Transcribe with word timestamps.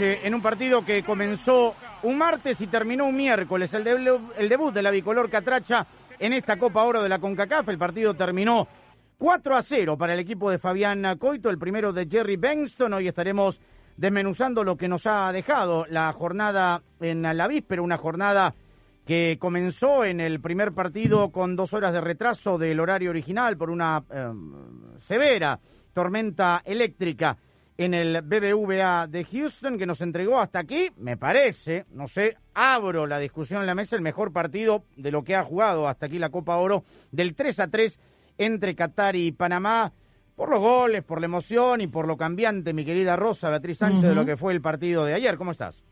En 0.00 0.34
un 0.34 0.42
partido 0.42 0.84
que 0.84 1.02
comenzó 1.02 1.74
un 2.02 2.16
martes 2.18 2.60
y 2.60 2.66
terminó 2.66 3.06
un 3.06 3.16
miércoles. 3.16 3.72
El, 3.74 3.84
de- 3.84 4.18
el 4.38 4.48
debut 4.48 4.72
de 4.72 4.82
la 4.82 4.90
bicolor 4.90 5.28
Catracha 5.30 5.86
en 6.18 6.32
esta 6.32 6.58
Copa 6.58 6.82
Oro 6.84 7.02
de 7.02 7.08
la 7.08 7.18
CONCACAF. 7.18 7.68
El 7.68 7.78
partido 7.78 8.14
terminó 8.14 8.66
4 9.18 9.56
a 9.56 9.62
0 9.62 9.98
para 9.98 10.14
el 10.14 10.20
equipo 10.20 10.50
de 10.50 10.58
Fabián 10.58 11.04
Coito, 11.18 11.50
el 11.50 11.58
primero 11.58 11.92
de 11.92 12.06
Jerry 12.10 12.36
Benston. 12.36 12.94
Hoy 12.94 13.08
estaremos 13.08 13.60
desmenuzando 13.96 14.64
lo 14.64 14.76
que 14.76 14.88
nos 14.88 15.06
ha 15.06 15.30
dejado 15.32 15.86
la 15.90 16.10
jornada 16.12 16.82
en 17.00 17.22
la 17.22 17.46
víspera, 17.46 17.82
una 17.82 17.98
jornada 17.98 18.54
que 19.04 19.36
comenzó 19.40 20.04
en 20.04 20.20
el 20.20 20.40
primer 20.40 20.72
partido 20.72 21.30
con 21.30 21.56
dos 21.56 21.74
horas 21.74 21.92
de 21.92 22.00
retraso 22.00 22.56
del 22.58 22.80
horario 22.80 23.10
original 23.10 23.56
por 23.56 23.68
una 23.70 24.02
eh, 24.10 24.30
severa 24.98 25.58
tormenta 25.92 26.62
eléctrica 26.64 27.36
en 27.80 27.94
el 27.94 28.20
BBVA 28.20 29.06
de 29.06 29.24
Houston 29.24 29.78
que 29.78 29.86
nos 29.86 30.02
entregó 30.02 30.38
hasta 30.38 30.58
aquí, 30.58 30.90
me 30.98 31.16
parece, 31.16 31.86
no 31.92 32.08
sé, 32.08 32.36
abro 32.52 33.06
la 33.06 33.18
discusión 33.18 33.62
en 33.62 33.66
la 33.66 33.74
mesa, 33.74 33.96
el 33.96 34.02
mejor 34.02 34.34
partido 34.34 34.84
de 34.96 35.10
lo 35.10 35.24
que 35.24 35.34
ha 35.34 35.44
jugado 35.44 35.88
hasta 35.88 36.04
aquí 36.04 36.18
la 36.18 36.28
Copa 36.28 36.58
Oro 36.58 36.84
del 37.10 37.34
3 37.34 37.58
a 37.60 37.68
3 37.68 37.98
entre 38.36 38.74
Qatar 38.74 39.16
y 39.16 39.32
Panamá. 39.32 39.94
Por 40.40 40.48
los 40.48 40.60
goles, 40.60 41.04
por 41.04 41.20
la 41.20 41.26
emoción 41.26 41.82
y 41.82 41.86
por 41.86 42.08
lo 42.08 42.16
cambiante, 42.16 42.72
mi 42.72 42.82
querida 42.82 43.14
Rosa 43.14 43.50
Beatriz 43.50 43.76
Sánchez, 43.76 44.08
de 44.08 44.14
lo 44.14 44.24
que 44.24 44.38
fue 44.38 44.54
el 44.54 44.62
partido 44.62 45.04
de 45.04 45.12
ayer. 45.12 45.36
¿Cómo 45.36 45.50
estás? 45.50 45.84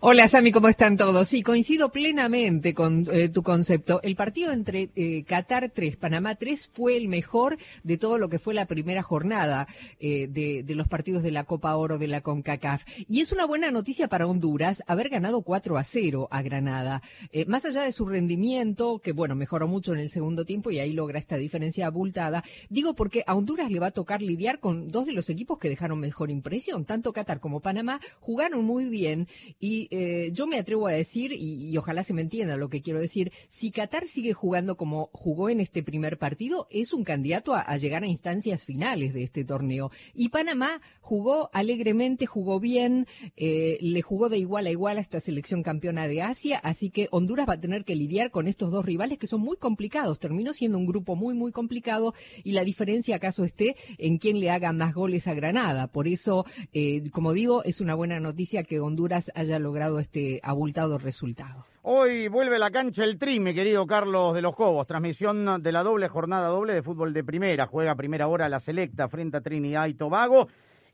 Hola 0.00 0.26
Sami, 0.26 0.50
¿cómo 0.50 0.66
están 0.66 0.96
todos? 0.96 1.28
Sí, 1.28 1.40
coincido 1.40 1.92
plenamente 1.92 2.74
con 2.74 3.06
eh, 3.12 3.28
tu 3.28 3.44
concepto. 3.44 4.00
El 4.02 4.16
partido 4.16 4.50
entre 4.50 4.90
eh, 4.96 5.22
Qatar 5.22 5.70
3, 5.72 5.98
Panamá 5.98 6.34
3 6.34 6.70
fue 6.72 6.96
el 6.96 7.06
mejor 7.06 7.58
de 7.84 7.96
todo 7.96 8.18
lo 8.18 8.28
que 8.28 8.40
fue 8.40 8.54
la 8.54 8.66
primera 8.66 9.04
jornada 9.04 9.68
eh, 10.00 10.26
de, 10.28 10.64
de 10.64 10.74
los 10.74 10.88
partidos 10.88 11.22
de 11.22 11.30
la 11.30 11.44
Copa 11.44 11.76
Oro 11.76 11.96
de 11.98 12.08
la 12.08 12.22
CONCACAF. 12.22 12.82
Y 13.06 13.20
es 13.20 13.30
una 13.30 13.46
buena 13.46 13.70
noticia 13.70 14.08
para 14.08 14.26
Honduras 14.26 14.82
haber 14.88 15.10
ganado 15.10 15.42
4 15.42 15.78
a 15.78 15.84
0 15.84 16.26
a 16.28 16.42
Granada. 16.42 17.02
Más 17.46 17.64
allá 17.66 17.82
de 17.82 17.92
su 17.92 18.04
rendimiento, 18.04 18.98
que 18.98 19.12
bueno, 19.12 19.36
mejoró 19.36 19.68
mucho 19.68 19.92
en 19.92 20.00
el 20.00 20.10
segundo 20.10 20.44
tiempo 20.44 20.72
y 20.72 20.80
ahí 20.80 20.92
logra 20.92 21.20
esta 21.20 21.36
diferencia 21.36 21.86
abultada, 21.86 22.42
digo 22.68 22.94
porque 22.94 23.22
a 23.28 23.36
Honduras 23.36 23.70
le 23.70 23.78
va 23.78 23.91
tocar 23.92 24.22
lidiar 24.22 24.60
con 24.60 24.88
dos 24.88 25.06
de 25.06 25.12
los 25.12 25.30
equipos 25.30 25.58
que 25.58 25.68
dejaron 25.68 26.00
mejor 26.00 26.30
impresión. 26.30 26.84
Tanto 26.84 27.12
Qatar 27.12 27.40
como 27.40 27.60
Panamá 27.60 28.00
jugaron 28.20 28.64
muy 28.64 28.88
bien 28.88 29.28
y 29.60 29.88
eh, 29.90 30.30
yo 30.32 30.46
me 30.46 30.58
atrevo 30.58 30.86
a 30.86 30.92
decir, 30.92 31.32
y, 31.32 31.76
ojalá 31.76 32.02
se 32.02 32.14
me 32.14 32.22
entienda 32.22 32.56
lo 32.56 32.68
que 32.68 32.82
quiero 32.82 33.00
decir, 33.00 33.32
si 33.48 33.70
Qatar 33.70 34.06
sigue 34.06 34.32
jugando 34.32 34.76
como 34.76 35.10
jugó 35.12 35.48
en 35.48 35.60
este 35.60 35.82
primer 35.82 36.18
partido, 36.18 36.66
es 36.70 36.92
un 36.92 37.04
candidato 37.04 37.54
a, 37.54 37.60
a 37.60 37.76
llegar 37.76 38.02
a 38.02 38.08
instancias 38.08 38.64
finales 38.64 39.14
de 39.14 39.22
este 39.22 39.44
torneo. 39.44 39.90
Y 40.14 40.28
Panamá 40.28 40.80
jugó 41.00 41.50
alegremente, 41.52 42.26
jugó 42.26 42.60
bien, 42.60 43.06
eh, 43.36 43.78
le 43.80 44.02
jugó 44.02 44.28
de 44.28 44.38
igual 44.38 44.66
a 44.66 44.70
igual 44.70 44.98
a 44.98 45.00
esta 45.00 45.20
selección 45.20 45.62
campeona 45.62 46.06
de 46.06 46.22
Asia, 46.22 46.58
así 46.58 46.90
que 46.90 47.08
Honduras 47.10 47.48
va 47.48 47.54
a 47.54 47.60
tener 47.60 47.84
que 47.84 47.96
lidiar 47.96 48.30
con 48.30 48.48
estos 48.48 48.70
dos 48.70 48.84
rivales 48.84 49.18
que 49.18 49.26
son 49.26 49.40
muy 49.40 49.56
complicados. 49.56 50.18
Terminó 50.18 50.52
siendo 50.52 50.78
un 50.78 50.86
grupo 50.86 51.16
muy, 51.16 51.34
muy 51.34 51.52
complicado 51.52 52.14
y 52.44 52.52
la 52.52 52.64
diferencia 52.64 53.16
acaso 53.16 53.44
esté 53.44 53.76
en 53.98 54.18
quién 54.18 54.40
le 54.40 54.50
haga 54.50 54.72
más 54.72 54.94
goles 54.94 55.28
a 55.28 55.34
Granada. 55.34 55.86
Por 55.88 56.08
eso, 56.08 56.44
eh, 56.72 57.10
como 57.10 57.32
digo, 57.32 57.64
es 57.64 57.80
una 57.80 57.94
buena 57.94 58.20
noticia 58.20 58.64
que 58.64 58.80
Honduras 58.80 59.30
haya 59.34 59.58
logrado 59.58 59.98
este 59.98 60.40
abultado 60.42 60.98
resultado. 60.98 61.64
Hoy 61.82 62.28
vuelve 62.28 62.56
a 62.56 62.58
la 62.60 62.70
cancha 62.70 63.02
el 63.02 63.18
Tri, 63.18 63.40
mi 63.40 63.54
querido 63.54 63.86
Carlos 63.86 64.34
de 64.34 64.42
los 64.42 64.54
Cobos. 64.54 64.86
Transmisión 64.86 65.62
de 65.62 65.72
la 65.72 65.82
doble 65.82 66.06
jornada 66.08 66.48
doble 66.48 66.74
de 66.74 66.82
fútbol 66.82 67.12
de 67.12 67.24
primera. 67.24 67.66
Juega 67.66 67.96
primera 67.96 68.28
hora 68.28 68.48
la 68.48 68.60
selecta 68.60 69.08
frente 69.08 69.38
a 69.38 69.40
Trinidad 69.40 69.88
y 69.88 69.94
Tobago 69.94 70.46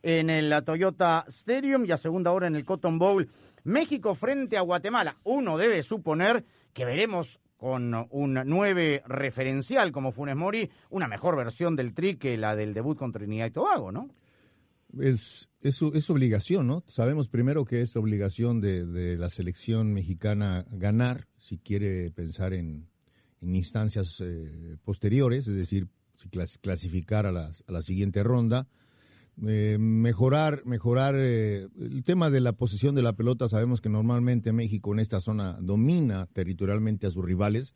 en 0.03 0.31
el 0.31 0.55
Toyota 0.65 1.27
Stadium 1.29 1.85
y 1.85 1.93
a 1.93 1.99
segunda 1.99 2.33
hora 2.33 2.47
en 2.47 2.57
el 2.57 2.65
Cotton 2.65 2.99
Bowl. 2.99 3.29
México 3.65 4.15
frente 4.15 4.57
a 4.57 4.63
Guatemala. 4.63 5.19
Uno 5.25 5.59
debe 5.59 5.83
suponer 5.83 6.45
que 6.73 6.87
veremos 6.87 7.39
con 7.59 8.07
un 8.11 8.41
9 8.47 9.03
referencial 9.07 9.93
como 9.93 10.13
Funes 10.13 10.37
Mori, 10.37 10.71
una 10.91 11.09
mejor 11.09 11.37
versión 11.37 11.77
del 11.77 11.93
Tri 11.93 12.15
que 12.15 12.39
la 12.39 12.57
del 12.57 12.73
debut 12.73 12.97
con 12.97 13.13
Trinidad 13.13 13.47
y 13.47 13.51
Tobago, 13.51 13.93
¿no? 13.93 14.09
Es, 14.99 15.51
es, 15.61 15.83
es 15.83 16.09
obligación, 16.09 16.67
¿no? 16.67 16.83
Sabemos 16.87 17.29
primero 17.29 17.65
que 17.65 17.83
es 17.83 17.95
obligación 17.97 18.61
de, 18.61 19.17
la 19.19 19.29
selección 19.29 19.93
mexicana 19.93 20.65
ganar 20.71 21.27
si 21.37 21.59
quiere 21.59 22.11
pensar 22.11 22.55
en, 22.55 22.89
instancias 23.43 24.21
eh, 24.21 24.77
posteriores, 24.85 25.47
es 25.47 25.55
decir, 25.55 25.89
si 26.15 26.29
clas- 26.29 26.59
clasificar 26.61 27.27
a 27.27 27.33
la, 27.33 27.51
a 27.67 27.73
la 27.73 27.83
siguiente 27.83 28.23
ronda. 28.23 28.67
Eh, 29.47 29.77
mejorar, 29.79 30.63
mejorar 30.65 31.15
eh, 31.17 31.69
el 31.79 32.03
tema 32.03 32.29
de 32.29 32.41
la 32.41 32.53
posesión 32.53 32.95
de 32.95 33.03
la 33.03 33.13
pelota. 33.13 33.47
Sabemos 33.47 33.81
que 33.81 33.89
normalmente 33.89 34.53
México 34.53 34.93
en 34.93 34.99
esta 34.99 35.21
zona 35.21 35.59
domina 35.61 36.27
territorialmente 36.33 37.07
a 37.07 37.11
sus 37.11 37.25
rivales. 37.25 37.75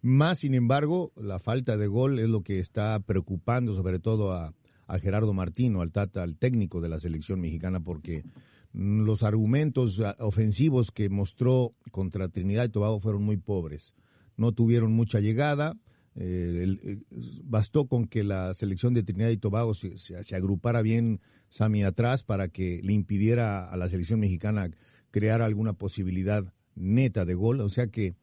Más, 0.00 0.38
sin 0.38 0.54
embargo, 0.54 1.12
la 1.16 1.38
falta 1.38 1.76
de 1.76 1.86
gol 1.86 2.18
es 2.18 2.28
lo 2.28 2.42
que 2.42 2.60
está 2.60 2.98
preocupando 3.00 3.74
sobre 3.74 3.98
todo 3.98 4.32
a, 4.32 4.54
a 4.86 4.98
Gerardo 4.98 5.32
Martino, 5.32 5.80
al 5.80 5.92
Tata, 5.92 6.22
al 6.22 6.36
técnico 6.36 6.80
de 6.80 6.88
la 6.88 6.98
selección 6.98 7.40
mexicana, 7.40 7.80
porque 7.80 8.24
los 8.72 9.22
argumentos 9.22 10.00
ah, 10.00 10.16
ofensivos 10.18 10.90
que 10.90 11.08
mostró 11.08 11.74
contra 11.90 12.28
Trinidad 12.28 12.64
y 12.64 12.70
Tobago 12.70 13.00
fueron 13.00 13.22
muy 13.22 13.36
pobres. 13.36 13.92
No 14.36 14.52
tuvieron 14.52 14.92
mucha 14.92 15.20
llegada. 15.20 15.76
Eh, 16.16 16.60
el- 16.62 16.80
eh, 16.82 16.98
bastó 17.44 17.86
con 17.86 18.06
que 18.06 18.22
la 18.24 18.52
selección 18.54 18.94
de 18.94 19.02
Trinidad 19.02 19.30
y 19.30 19.36
Tobago 19.38 19.74
se, 19.74 19.96
se- 19.96 20.36
agrupara 20.36 20.82
bien 20.82 21.20
Sami 21.48 21.82
atrás 21.84 22.22
para 22.22 22.48
que 22.48 22.80
le 22.82 22.92
impidiera 22.92 23.68
a 23.70 23.76
la 23.76 23.88
selección 23.88 24.20
mexicana 24.20 24.70
crear 25.10 25.42
alguna 25.42 25.74
posibilidad 25.74 26.44
neta 26.74 27.24
de 27.24 27.34
gol. 27.34 27.60
O 27.60 27.68
sea 27.68 27.86
que 27.88 28.14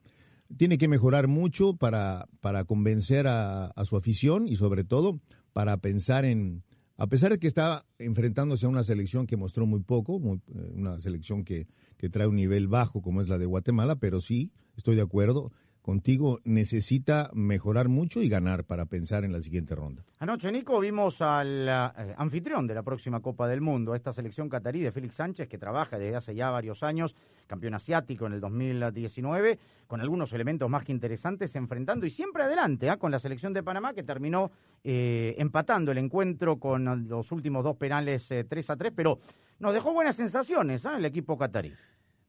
tiene 0.57 0.77
que 0.80 0.88
mejorar 0.88 1.27
mucho 1.27 1.75
para, 1.75 2.27
para 2.41 2.63
convencer 2.63 3.27
a, 3.27 3.68
a 3.68 3.86
su 3.86 3.95
afición 3.97 4.47
y 4.47 4.56
sobre 4.56 4.83
todo 4.83 5.19
para 5.53 5.77
pensar 5.77 6.25
en, 6.25 6.63
a 6.97 7.06
pesar 7.07 7.31
de 7.31 7.38
que 7.39 7.47
está 7.47 7.85
enfrentándose 8.00 8.65
a 8.65 8.69
una 8.69 8.83
selección 8.83 9.27
que 9.27 9.38
mostró 9.38 9.68
muy 9.68 9.81
poco, 9.81 10.19
muy- 10.19 10.42
eh, 10.56 10.71
una 10.75 11.00
selección 11.00 11.44
que, 11.44 11.68
que 11.97 12.09
trae 12.09 12.25
un 12.27 12.35
nivel 12.35 12.68
bajo 12.68 13.01
como 13.03 13.21
es 13.21 13.30
la 13.30 13.38
de 13.38 13.45
Guatemala, 13.45 13.97
pero 13.97 14.21
sí, 14.21 14.51
estoy 14.75 14.95
de 14.95 15.03
acuerdo, 15.03 15.51
contigo, 15.89 16.39
necesita 16.44 17.31
mejorar 17.33 17.89
mucho 17.89 18.21
y 18.21 18.30
ganar 18.30 18.63
para 18.63 18.86
pensar 18.86 19.24
en 19.24 19.31
la 19.31 19.41
siguiente 19.41 19.74
ronda. 19.74 20.03
Anoche, 20.19 20.51
Nico, 20.51 20.80
vimos 20.80 21.19
al 21.19 21.68
eh, 21.68 22.13
anfitrión 22.15 22.68
de 22.68 22.75
la 22.75 22.83
próxima 22.83 23.21
Copa 23.21 23.47
del 23.47 23.59
Mundo, 23.59 23.95
esta 23.95 24.13
selección 24.13 24.50
catarí 24.50 24.81
de 24.81 24.91
Félix 24.91 25.15
Sánchez, 25.15 25.47
que 25.50 25.57
trabaja 25.57 25.97
desde 25.97 26.15
hace 26.15 26.36
ya 26.36 26.51
varios 26.51 26.83
años, 26.83 27.15
campeón 27.47 27.74
asiático 27.74 28.27
en 28.27 28.33
el 28.33 28.39
2019, 28.39 29.57
con 29.88 30.00
algunos 30.00 30.31
elementos 30.31 30.69
más 30.69 30.83
que 30.83 30.91
interesantes, 30.91 31.56
enfrentando 31.56 32.06
y 32.06 32.12
siempre 32.12 32.44
adelante 32.44 32.88
¿ah? 32.92 32.97
con 32.97 33.09
la 33.09 33.18
selección 33.18 33.51
de 33.53 33.63
Panamá, 33.63 33.95
que 33.95 34.03
terminó 34.03 34.51
eh, 34.83 35.33
empatando 35.39 35.92
el 35.92 35.97
encuentro 35.97 36.59
con 36.59 37.07
los 37.09 37.31
últimos 37.31 37.63
dos 37.63 37.77
penales 37.77 38.30
eh, 38.30 38.44
3 38.47 38.69
a 38.69 38.75
3, 38.75 38.94
pero 38.95 39.18
nos 39.57 39.74
dejó 39.74 39.92
buenas 39.92 40.15
sensaciones 40.15 40.85
¿ah? 40.85 40.97
el 40.97 41.06
equipo 41.06 41.35
catarí. 41.35 41.74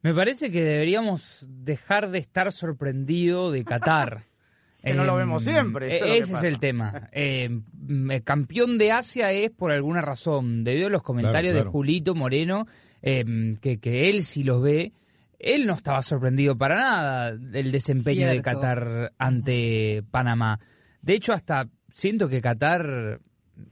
Me 0.02 0.14
parece 0.14 0.50
que 0.50 0.62
deberíamos 0.62 1.46
dejar 1.48 2.10
de 2.10 2.18
estar 2.18 2.52
sorprendido 2.52 3.50
de 3.50 3.64
Qatar. 3.64 4.24
Que 4.82 4.94
no 4.94 5.04
lo 5.04 5.14
vemos 5.14 5.44
siempre, 5.44 6.00
lo 6.00 6.06
que 6.06 6.16
ese 6.16 6.32
es 6.32 6.42
el 6.42 6.58
tema. 6.58 7.10
Eh, 7.12 7.50
m- 7.86 8.22
campeón 8.22 8.78
de 8.78 8.92
Asia 8.92 9.30
es 9.30 9.50
por 9.50 9.72
alguna 9.72 10.00
razón. 10.00 10.64
Debido 10.64 10.86
a 10.86 10.90
los 10.90 11.02
comentarios 11.02 11.52
claro. 11.52 11.66
de 11.66 11.70
Julito 11.70 12.14
Moreno, 12.14 12.66
eh, 13.02 13.58
que, 13.60 13.78
que 13.78 14.08
él 14.08 14.22
sí 14.24 14.42
los 14.42 14.62
ve, 14.62 14.94
él 15.38 15.66
no 15.66 15.74
estaba 15.74 16.02
sorprendido 16.02 16.56
para 16.56 16.76
nada 16.76 17.36
del 17.36 17.72
desempeño 17.72 18.26
de. 18.26 18.40
Qatar 18.40 19.12
ante 19.18 20.02
Panamá. 20.10 20.60
De 21.02 21.12
hecho, 21.12 21.34
hasta 21.34 21.68
siento 21.92 22.30
que 22.30 22.40
Qatar, 22.40 23.20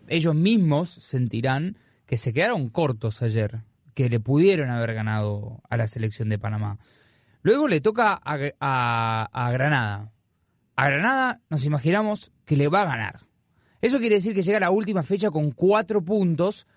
ellos 0.09 0.35
mismos 0.35 0.91
sentirán 0.91 1.79
que 2.05 2.19
se 2.19 2.35
quedaron 2.35 2.69
cortos 2.69 3.23
ayer, 3.23 3.61
que 3.99 4.09
le 4.09 4.21
pudieron 4.21 4.71
haber 4.71 4.95
ganado 4.95 5.61
a 5.69 5.77
la 5.77 5.89
selección 5.89 6.29
de 6.29 6.39
Panamá. 6.39 6.79
Luego 7.43 7.67
le 7.67 7.81
toca 7.81 8.13
a, 8.13 8.39
a- 8.61 9.29
a 9.33 9.51
Granada. 9.51 10.13
A 10.77 10.87
Granada 10.89 11.41
nos 11.51 11.65
imaginamos 11.65 12.31
que 12.45 12.57
le 12.57 12.69
va 12.69 12.83
a 12.83 12.85
ganar. 12.85 13.21
Eso 13.81 13.99
quiere 13.99 14.15
decir 14.15 14.35
que 14.37 14.43
llega 14.43 14.59
a 14.59 14.61
la 14.61 14.71
última 14.71 15.03
fecha 15.03 15.33
con 15.33 15.51
cuatro 15.51 16.01
puntos, 16.05 16.69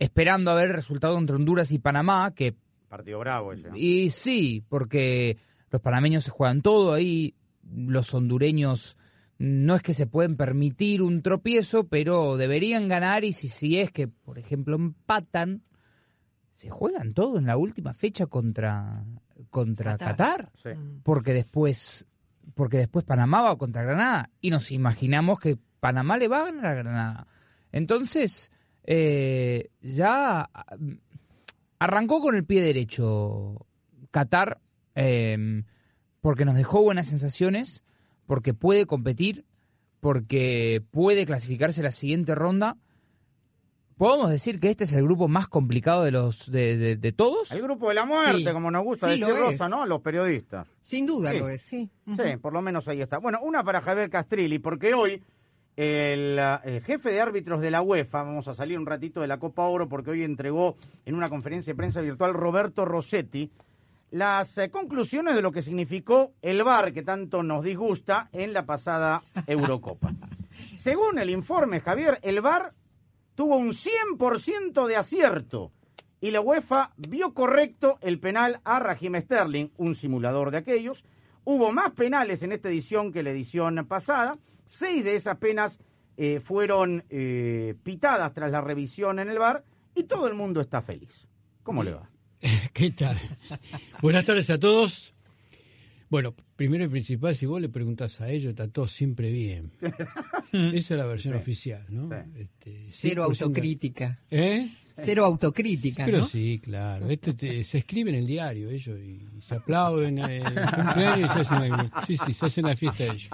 esperando 0.00 0.50
a 0.50 0.54
ver 0.54 0.70
el 0.70 0.74
resultado 0.74 1.16
entre 1.16 1.36
Honduras 1.36 1.70
y 1.70 1.78
Panamá, 1.78 2.32
que 2.34 2.56
Partido 2.88 3.20
bravo 3.20 3.52
ese. 3.52 3.68
¿no? 3.68 3.76
y 3.76 4.10
sí, 4.10 4.64
porque 4.68 5.36
los 5.70 5.80
panameños 5.80 6.24
se 6.24 6.32
juegan 6.32 6.60
todo 6.60 6.92
ahí, 6.92 7.36
los 7.72 8.12
hondureños 8.14 8.96
no 9.38 9.76
es 9.76 9.82
que 9.82 9.94
se 9.94 10.08
pueden 10.08 10.36
permitir 10.36 11.02
un 11.02 11.22
tropiezo, 11.22 11.86
pero 11.86 12.36
deberían 12.36 12.88
ganar 12.88 13.22
y 13.22 13.32
si, 13.32 13.46
si 13.48 13.78
es 13.78 13.92
que, 13.92 14.08
por 14.08 14.40
ejemplo, 14.40 14.74
empatan, 14.74 15.62
se 16.54 16.70
juegan 16.70 17.12
todo 17.14 17.38
en 17.38 17.46
la 17.46 17.56
última 17.56 17.92
fecha 17.92 18.26
contra, 18.26 19.04
contra 19.50 19.98
Qatar, 19.98 20.50
Sí. 20.54 20.70
porque 21.02 21.32
después 21.32 22.06
porque 22.54 22.76
después 22.78 23.04
Panamá 23.04 23.40
va 23.42 23.56
contra 23.56 23.82
Granada 23.82 24.30
y 24.40 24.50
nos 24.50 24.70
imaginamos 24.70 25.40
que 25.40 25.58
Panamá 25.80 26.16
le 26.18 26.28
va 26.28 26.40
a 26.40 26.44
ganar 26.44 26.66
a 26.66 26.74
Granada. 26.74 27.26
Entonces, 27.72 28.50
eh, 28.84 29.70
ya 29.80 30.50
mm, 30.78 30.92
arrancó 31.78 32.20
con 32.20 32.36
el 32.36 32.44
pie 32.44 32.60
derecho 32.62 33.66
Qatar, 34.10 34.60
eh, 34.94 35.64
porque 36.20 36.44
nos 36.44 36.54
dejó 36.54 36.82
buenas 36.82 37.06
sensaciones, 37.08 37.82
porque 38.26 38.54
puede 38.54 38.86
competir, 38.86 39.44
porque 40.00 40.82
puede 40.90 41.26
clasificarse 41.26 41.80
a 41.80 41.84
la 41.84 41.90
siguiente 41.92 42.34
ronda. 42.34 42.76
¿Podemos 43.96 44.28
decir 44.30 44.58
que 44.58 44.70
este 44.70 44.84
es 44.84 44.92
el 44.92 45.04
grupo 45.04 45.28
más 45.28 45.46
complicado 45.46 46.02
de 46.02 46.10
los 46.10 46.50
de, 46.50 46.76
de- 46.76 46.96
de 46.96 47.12
todos? 47.12 47.50
El 47.52 47.62
grupo 47.62 47.88
de 47.88 47.94
la 47.94 48.04
muerte, 48.04 48.38
Sí. 48.38 48.52
como 48.52 48.70
nos 48.70 48.82
gusta 48.84 49.12
Sí, 49.12 49.20
decir 49.20 49.36
Rosa, 49.36 49.64
es. 49.66 49.70
¿no? 49.70 49.82
A 49.82 49.86
los 49.86 50.00
periodistas. 50.00 50.66
Sin 50.82 51.06
duda 51.06 51.30
Sí. 51.30 51.38
lo 51.38 51.48
es, 51.48 51.62
sí. 51.62 51.88
Sí, 52.06 52.36
por 52.40 52.52
lo 52.52 52.60
menos 52.60 52.88
ahí 52.88 53.00
está. 53.00 53.18
Bueno, 53.18 53.38
una 53.42 53.62
para 53.62 53.80
Javier 53.80 54.10
Castrilli, 54.10 54.58
porque 54.58 54.94
hoy 54.94 55.22
el 55.76 56.38
eh, 56.38 56.82
jefe 56.84 57.10
de 57.12 57.20
árbitros 57.20 57.60
de 57.60 57.70
la 57.70 57.82
UEFA, 57.82 58.22
vamos 58.24 58.48
a 58.48 58.54
salir 58.54 58.78
un 58.78 58.86
ratito 58.86 59.20
de 59.20 59.26
la 59.28 59.38
Copa 59.38 59.64
Oro, 59.66 59.88
porque 59.88 60.10
hoy 60.10 60.22
entregó 60.24 60.76
en 61.06 61.14
una 61.14 61.28
conferencia 61.28 61.72
de 61.72 61.76
prensa 61.76 62.00
virtual 62.00 62.34
Roberto 62.34 62.84
Rossetti 62.84 63.50
las 64.10 64.56
eh, 64.58 64.70
conclusiones 64.70 65.34
de 65.34 65.42
lo 65.42 65.50
que 65.50 65.62
significó 65.62 66.32
el 66.42 66.62
VAR 66.62 66.92
que 66.92 67.02
tanto 67.02 67.42
nos 67.42 67.64
disgusta 67.64 68.28
en 68.32 68.52
la 68.52 68.64
pasada 68.66 69.22
Eurocopa. 69.48 70.12
Según 70.78 71.18
el 71.18 71.30
informe, 71.30 71.80
Javier, 71.80 72.18
el 72.22 72.40
VAR 72.40 72.72
tuvo 73.34 73.56
un 73.56 73.72
100% 73.72 74.86
de 74.86 74.96
acierto 74.96 75.72
y 76.20 76.30
la 76.30 76.40
UEFA 76.40 76.92
vio 76.96 77.34
correcto 77.34 77.98
el 78.00 78.18
penal 78.18 78.60
a 78.64 78.78
Raheem 78.78 79.20
Sterling, 79.20 79.68
un 79.76 79.94
simulador 79.94 80.50
de 80.50 80.58
aquellos. 80.58 81.04
Hubo 81.44 81.70
más 81.70 81.92
penales 81.92 82.42
en 82.42 82.52
esta 82.52 82.70
edición 82.70 83.12
que 83.12 83.22
la 83.22 83.30
edición 83.30 83.84
pasada. 83.86 84.38
Seis 84.64 85.04
de 85.04 85.16
esas 85.16 85.36
penas 85.36 85.78
eh, 86.16 86.40
fueron 86.40 87.04
eh, 87.10 87.74
pitadas 87.82 88.32
tras 88.32 88.50
la 88.50 88.62
revisión 88.62 89.18
en 89.18 89.28
el 89.28 89.38
VAR 89.38 89.64
y 89.94 90.04
todo 90.04 90.26
el 90.26 90.34
mundo 90.34 90.62
está 90.62 90.80
feliz. 90.80 91.28
¿Cómo 91.62 91.82
le 91.82 91.92
va? 91.92 92.08
Buenas 94.00 94.24
tardes 94.24 94.48
a 94.48 94.58
todos. 94.58 95.14
Bueno, 96.10 96.34
primero 96.56 96.84
y 96.84 96.88
principal, 96.88 97.34
si 97.34 97.46
vos 97.46 97.60
le 97.60 97.68
preguntás 97.68 98.20
a 98.20 98.30
ellos, 98.30 98.50
está 98.50 98.68
todo 98.68 98.86
siempre 98.86 99.30
bien. 99.32 99.72
Esa 100.52 100.94
es 100.94 100.98
la 100.98 101.06
versión 101.06 101.34
Sí. 101.34 101.40
oficial, 101.40 101.82
¿no? 101.90 102.08
Sí. 102.10 102.40
Este, 102.40 102.86
Cero 102.90 103.26
100%. 103.28 103.30
autocrítica. 103.44 104.20
¿Eh? 104.30 104.68
Cero 104.96 105.24
autocrítica, 105.24 106.04
Pero 106.04 106.18
¿no? 106.18 106.28
sí, 106.28 106.60
claro. 106.62 107.08
Este 107.10 107.34
te- 107.34 107.64
se 107.64 107.78
escribe 107.78 108.10
en 108.10 108.16
el 108.16 108.26
diario 108.28 108.70
ellos 108.70 108.96
y 109.00 109.26
se 109.42 109.56
aplauden 109.56 110.18
eh, 110.20 110.36
el 110.36 110.44
cumpleaños 110.44 111.30
y 111.30 111.34
se 111.34 111.40
hacen 111.40 111.70
la, 111.70 112.04
sí, 112.06 112.16
sí, 112.24 112.32
se 112.32 112.46
hacen 112.46 112.64
la 112.66 112.76
fiesta 112.76 113.02
ellos. 113.04 113.28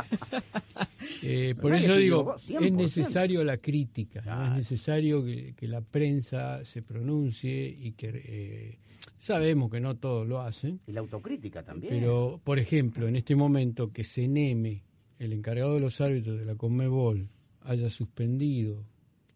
Eh, 1.22 1.54
por 1.60 1.74
eso 1.74 1.96
digo, 1.96 2.34
es 2.36 2.48
100%. 2.48 2.72
necesario 2.72 3.44
la 3.44 3.58
crítica, 3.58 4.20
es 4.52 4.56
necesario 4.56 5.22
que, 5.22 5.52
que 5.54 5.68
la 5.68 5.82
prensa 5.82 6.64
se 6.64 6.80
pronuncie 6.80 7.68
y 7.68 7.92
que 7.92 8.08
eh, 8.24 8.78
sabemos 9.18 9.70
que 9.70 9.80
no 9.80 9.96
todos 9.96 10.26
lo 10.26 10.40
hacen, 10.40 10.80
Y 10.86 10.92
la 10.92 11.00
autocrítica 11.00 11.62
también. 11.62 11.92
pero 11.94 12.40
por 12.44 12.58
ejemplo, 12.58 13.06
en 13.08 13.16
este 13.16 13.34
momento 13.36 13.92
que 13.92 14.04
Seneme, 14.04 14.82
el 15.18 15.32
encargado 15.32 15.74
de 15.74 15.80
los 15.80 16.00
árbitros 16.00 16.38
de 16.38 16.44
la 16.46 16.54
Conmebol, 16.54 17.28
haya 17.62 17.90
suspendido 17.90 18.84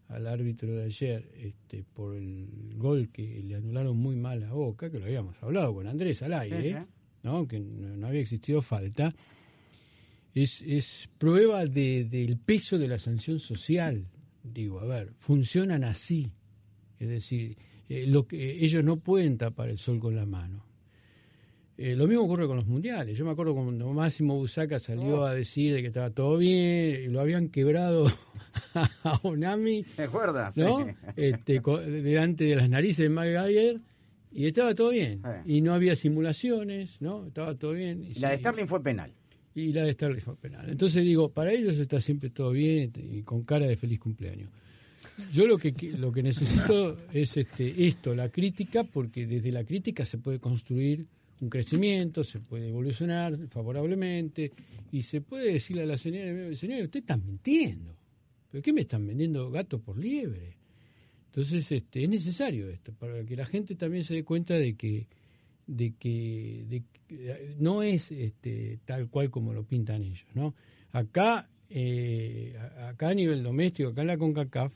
al 0.07 0.27
árbitro 0.27 0.71
de 0.75 0.83
ayer 0.85 1.29
este, 1.37 1.83
por 1.83 2.15
el 2.15 2.47
gol 2.77 3.09
que 3.09 3.41
le 3.43 3.55
anularon 3.55 3.97
muy 3.97 4.15
mal 4.15 4.43
a 4.43 4.53
Boca, 4.53 4.89
que 4.91 4.99
lo 4.99 5.05
habíamos 5.05 5.35
hablado 5.41 5.73
con 5.73 5.87
Andrés 5.87 6.21
al 6.23 6.33
aire, 6.33 6.61
Sí, 6.73 6.77
sí. 6.79 6.85
¿no? 7.23 7.47
que 7.47 7.59
no, 7.59 7.95
no 7.97 8.07
había 8.07 8.21
existido 8.21 8.61
falta, 8.61 9.13
es, 10.33 10.61
es 10.61 11.09
prueba 11.17 11.65
de- 11.65 12.05
del 12.05 12.37
peso 12.37 12.77
de 12.77 12.87
la 12.87 12.99
sanción 12.99 13.39
social. 13.39 14.05
Digo, 14.43 14.79
a 14.79 14.85
ver, 14.85 15.13
funcionan 15.19 15.83
así. 15.83 16.31
Es 16.99 17.07
decir, 17.09 17.55
eh, 17.89 18.05
lo 18.07 18.27
que, 18.27 18.63
ellos 18.63 18.83
no 18.83 18.97
pueden 18.97 19.37
tapar 19.37 19.69
el 19.69 19.77
sol 19.77 19.99
con 19.99 20.15
la 20.15 20.25
mano. 20.25 20.63
Eh, 21.77 21.93
lo 21.95 22.07
mismo 22.07 22.23
ocurre 22.23 22.47
con 22.47 22.55
los 22.55 22.65
mundiales. 22.67 23.17
Yo 23.17 23.25
me 23.25 23.31
acuerdo 23.31 23.53
cuando 23.53 23.91
Máximo 23.91 24.37
Busaca 24.37 24.79
salió 24.79 25.21
Oh. 25.21 25.25
a 25.25 25.33
decir 25.33 25.73
de 25.73 25.81
que 25.81 25.87
estaba 25.87 26.09
todo 26.09 26.37
bien, 26.37 27.03
y 27.03 27.07
lo 27.07 27.19
habían 27.19 27.49
quebrado 27.49 28.05
a 29.03 29.19
Onami, 29.23 29.83
¿Te 29.95 30.03
acuerdas? 30.03 30.55
¿no? 30.55 30.85
Sí. 30.85 30.91
Este, 31.17 31.59
delante 31.59 32.45
de 32.45 32.55
las 32.55 32.69
narices 32.69 32.99
de 33.03 33.09
Maguire, 33.09 33.79
y 34.31 34.47
estaba 34.47 34.73
todo 34.73 34.89
bien. 34.91 35.21
Y 35.45 35.61
no 35.61 35.73
había 35.73 35.95
simulaciones, 35.95 36.95
¿no? 37.01 37.27
Estaba 37.27 37.55
todo 37.55 37.71
bien. 37.73 38.03
Y 38.03 38.19
la 38.19 38.31
de 38.31 38.37
Sterling 38.37 38.67
fue 38.67 38.81
penal. 38.81 39.11
y 39.53 39.71
la 39.73 39.83
de 39.83 39.93
Sterling 39.93 40.21
fue 40.21 40.35
penal. 40.37 40.69
Entonces 40.69 41.03
digo, 41.03 41.29
para 41.29 41.51
ellos 41.51 41.77
está 41.77 41.99
siempre 42.01 42.29
todo 42.29 42.51
bien 42.51 42.91
y 42.95 43.21
con 43.23 43.43
cara 43.43 43.65
de 43.65 43.75
feliz 43.77 43.99
cumpleaños. 43.99 44.49
Yo 45.31 45.47
lo 45.47 45.57
que 45.57 45.71
lo 45.97 46.11
que 46.11 46.23
necesito 46.23 46.97
es 47.13 47.37
este 47.37 47.87
esto, 47.87 48.13
la 48.13 48.29
crítica, 48.29 48.83
porque 48.83 49.25
desde 49.25 49.51
la 49.51 49.63
crítica 49.63 50.05
se 50.05 50.17
puede 50.17 50.39
construir 50.39 51.05
un 51.41 51.49
crecimiento, 51.49 52.23
se 52.23 52.39
puede 52.39 52.69
evolucionar 52.69 53.37
favorablemente 53.49 54.51
y 54.91 55.03
se 55.03 55.21
puede 55.21 55.53
decirle 55.53 55.83
a 55.83 55.85
la 55.85 55.97
señora, 55.97 56.55
señora, 56.55 56.83
usted 56.83 56.99
está 56.99 57.17
mintiendo. 57.17 57.95
¿Pero 58.51 58.61
qué 58.61 58.73
me 58.73 58.81
están 58.81 59.05
vendiendo 59.05 59.51
gato 59.51 59.79
por 59.79 59.97
liebre? 59.97 60.57
Entonces, 61.27 61.69
este, 61.71 62.03
es 62.03 62.09
necesario 62.09 62.69
esto 62.69 62.93
para 62.93 63.23
que 63.25 63.35
la 63.35 63.45
gente 63.45 63.75
también 63.75 64.05
se 64.05 64.13
dé 64.13 64.23
cuenta 64.23 64.53
de 64.53 64.75
que 64.75 65.07
de 65.67 65.93
que, 65.97 66.63
de 66.67 66.83
no 67.59 67.83
es 67.83 68.11
este, 68.11 68.79
tal 68.85 69.09
cual 69.09 69.29
como 69.29 69.53
lo 69.53 69.63
pintan 69.63 70.03
ellos, 70.03 70.27
¿no? 70.33 70.53
Acá, 70.91 71.49
eh, 71.69 72.55
acá 72.87 73.09
a 73.09 73.13
nivel 73.13 73.43
doméstico, 73.43 73.89
acá 73.89 74.01
en 74.01 74.07
la 74.07 74.17
CONCACAF, 74.17 74.71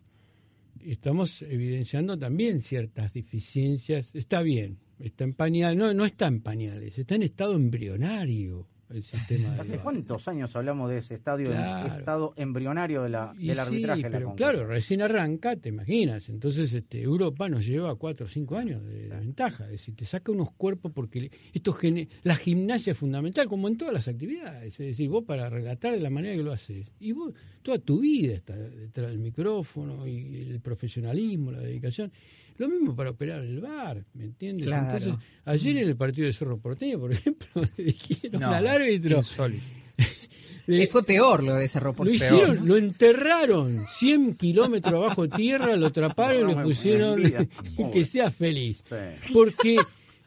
estamos 0.85 1.41
evidenciando 1.41 2.17
también 2.17 2.61
ciertas 2.61 3.13
deficiencias. 3.13 4.13
Está 4.13 4.41
bien, 4.41 4.79
está 4.99 5.23
en 5.23 5.33
pañales, 5.33 5.77
no, 5.77 5.93
no 5.93 6.05
está 6.05 6.27
en 6.27 6.41
pañales, 6.41 6.97
está 6.97 7.15
en 7.15 7.23
estado 7.23 7.55
embrionario. 7.55 8.67
El 8.89 9.03
sistema 9.03 9.55
¿Hace 9.55 9.73
VAR. 9.75 9.83
cuántos 9.83 10.27
años 10.27 10.55
hablamos 10.55 10.89
de 10.89 10.97
ese 10.99 11.15
estadio, 11.15 11.49
Claro. 11.49 11.95
estado 11.97 12.33
embrionario 12.35 13.03
de 13.03 13.09
la, 13.09 13.33
Y 13.37 13.47
del 13.47 13.55
sí, 13.57 13.61
arbitraje 13.61 14.03
de 14.03 14.09
la 14.09 14.17
pero 14.17 14.35
claro, 14.35 14.65
recién 14.67 15.01
arranca, 15.01 15.55
te 15.55 15.69
imaginas. 15.69 16.29
Entonces, 16.29 16.73
este, 16.73 17.01
Europa 17.01 17.47
nos 17.49 17.65
lleva 17.65 17.95
cuatro 17.95 18.25
o 18.25 18.29
cinco 18.29 18.55
años 18.57 18.83
de, 18.85 19.07
de 19.09 19.15
ventaja. 19.19 19.65
Es 19.65 19.71
decir, 19.71 19.95
te 19.95 20.05
saca 20.05 20.31
unos 20.31 20.51
cuerpos 20.51 20.91
porque 20.93 21.31
esto 21.53 21.75
la 22.23 22.35
gimnasia 22.35 22.91
es 22.91 22.97
fundamental, 22.97 23.47
como 23.47 23.67
en 23.67 23.77
todas 23.77 23.93
las 23.93 24.07
actividades. 24.07 24.79
Es 24.79 24.87
decir, 24.87 25.09
vos 25.09 25.23
para 25.23 25.49
relatar 25.49 25.93
de 25.93 25.99
la 25.99 26.09
manera 26.09 26.35
que 26.35 26.43
lo 26.43 26.51
haces. 26.51 26.91
Y 26.99 27.11
vos, 27.11 27.33
toda 27.61 27.79
tu 27.79 27.99
vida 27.99 28.33
está 28.33 28.55
detrás 28.55 29.09
del 29.09 29.19
micrófono 29.19 30.07
y 30.07 30.47
el 30.49 30.59
profesionalismo, 30.61 31.51
la 31.51 31.59
dedicación. 31.59 32.11
Lo 32.59 32.67
mismo 32.67 32.95
para 32.95 33.09
operar 33.09 33.41
el 33.41 33.59
bar, 33.59 34.05
¿me 34.13 34.25
entiendes? 34.25 34.67
Claro. 34.67 34.97
Entonces, 34.97 35.25
ayer 35.45 35.77
en 35.77 35.87
el 35.89 35.95
partido 35.95 36.27
de 36.27 36.33
Cerro 36.33 36.59
Porteño, 36.59 36.99
por 36.99 37.11
ejemplo, 37.13 37.47
le 37.77 37.83
dijeron 37.85 38.41
No, 38.41 38.49
al 38.53 38.67
árbitro. 38.67 39.21
le- 40.67 40.87
fue 40.87 41.03
peor 41.03 41.43
lo 41.43 41.55
de 41.55 41.67
Cerro 41.67 41.91
lo 41.91 41.95
Porteño. 41.95 42.53
lo 42.63 42.77
enterraron 42.77 43.85
100 43.89 44.35
kilómetros 44.35 44.93
abajo 44.93 45.27
tierra, 45.27 45.75
lo 45.75 45.87
atraparon 45.87 46.41
y 46.51 46.53
le 46.53 46.55
No, 46.57 46.63
pusieron 46.63 47.19
envidia. 47.19 47.47
que 47.91 48.05
sea 48.05 48.29
feliz. 48.29 48.83
Sí. 48.87 49.31
Porque 49.33 49.77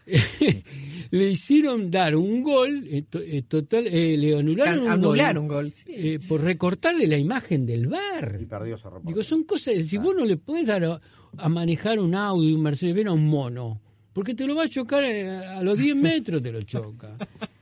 le 1.11 1.31
hicieron 1.31 1.91
dar 1.91 2.17
un 2.17 2.43
gol, 2.43 2.85
eh, 2.89 3.05
eh, 3.13 3.43
total, 3.47 3.87
eh, 3.87 4.17
le 4.17 4.37
anularon 4.39 4.85
un 4.85 4.91
Anular 4.91 5.35
gol, 5.35 5.43
un 5.43 5.49
gol. 5.49 5.73
sí. 5.73 5.85
eh, 5.95 6.21
por 6.27 6.43
recortarle 6.43 7.07
la 7.07 7.19
imagen 7.19 7.67
del 7.67 7.89
bar. 7.89 8.39
Y 8.41 8.47
perdió 8.47 8.77
Porteño. 8.79 9.03
Digo, 9.09 9.23
son 9.23 9.45
cosas, 9.45 9.75
si 9.87 9.99
vos 9.99 10.15
no 10.17 10.25
le 10.25 10.37
puedes 10.37 10.67
dar 10.67 10.85
a, 10.85 11.01
a 11.37 11.49
manejar 11.49 11.99
un 12.01 12.15
Audi, 12.15 12.53
un 12.53 12.63
Mercedes 12.63 12.95
Benz 12.95 13.09
a 13.09 13.13
un 13.13 13.27
mono, 13.29 13.81
porque 14.13 14.35
te 14.35 14.47
lo 14.47 14.55
va 14.55 14.65
a 14.65 14.69
chocar 14.69 15.05
a 15.05 15.63
los 15.63 15.79
10 15.79 15.97
metros, 15.97 16.43
te 16.43 16.53
lo 16.53 16.63
choca. 16.63 17.17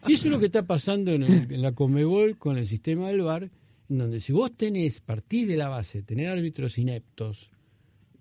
Y 0.06 0.14
eso 0.14 0.24
es 0.26 0.30
lo 0.32 0.40
que 0.40 0.46
está 0.46 0.62
pasando 0.64 1.12
en, 1.12 1.24
el- 1.24 1.52
en 1.52 1.62
la 1.62 1.72
Comebol 1.72 2.38
con 2.38 2.56
el 2.56 2.66
sistema 2.66 3.08
del 3.08 3.22
VAR, 3.22 3.48
en 3.88 3.98
donde 3.98 4.20
si 4.20 4.32
vos 4.32 4.52
tenés, 4.56 5.00
partís 5.00 5.46
de 5.48 5.56
la 5.56 5.68
base, 5.68 6.02
tener 6.02 6.28
árbitros 6.28 6.78
ineptos, 6.78 7.49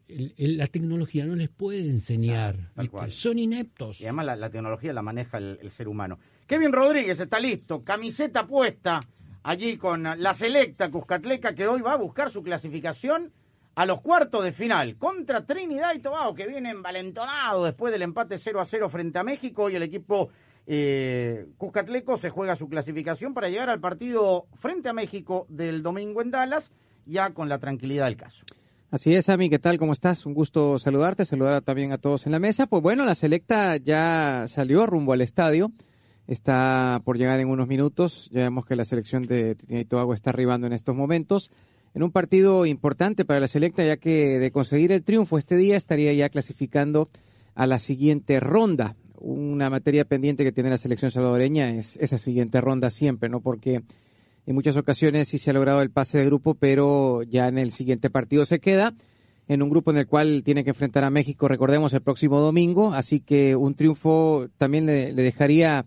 el- 0.10 0.34
el- 0.38 0.58
la 0.58 0.68
tecnología 0.68 1.25
no 1.25 1.36
les 1.36 1.50
puede 1.50 1.80
enseñar, 1.89 2.56
tal 2.56 2.86
¿viste? 2.86 2.89
cual. 2.89 3.12
son 3.12 3.39
ineptos. 3.39 4.01
Y 4.01 4.06
además 4.06 4.25
la, 4.25 4.36
la 4.36 4.50
tecnología 4.50 4.92
la 4.94 5.01
maneja 5.01 5.38
el, 5.38 5.60
el 5.62 5.72
ser 5.72 5.88
humano. 5.88 6.20
Kevin 6.48 6.74
Rodríguez 6.74 7.20
está 7.20 7.39
listo, 7.39 7.84
camiseta 7.84 8.48
puesta 8.48 9.00
allí 9.44 9.78
con 9.78 10.04
la 10.04 10.34
selecta 10.34 10.89
Cuscatleca 10.92 11.56
que 11.56 11.68
hoy 11.68 11.82
va 11.82 11.94
a 11.94 11.98
buscar 11.98 12.30
su 12.30 12.44
clasificación 12.44 13.32
a 13.75 13.86
los 13.86 14.01
cuartos 14.01 14.44
de 14.44 14.51
final 14.51 14.98
contra 14.98 15.46
Trinidad 15.46 15.94
y 15.96 16.00
Tobago 16.00 16.34
que 16.36 16.46
viene 16.48 16.72
envalentonado 16.72 17.63
después 17.63 17.94
del 17.94 18.01
empate 18.01 18.38
0 18.38 18.60
a 18.60 18.66
0 18.66 18.89
frente 18.89 19.20
a 19.20 19.24
México 19.24 19.70
y 19.70 19.75
el 19.75 19.84
equipo 19.84 20.30
eh, 20.68 21.46
Cuscatleco 21.58 22.18
se 22.18 22.30
juega 22.30 22.56
su 22.56 22.68
clasificación 22.68 23.34
para 23.34 23.48
llegar 23.50 23.70
al 23.70 23.80
partido 23.80 24.48
frente 24.56 24.89
a 24.89 24.94
México 24.94 25.46
del 25.50 25.82
domingo 25.82 26.22
en 26.22 26.32
Dallas 26.32 26.72
ya 27.06 27.30
con 27.34 27.48
la 27.50 27.58
tranquilidad 27.60 28.06
del 28.06 28.18
caso. 28.18 28.46
Así 28.91 29.13
es, 29.13 29.29
Ami, 29.29 29.51
¿qué 29.51 29.60
tal? 29.60 29.77
¿Cómo 29.77 29.93
estás? 29.93 30.25
Un 30.25 30.34
gusto 30.34 30.79
saludarte, 30.79 31.24
saludar 31.24 31.62
también 31.62 31.91
a 31.91 32.00
todos 32.00 32.25
en 32.25 32.31
la 32.31 32.39
mesa. 32.39 32.65
Pues 32.65 32.81
bueno, 32.81 33.05
la 33.05 33.13
selecta 33.13 33.77
ya 33.77 34.46
salió 34.48 34.88
rumbo 34.88 35.13
al 35.13 35.22
estadio, 35.22 35.72
está 36.25 37.00
por 37.05 37.19
llegar 37.19 37.39
en 37.39 37.50
unos 37.50 37.67
minutos. 37.67 38.31
Ya 38.31 38.39
vemos 38.39 38.65
que 38.65 38.75
la 38.75 38.86
selección 38.86 39.27
de 39.27 39.53
Trinidad 39.53 39.81
y 39.81 39.86
Tobago 39.86 40.15
está 40.15 40.31
arribando 40.31 40.65
en 40.65 40.74
estos 40.74 40.96
momentos. 40.96 41.51
En 41.93 42.01
un 42.01 42.12
partido 42.12 42.65
importante 42.65 43.25
para 43.25 43.39
la 43.39 43.48
selecta, 43.48 43.84
ya 43.84 43.98
que 43.98 44.39
de 44.39 44.51
conseguir 44.51 44.91
el 44.91 45.03
triunfo 45.03 45.38
este 45.38 45.55
día 45.55 45.77
estaría 45.77 46.12
ya 46.13 46.29
clasificando 46.29 47.12
a 47.53 47.67
la 47.67 47.77
siguiente 47.77 48.39
ronda. 48.39 48.96
Una 49.19 49.69
materia 49.69 50.03
pendiente 50.03 50.43
que 50.43 50.51
tiene 50.51 50.72
la 50.72 50.79
selección 50.79 51.12
salvadoreña 51.12 51.69
es 51.69 51.96
esa 51.98 52.17
siguiente 52.17 52.60
ronda 52.60 52.89
siempre, 52.89 53.29
¿no? 53.29 53.39
Porque 53.39 53.84
en 54.50 54.56
muchas 54.56 54.77
ocasiones 54.77 55.27
sí 55.27 55.38
se 55.38 55.51
ha 55.51 55.53
logrado 55.53 55.84
el 55.84 55.91
pase 55.91 56.18
de 56.18 56.25
grupo, 56.25 56.56
pero 56.56 57.22
ya 57.22 57.48
en 57.48 57.60
el 57.60 57.72
siguiente 57.72 58.10
partido 58.10 58.46
se 58.46 58.60
queda 58.60 58.96
en 59.48 59.62
un 59.62 59.70
grupo 59.70 59.91
en 59.91 59.98
el 59.98 60.08
cual 60.08 60.41
tiene 60.44 60.63
que 60.63 60.72
enfrentar 60.72 61.03
a 61.03 61.12
México, 61.12 61.48
recordemos, 61.48 61.94
el 61.94 62.01
próximo 62.01 62.39
domingo. 62.39 62.91
Así 62.91 63.20
que 63.20 63.56
un 63.56 63.75
triunfo 63.75 64.48
también 64.58 64.88
le, 64.88 65.13
dejaría 65.13 65.86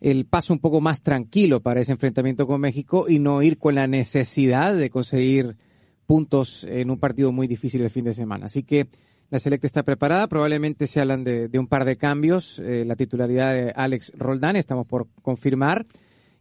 el 0.00 0.24
paso 0.24 0.52
un 0.52 0.58
poco 0.58 0.80
más 0.80 1.02
tranquilo 1.02 1.60
para 1.60 1.80
ese 1.80 1.92
enfrentamiento 1.92 2.44
con 2.48 2.60
México 2.60 3.06
y 3.08 3.20
no 3.20 3.40
ir 3.40 3.56
con 3.56 3.76
la 3.76 3.86
necesidad 3.86 4.74
de 4.74 4.90
conseguir 4.90 5.56
puntos 6.04 6.64
en 6.64 6.90
un 6.90 6.98
partido 6.98 7.30
muy 7.30 7.46
difícil 7.46 7.82
el 7.82 7.90
fin 7.90 8.06
de 8.06 8.14
semana. 8.14 8.46
Así 8.46 8.64
que 8.64 8.88
la 9.30 9.38
selecta 9.38 9.68
está 9.68 9.84
preparada, 9.84 10.26
probablemente 10.26 10.88
se 10.88 11.00
hablan 11.00 11.22
de, 11.22 11.46
de 11.46 11.58
un 11.60 11.68
par 11.68 11.84
de 11.84 11.94
cambios, 11.94 12.58
eh, 12.58 12.84
la 12.84 12.96
titularidad 12.96 13.54
de 13.54 13.72
Alex 13.76 14.12
Roldán, 14.16 14.56
estamos 14.56 14.88
por 14.88 15.06
confirmar, 15.22 15.86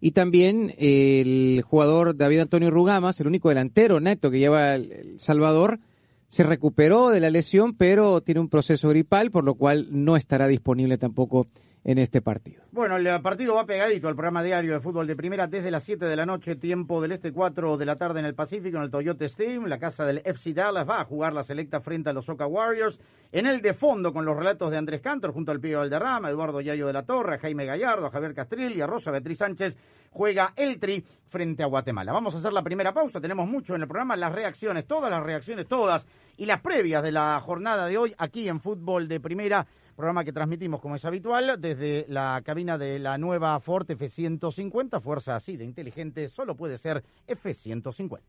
y 0.01 0.11
también 0.11 0.73
el 0.79 1.61
jugador 1.63 2.17
David 2.17 2.39
Antonio 2.39 2.71
Rugamas, 2.71 3.19
el 3.19 3.27
único 3.27 3.49
delantero 3.49 3.99
neto 3.99 4.31
que 4.31 4.39
lleva 4.39 4.73
el 4.73 5.19
Salvador, 5.19 5.79
se 6.27 6.43
recuperó 6.43 7.09
de 7.09 7.19
la 7.19 7.29
lesión, 7.29 7.75
pero 7.75 8.21
tiene 8.21 8.41
un 8.41 8.49
proceso 8.49 8.89
gripal, 8.89 9.29
por 9.29 9.43
lo 9.43 9.53
cual 9.53 9.87
no 9.91 10.17
estará 10.17 10.47
disponible 10.47 10.97
tampoco 10.97 11.47
en 11.83 11.97
este 11.97 12.21
partido. 12.21 12.63
Bueno, 12.71 12.97
el 12.97 13.21
partido 13.21 13.55
va 13.55 13.65
pegadito 13.65 14.07
al 14.07 14.15
programa 14.15 14.43
diario 14.43 14.73
de 14.73 14.79
fútbol 14.79 15.07
de 15.07 15.15
primera 15.15 15.47
desde 15.47 15.71
las 15.71 15.83
7 15.83 16.05
de 16.05 16.15
la 16.15 16.25
noche, 16.25 16.55
tiempo 16.55 17.01
del 17.01 17.13
este 17.13 17.31
4 17.31 17.77
de 17.77 17.85
la 17.85 17.97
tarde 17.97 18.19
en 18.19 18.25
el 18.25 18.35
Pacífico, 18.35 18.77
en 18.77 18.83
el 18.83 18.91
Toyota 18.91 19.25
Stadium, 19.25 19.65
la 19.65 19.79
casa 19.79 20.05
del 20.05 20.21
FC 20.23 20.53
Dallas 20.53 20.87
va 20.87 21.01
a 21.01 21.05
jugar 21.05 21.33
la 21.33 21.43
selecta 21.43 21.81
frente 21.81 22.09
a 22.09 22.13
los 22.13 22.25
Soca 22.25 22.45
Warriors. 22.45 22.99
En 23.31 23.47
el 23.47 23.61
de 23.61 23.73
fondo 23.73 24.13
con 24.13 24.25
los 24.25 24.35
relatos 24.35 24.69
de 24.71 24.77
Andrés 24.77 25.01
Cantor 25.01 25.33
junto 25.33 25.51
al 25.51 25.59
Pío 25.59 25.79
Valderrama, 25.79 26.29
Eduardo 26.29 26.61
Yayo 26.61 26.87
de 26.87 26.93
la 26.93 27.03
Torre, 27.03 27.39
Jaime 27.39 27.65
Gallardo, 27.65 28.07
a 28.07 28.11
Javier 28.11 28.33
Castril 28.33 28.75
y 28.75 28.81
a 28.81 28.87
Rosa 28.87 29.09
Beatriz 29.09 29.39
Sánchez, 29.39 29.77
juega 30.11 30.53
el 30.55 30.79
Tri 30.79 31.03
frente 31.27 31.63
a 31.63 31.67
Guatemala. 31.67 32.11
Vamos 32.11 32.35
a 32.35 32.37
hacer 32.37 32.53
la 32.53 32.61
primera 32.61 32.93
pausa, 32.93 33.21
tenemos 33.21 33.47
mucho 33.47 33.73
en 33.73 33.81
el 33.81 33.87
programa, 33.87 34.15
las 34.17 34.33
reacciones, 34.33 34.85
todas 34.85 35.09
las 35.09 35.23
reacciones, 35.23 35.67
todas, 35.67 36.05
y 36.37 36.45
las 36.45 36.59
previas 36.61 37.03
de 37.03 37.11
la 37.11 37.39
jornada 37.39 37.87
de 37.87 37.97
hoy 37.97 38.13
aquí 38.17 38.47
en 38.49 38.59
Fútbol 38.59 39.07
de 39.07 39.19
Primera 39.19 39.65
programa 40.01 40.25
que 40.25 40.33
transmitimos 40.33 40.81
como 40.81 40.95
es 40.95 41.05
habitual 41.05 41.61
desde 41.61 42.07
la 42.09 42.41
cabina 42.43 42.79
de 42.79 42.97
la 42.97 43.19
nueva 43.19 43.59
Ford 43.59 43.85
F-150, 43.87 44.99
fuerza 44.99 45.35
así 45.35 45.57
de 45.57 45.63
inteligente, 45.63 46.27
solo 46.27 46.55
puede 46.55 46.79
ser 46.79 47.03
F-150. 47.27 48.19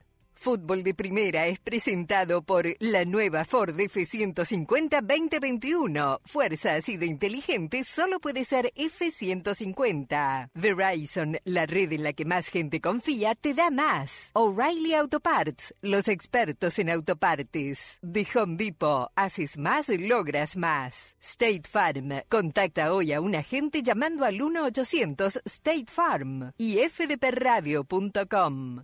Fútbol 0.43 0.83
de 0.83 0.93
Primera 0.93 1.47
es 1.47 1.61
presentado 1.61 2.43
por 2.43 2.67
la 2.81 3.05
nueva 3.05 3.45
Ford 3.45 3.79
F-150 3.79 5.01
2021. 5.01 6.21
Fuerza 6.25 6.75
así 6.75 6.97
de 6.97 7.07
inteligente 7.07 7.85
solo 7.85 8.19
puede 8.19 8.45
ser 8.45 8.73
F-150. 8.75 10.51
Verizon, 10.53 11.39
la 11.45 11.65
red 11.65 11.93
en 11.93 12.03
la 12.03 12.13
que 12.13 12.25
más 12.25 12.49
gente 12.49 12.81
confía, 12.81 13.37
te 13.37 13.55
da 13.55 13.71
más. 13.71 14.33
O'Reilly 14.33 14.95
Auto 14.95 15.21
Parts, 15.21 15.77
los 15.81 16.09
expertos 16.09 16.81
en 16.81 16.91
autopartes. 16.91 18.01
De 18.03 18.27
Home 18.35 18.57
Depot, 18.57 19.13
haces 19.15 19.57
más, 19.57 19.91
logras 19.91 20.57
más. 20.57 21.17
State 21.21 21.69
Farm, 21.71 22.21
contacta 22.29 22.93
hoy 22.93 23.13
a 23.13 23.21
un 23.21 23.37
agente 23.37 23.85
llamando 23.85 24.25
al 24.25 24.41
1-800 24.41 25.41
State 25.45 25.87
Farm 25.87 26.53
y 26.59 26.79
fdpradio.com. 26.79 28.83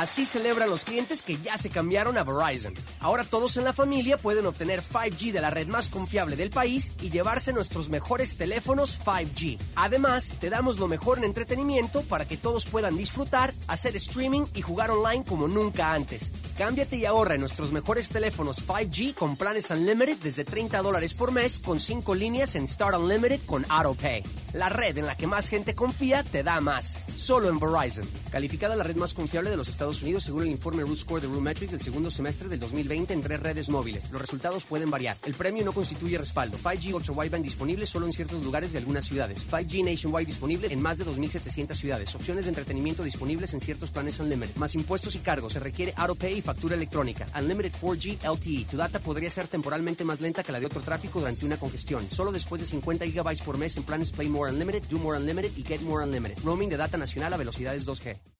Así 0.00 0.24
celebran 0.24 0.70
los 0.70 0.86
clientes 0.86 1.20
que 1.20 1.36
ya 1.36 1.58
se 1.58 1.68
cambiaron 1.68 2.16
a 2.16 2.24
Verizon. 2.24 2.72
Ahora 3.00 3.22
todos 3.22 3.58
en 3.58 3.64
la 3.64 3.74
familia 3.74 4.16
pueden 4.16 4.46
obtener 4.46 4.80
5G 4.82 5.30
de 5.30 5.42
la 5.42 5.50
red 5.50 5.66
más 5.66 5.90
confiable 5.90 6.36
del 6.36 6.48
país 6.48 6.92
y 7.02 7.10
llevarse 7.10 7.52
nuestros 7.52 7.90
mejores 7.90 8.38
teléfonos 8.38 8.98
5G. 9.04 9.58
Además, 9.76 10.32
te 10.40 10.48
damos 10.48 10.78
lo 10.78 10.88
mejor 10.88 11.18
en 11.18 11.24
entretenimiento 11.24 12.00
para 12.04 12.26
que 12.26 12.38
todos 12.38 12.64
puedan 12.64 12.96
disfrutar, 12.96 13.52
hacer 13.68 13.94
streaming 13.96 14.46
y 14.54 14.62
jugar 14.62 14.90
online 14.90 15.22
como 15.22 15.48
nunca 15.48 15.92
antes. 15.92 16.32
Cámbiate 16.56 16.96
y 16.96 17.04
ahorra 17.04 17.34
en 17.34 17.40
nuestros 17.40 17.70
mejores 17.70 18.08
teléfonos 18.08 18.66
5G 18.66 19.14
con 19.14 19.36
planes 19.36 19.70
Unlimited 19.70 20.16
desde 20.16 20.46
30 20.46 20.80
dólares 20.80 21.12
por 21.12 21.30
mes 21.30 21.58
con 21.58 21.78
5 21.78 22.14
líneas 22.14 22.54
en 22.54 22.66
Start 22.66 22.96
Unlimited 22.96 23.40
con 23.44 23.66
AutoPay. 23.68 24.22
La 24.54 24.70
red 24.70 24.96
en 24.96 25.06
la 25.06 25.16
que 25.16 25.26
más 25.26 25.48
gente 25.48 25.74
confía 25.74 26.22
te 26.22 26.42
da 26.42 26.60
más. 26.62 26.96
Solo 27.16 27.50
en 27.50 27.58
Verizon. 27.58 28.08
Calificada 28.30 28.76
la 28.76 28.84
red 28.84 28.96
más 28.96 29.14
confiable 29.14 29.50
de 29.50 29.56
los 29.56 29.68
Estados 29.68 29.89
Unidos 29.90 30.22
según 30.22 30.44
el 30.44 30.50
informe 30.50 30.82
Root 30.82 30.98
Score 30.98 31.20
de 31.20 31.28
Metrics 31.28 31.72
del 31.72 31.80
segundo 31.80 32.10
semestre 32.10 32.48
del 32.48 32.60
2020 32.60 33.12
en 33.12 33.22
tres 33.22 33.40
redes 33.40 33.68
móviles. 33.68 34.08
Los 34.12 34.20
resultados 34.20 34.64
pueden 34.64 34.88
variar. 34.88 35.16
El 35.24 35.34
premio 35.34 35.64
no 35.64 35.72
constituye 35.72 36.16
respaldo. 36.16 36.56
5G 36.56 36.94
Ultra 36.94 37.12
Wideband 37.12 37.44
disponible 37.44 37.86
solo 37.86 38.06
en 38.06 38.12
ciertos 38.12 38.42
lugares 38.44 38.72
de 38.72 38.78
algunas 38.78 39.04
ciudades. 39.04 39.44
5G 39.50 39.84
Nationwide 39.84 40.26
disponible 40.26 40.72
en 40.72 40.80
más 40.80 40.98
de 40.98 41.04
2.700 41.04 41.74
ciudades. 41.74 42.14
Opciones 42.14 42.44
de 42.44 42.50
entretenimiento 42.50 43.02
disponibles 43.02 43.52
en 43.52 43.60
ciertos 43.60 43.90
planes 43.90 44.20
Unlimited. 44.20 44.56
Más 44.56 44.74
impuestos 44.76 45.16
y 45.16 45.18
cargos. 45.18 45.54
Se 45.54 45.60
requiere 45.60 45.92
AutoPay 45.96 46.38
y 46.38 46.42
factura 46.42 46.76
electrónica. 46.76 47.26
Unlimited 47.36 47.72
4G 47.80 48.18
LTE. 48.22 48.66
Tu 48.70 48.76
data 48.76 49.00
podría 49.00 49.30
ser 49.30 49.48
temporalmente 49.48 50.04
más 50.04 50.20
lenta 50.20 50.44
que 50.44 50.52
la 50.52 50.60
de 50.60 50.66
otro 50.66 50.80
tráfico 50.82 51.18
durante 51.18 51.44
una 51.44 51.56
congestión. 51.56 52.06
Solo 52.10 52.30
después 52.30 52.60
de 52.60 52.68
50 52.68 53.06
GB 53.06 53.42
por 53.44 53.58
mes 53.58 53.76
en 53.76 53.82
planes 53.82 54.12
Play 54.12 54.28
More 54.28 54.52
Unlimited, 54.52 54.84
Do 54.84 54.98
More 54.98 55.18
Unlimited 55.18 55.50
y 55.56 55.64
Get 55.64 55.80
More 55.80 56.04
Unlimited. 56.04 56.38
Roaming 56.44 56.68
de 56.68 56.76
data 56.76 56.96
nacional 56.96 57.32
a 57.32 57.36
velocidades 57.36 57.86
2G. 57.86 58.39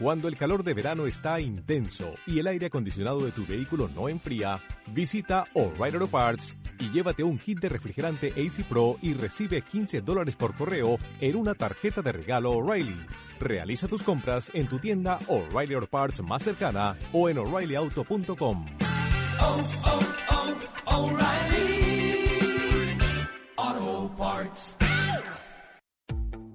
Cuando 0.00 0.28
el 0.28 0.36
calor 0.36 0.62
de 0.62 0.74
verano 0.74 1.06
está 1.06 1.40
intenso 1.40 2.14
y 2.24 2.38
el 2.38 2.46
aire 2.46 2.66
acondicionado 2.66 3.20
de 3.20 3.32
tu 3.32 3.44
vehículo 3.44 3.88
no 3.88 4.08
enfría, 4.08 4.60
visita 4.86 5.44
O'Reilly 5.54 5.96
Auto 5.96 6.06
Parts 6.06 6.56
y 6.78 6.90
llévate 6.90 7.24
un 7.24 7.36
kit 7.36 7.58
de 7.58 7.68
refrigerante 7.68 8.28
AC 8.28 8.64
Pro 8.68 8.96
y 9.02 9.14
recibe 9.14 9.60
15 9.60 10.00
dólares 10.02 10.36
por 10.36 10.54
correo 10.54 10.98
en 11.20 11.34
una 11.36 11.54
tarjeta 11.54 12.00
de 12.00 12.12
regalo 12.12 12.52
O'Reilly. 12.52 12.96
Realiza 13.40 13.88
tus 13.88 14.04
compras 14.04 14.50
en 14.54 14.68
tu 14.68 14.78
tienda 14.78 15.18
O'Reilly 15.26 15.74
Auto 15.74 15.88
Parts 15.88 16.22
más 16.22 16.44
cercana 16.44 16.96
o 17.12 17.28
en 17.28 17.38
o'ReillyAuto.com. 17.38 18.66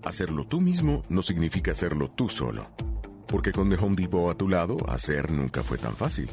Hacerlo 0.03 0.45
tú 0.45 0.59
mismo 0.59 1.03
no 1.07 1.21
significa 1.21 1.71
hacerlo 1.71 2.11
tú 2.11 2.27
solo. 2.27 2.69
Porque 3.25 3.53
con 3.53 3.69
The 3.69 3.77
Home 3.77 3.95
Depot 3.95 4.29
a 4.29 4.37
tu 4.37 4.49
lado, 4.49 4.77
hacer 4.89 5.31
nunca 5.31 5.63
fue 5.63 5.77
tan 5.77 5.95
fácil. 5.95 6.29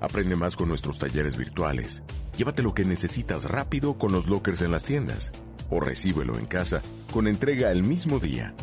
Aprende 0.00 0.36
más 0.36 0.56
con 0.56 0.68
nuestros 0.68 0.98
talleres 0.98 1.36
virtuales. 1.36 2.02
Llévate 2.36 2.62
lo 2.62 2.74
que 2.74 2.84
necesitas 2.84 3.44
rápido 3.46 3.96
con 3.96 4.12
los 4.12 4.28
lockers 4.28 4.60
en 4.60 4.72
las 4.72 4.84
tiendas. 4.84 5.32
O 5.70 5.80
recíbelo 5.80 6.38
en 6.38 6.44
casa 6.44 6.82
con 7.10 7.26
entrega 7.26 7.72
el 7.72 7.82
mismo 7.82 8.20
día. 8.20 8.54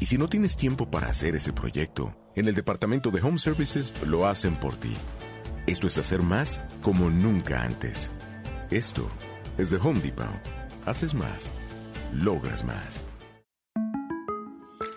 Y 0.00 0.06
si 0.06 0.18
no 0.18 0.28
tienes 0.28 0.56
tiempo 0.56 0.90
para 0.90 1.08
hacer 1.08 1.36
ese 1.36 1.52
proyecto, 1.52 2.16
en 2.34 2.48
el 2.48 2.56
departamento 2.56 3.12
de 3.12 3.22
Home 3.22 3.38
Services 3.38 3.94
lo 4.04 4.26
hacen 4.26 4.56
por 4.56 4.74
ti. 4.74 4.94
Esto 5.68 5.86
es 5.86 5.98
hacer 5.98 6.20
más 6.20 6.60
como 6.82 7.10
nunca 7.10 7.62
antes. 7.62 8.10
Esto 8.70 9.08
es 9.56 9.70
The 9.70 9.76
Home 9.76 10.00
Depot. 10.00 10.26
Haces 10.84 11.14
más. 11.14 11.52
Logras 12.12 12.64
más. 12.64 13.02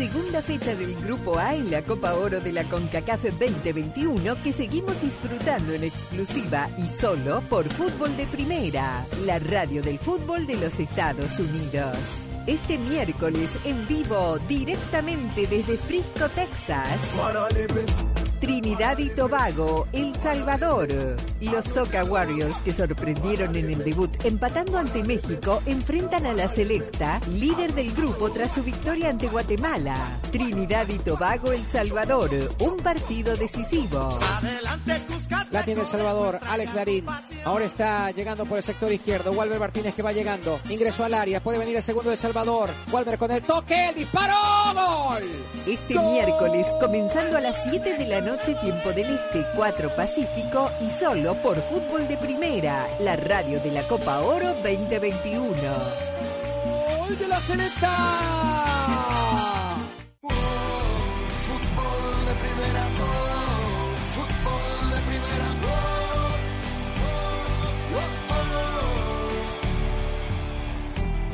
Segunda 0.00 0.40
fecha 0.40 0.74
del 0.74 0.94
Grupo 1.02 1.38
A 1.38 1.54
en 1.54 1.70
la 1.70 1.82
Copa 1.82 2.14
Oro 2.14 2.40
de 2.40 2.52
la 2.52 2.64
CONCACAF 2.64 3.22
2021 3.38 4.42
que 4.42 4.50
seguimos 4.50 4.98
disfrutando 5.02 5.74
en 5.74 5.84
exclusiva 5.84 6.70
y 6.78 6.88
solo 6.88 7.42
por 7.50 7.68
Fútbol 7.68 8.16
de 8.16 8.26
Primera, 8.26 9.04
la 9.26 9.38
radio 9.38 9.82
del 9.82 9.98
fútbol 9.98 10.46
de 10.46 10.56
los 10.56 10.80
Estados 10.80 11.38
Unidos. 11.38 11.98
Este 12.46 12.78
miércoles 12.78 13.50
en 13.66 13.86
vivo 13.86 14.38
directamente 14.48 15.46
desde 15.46 15.76
Frisco, 15.76 16.30
Texas. 16.30 16.98
Trinidad 18.40 18.96
y 18.96 19.10
Tobago, 19.10 19.86
El 19.92 20.14
Salvador. 20.16 20.88
Los 21.40 21.64
Soca 21.66 22.04
Warriors, 22.04 22.56
que 22.64 22.72
sorprendieron 22.72 23.54
en 23.54 23.70
el 23.70 23.84
debut 23.84 24.10
empatando 24.24 24.78
ante 24.78 25.04
México, 25.04 25.62
enfrentan 25.66 26.24
a 26.24 26.32
la 26.32 26.48
Selecta, 26.48 27.20
líder 27.30 27.74
del 27.74 27.92
grupo 27.92 28.30
tras 28.30 28.52
su 28.52 28.62
victoria 28.62 29.10
ante 29.10 29.26
Guatemala. 29.26 30.18
Trinidad 30.32 30.88
y 30.88 30.98
Tobago, 30.98 31.52
El 31.52 31.66
Salvador, 31.66 32.30
un 32.60 32.76
partido 32.78 33.36
decisivo. 33.36 34.18
La 35.50 35.62
tiene 35.64 35.82
El 35.82 35.86
Salvador, 35.86 36.40
Alex 36.48 36.74
Darín. 36.74 37.06
Ahora 37.44 37.64
está 37.66 38.10
llegando 38.10 38.46
por 38.46 38.56
el 38.56 38.64
sector 38.64 38.90
izquierdo. 38.92 39.32
Walter 39.32 39.58
Martínez 39.58 39.94
que 39.94 40.02
va 40.02 40.12
llegando. 40.12 40.60
Ingresó 40.68 41.04
al 41.04 41.14
área. 41.14 41.42
Puede 41.42 41.58
venir 41.58 41.76
el 41.76 41.82
segundo 41.82 42.08
de 42.08 42.14
El 42.14 42.20
Salvador. 42.20 42.70
Walter 42.90 43.18
con 43.18 43.30
el 43.30 43.42
toque. 43.42 43.88
El 43.88 43.94
disparo. 43.96 44.34
¡Gol! 44.74 45.22
Este 45.66 45.98
miércoles, 45.98 46.66
comenzando 46.80 47.36
a 47.36 47.40
las 47.40 47.56
7 47.64 47.98
de 47.98 48.06
la 48.06 48.20
noche, 48.20 48.29
tiempo 48.38 48.92
del 48.92 49.14
Este, 49.14 49.44
4 49.56 49.94
Pacífico 49.96 50.70
y 50.80 50.88
solo 50.90 51.34
por 51.36 51.56
Fútbol 51.56 52.06
de 52.06 52.16
Primera, 52.16 52.86
la 53.00 53.16
radio 53.16 53.60
de 53.60 53.72
la 53.72 53.82
Copa 53.82 54.20
Oro 54.20 54.54
2021. 54.62 55.50
¡Gol 56.98 57.18
de 57.18 57.28
la 57.28 57.40
Selecta! 57.40 58.08
Fútbol 61.42 62.26
de 62.26 62.34
primera, 62.34 62.84
fútbol 64.14 64.90
de 64.90 65.00
primera, 65.08 65.48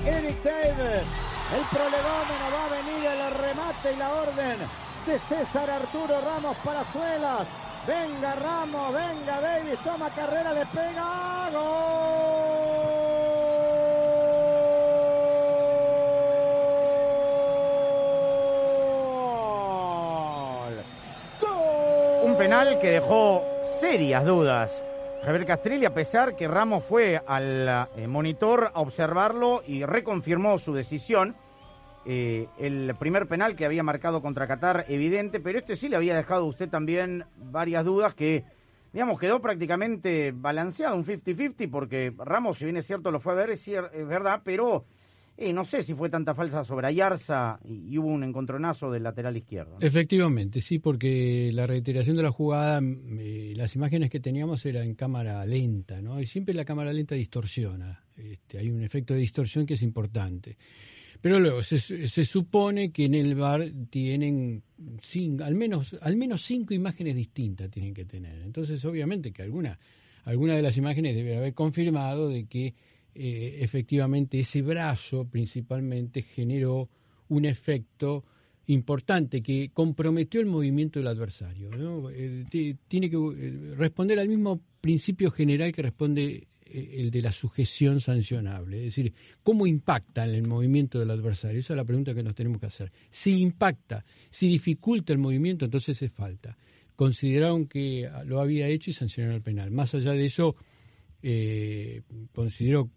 oh, 0.04 0.18
Eric 0.18 0.42
Taylor, 0.42 1.02
el 1.56 1.64
prolegómeno 1.70 2.44
va 2.52 2.64
a 2.64 2.68
venir 2.70 3.04
el 3.06 3.34
remate 3.34 3.92
y 3.92 3.96
la 3.96 4.12
orden 4.12 4.85
César 5.06 5.70
Arturo 5.70 6.20
Ramos 6.20 6.56
para 6.64 6.82
Suelas. 6.92 7.46
Venga 7.86 8.34
Ramos, 8.34 8.92
venga 8.92 9.40
Davis, 9.40 9.78
toma 9.84 10.10
carrera, 10.10 10.52
le 10.52 10.66
pega, 10.66 11.48
gol. 11.52 11.62
Un 22.24 22.36
penal 22.36 22.80
que 22.80 22.90
dejó 22.90 23.44
serias 23.80 24.24
dudas. 24.24 24.72
Javier 25.24 25.46
Castrilli, 25.46 25.84
a 25.84 25.94
pesar 25.94 26.34
que 26.34 26.48
Ramos 26.48 26.84
fue 26.84 27.22
al 27.24 27.88
eh, 27.96 28.08
monitor 28.08 28.72
a 28.74 28.80
observarlo 28.80 29.62
y 29.64 29.84
reconfirmó 29.84 30.58
su 30.58 30.74
decisión, 30.74 31.36
eh, 32.06 32.46
el 32.58 32.94
primer 32.98 33.26
penal 33.26 33.56
que 33.56 33.66
había 33.66 33.82
marcado 33.82 34.22
contra 34.22 34.46
Qatar, 34.46 34.84
evidente, 34.88 35.40
pero 35.40 35.58
este 35.58 35.74
sí 35.76 35.88
le 35.88 35.96
había 35.96 36.16
dejado 36.16 36.44
a 36.44 36.48
usted 36.48 36.68
también 36.68 37.24
varias 37.36 37.84
dudas 37.84 38.14
que, 38.14 38.44
digamos, 38.92 39.18
quedó 39.18 39.40
prácticamente 39.40 40.32
balanceado, 40.32 40.96
un 40.96 41.04
50-50, 41.04 41.68
porque 41.70 42.14
Ramos, 42.16 42.58
si 42.58 42.64
bien 42.64 42.76
es 42.76 42.86
cierto, 42.86 43.10
lo 43.10 43.18
fue 43.18 43.32
a 43.32 43.36
ver, 43.36 43.50
es, 43.50 43.66
es 43.66 44.06
verdad, 44.06 44.42
pero 44.44 44.84
eh, 45.38 45.52
no 45.52 45.66
sé 45.66 45.82
si 45.82 45.92
fue 45.92 46.08
tanta 46.08 46.34
falsa 46.34 46.64
sobre 46.64 46.86
Ayarza 46.86 47.60
y, 47.62 47.98
hubo 47.98 48.08
un 48.08 48.24
encontronazo 48.24 48.90
del 48.90 49.02
lateral 49.02 49.36
izquierdo. 49.36 49.76
Efectivamente, 49.80 50.60
sí, 50.62 50.78
porque 50.78 51.50
la 51.52 51.66
reiteración 51.66 52.16
de 52.16 52.22
la 52.22 52.30
jugada, 52.30 52.80
eh, 52.80 53.52
las 53.54 53.74
imágenes 53.76 54.08
que 54.08 54.20
teníamos 54.20 54.64
era 54.64 54.82
en 54.82 54.94
cámara 54.94 55.44
lenta, 55.44 56.00
¿no? 56.00 56.18
Y 56.20 56.26
siempre 56.26 56.54
la 56.54 56.64
cámara 56.64 56.92
lenta 56.92 57.14
distorsiona. 57.14 58.02
Este, 58.16 58.58
hay 58.58 58.70
un 58.70 58.82
efecto 58.82 59.12
de 59.12 59.20
distorsión 59.20 59.66
que 59.66 59.74
es 59.74 59.82
importante. 59.82 60.56
Pero 61.20 61.40
luego 61.40 61.62
se, 61.62 61.78
se 61.78 62.24
supone 62.24 62.90
que 62.92 63.04
en 63.06 63.14
el 63.14 63.34
bar 63.34 63.70
tienen 63.90 64.62
cin- 65.02 65.40
al 65.42 65.54
menos 65.54 65.96
al 66.00 66.16
menos 66.16 66.42
cinco 66.42 66.74
imágenes 66.74 67.14
distintas 67.14 67.70
tienen 67.70 67.94
que 67.94 68.04
tener. 68.04 68.40
Entonces, 68.42 68.84
obviamente 68.84 69.32
que 69.32 69.42
alguna 69.42 69.78
alguna 70.24 70.54
de 70.54 70.62
las 70.62 70.76
imágenes 70.76 71.14
debe 71.14 71.36
haber 71.36 71.54
confirmado 71.54 72.28
de 72.28 72.46
que 72.46 72.74
eh, 73.14 73.58
efectivamente 73.60 74.38
ese 74.40 74.60
brazo 74.62 75.24
principalmente 75.24 76.22
generó 76.22 76.88
un 77.28 77.44
efecto 77.44 78.24
importante 78.66 79.42
que 79.42 79.70
comprometió 79.72 80.40
el 80.40 80.46
movimiento 80.46 80.98
del 80.98 81.06
adversario. 81.08 81.70
¿no? 81.70 82.10
Eh, 82.10 82.44
ti- 82.50 82.76
tiene 82.88 83.08
que 83.08 83.16
eh, 83.16 83.74
responder 83.76 84.18
al 84.18 84.28
mismo 84.28 84.60
principio 84.80 85.30
general 85.30 85.72
que 85.72 85.82
responde 85.82 86.48
el 86.78 87.10
de 87.10 87.22
la 87.22 87.32
sujeción 87.32 88.00
sancionable, 88.00 88.78
es 88.86 88.96
decir, 88.96 89.12
cómo 89.42 89.66
impacta 89.66 90.24
en 90.26 90.34
el 90.34 90.46
movimiento 90.46 90.98
del 90.98 91.10
adversario. 91.10 91.60
Esa 91.60 91.72
es 91.72 91.76
la 91.76 91.84
pregunta 91.84 92.14
que 92.14 92.22
nos 92.22 92.34
tenemos 92.34 92.60
que 92.60 92.66
hacer. 92.66 92.90
Si 93.10 93.40
impacta, 93.40 94.04
si 94.30 94.48
dificulta 94.48 95.12
el 95.12 95.18
movimiento, 95.18 95.64
entonces 95.64 96.00
es 96.02 96.12
falta. 96.12 96.56
Consideraron 96.94 97.66
que 97.66 98.10
lo 98.24 98.40
había 98.40 98.68
hecho 98.68 98.90
y 98.90 98.94
sancionaron 98.94 99.36
el 99.36 99.42
penal. 99.42 99.70
Más 99.70 99.94
allá 99.94 100.12
de 100.12 100.24
eso, 100.26 100.56
eh, 101.22 102.02
considero 102.32 102.90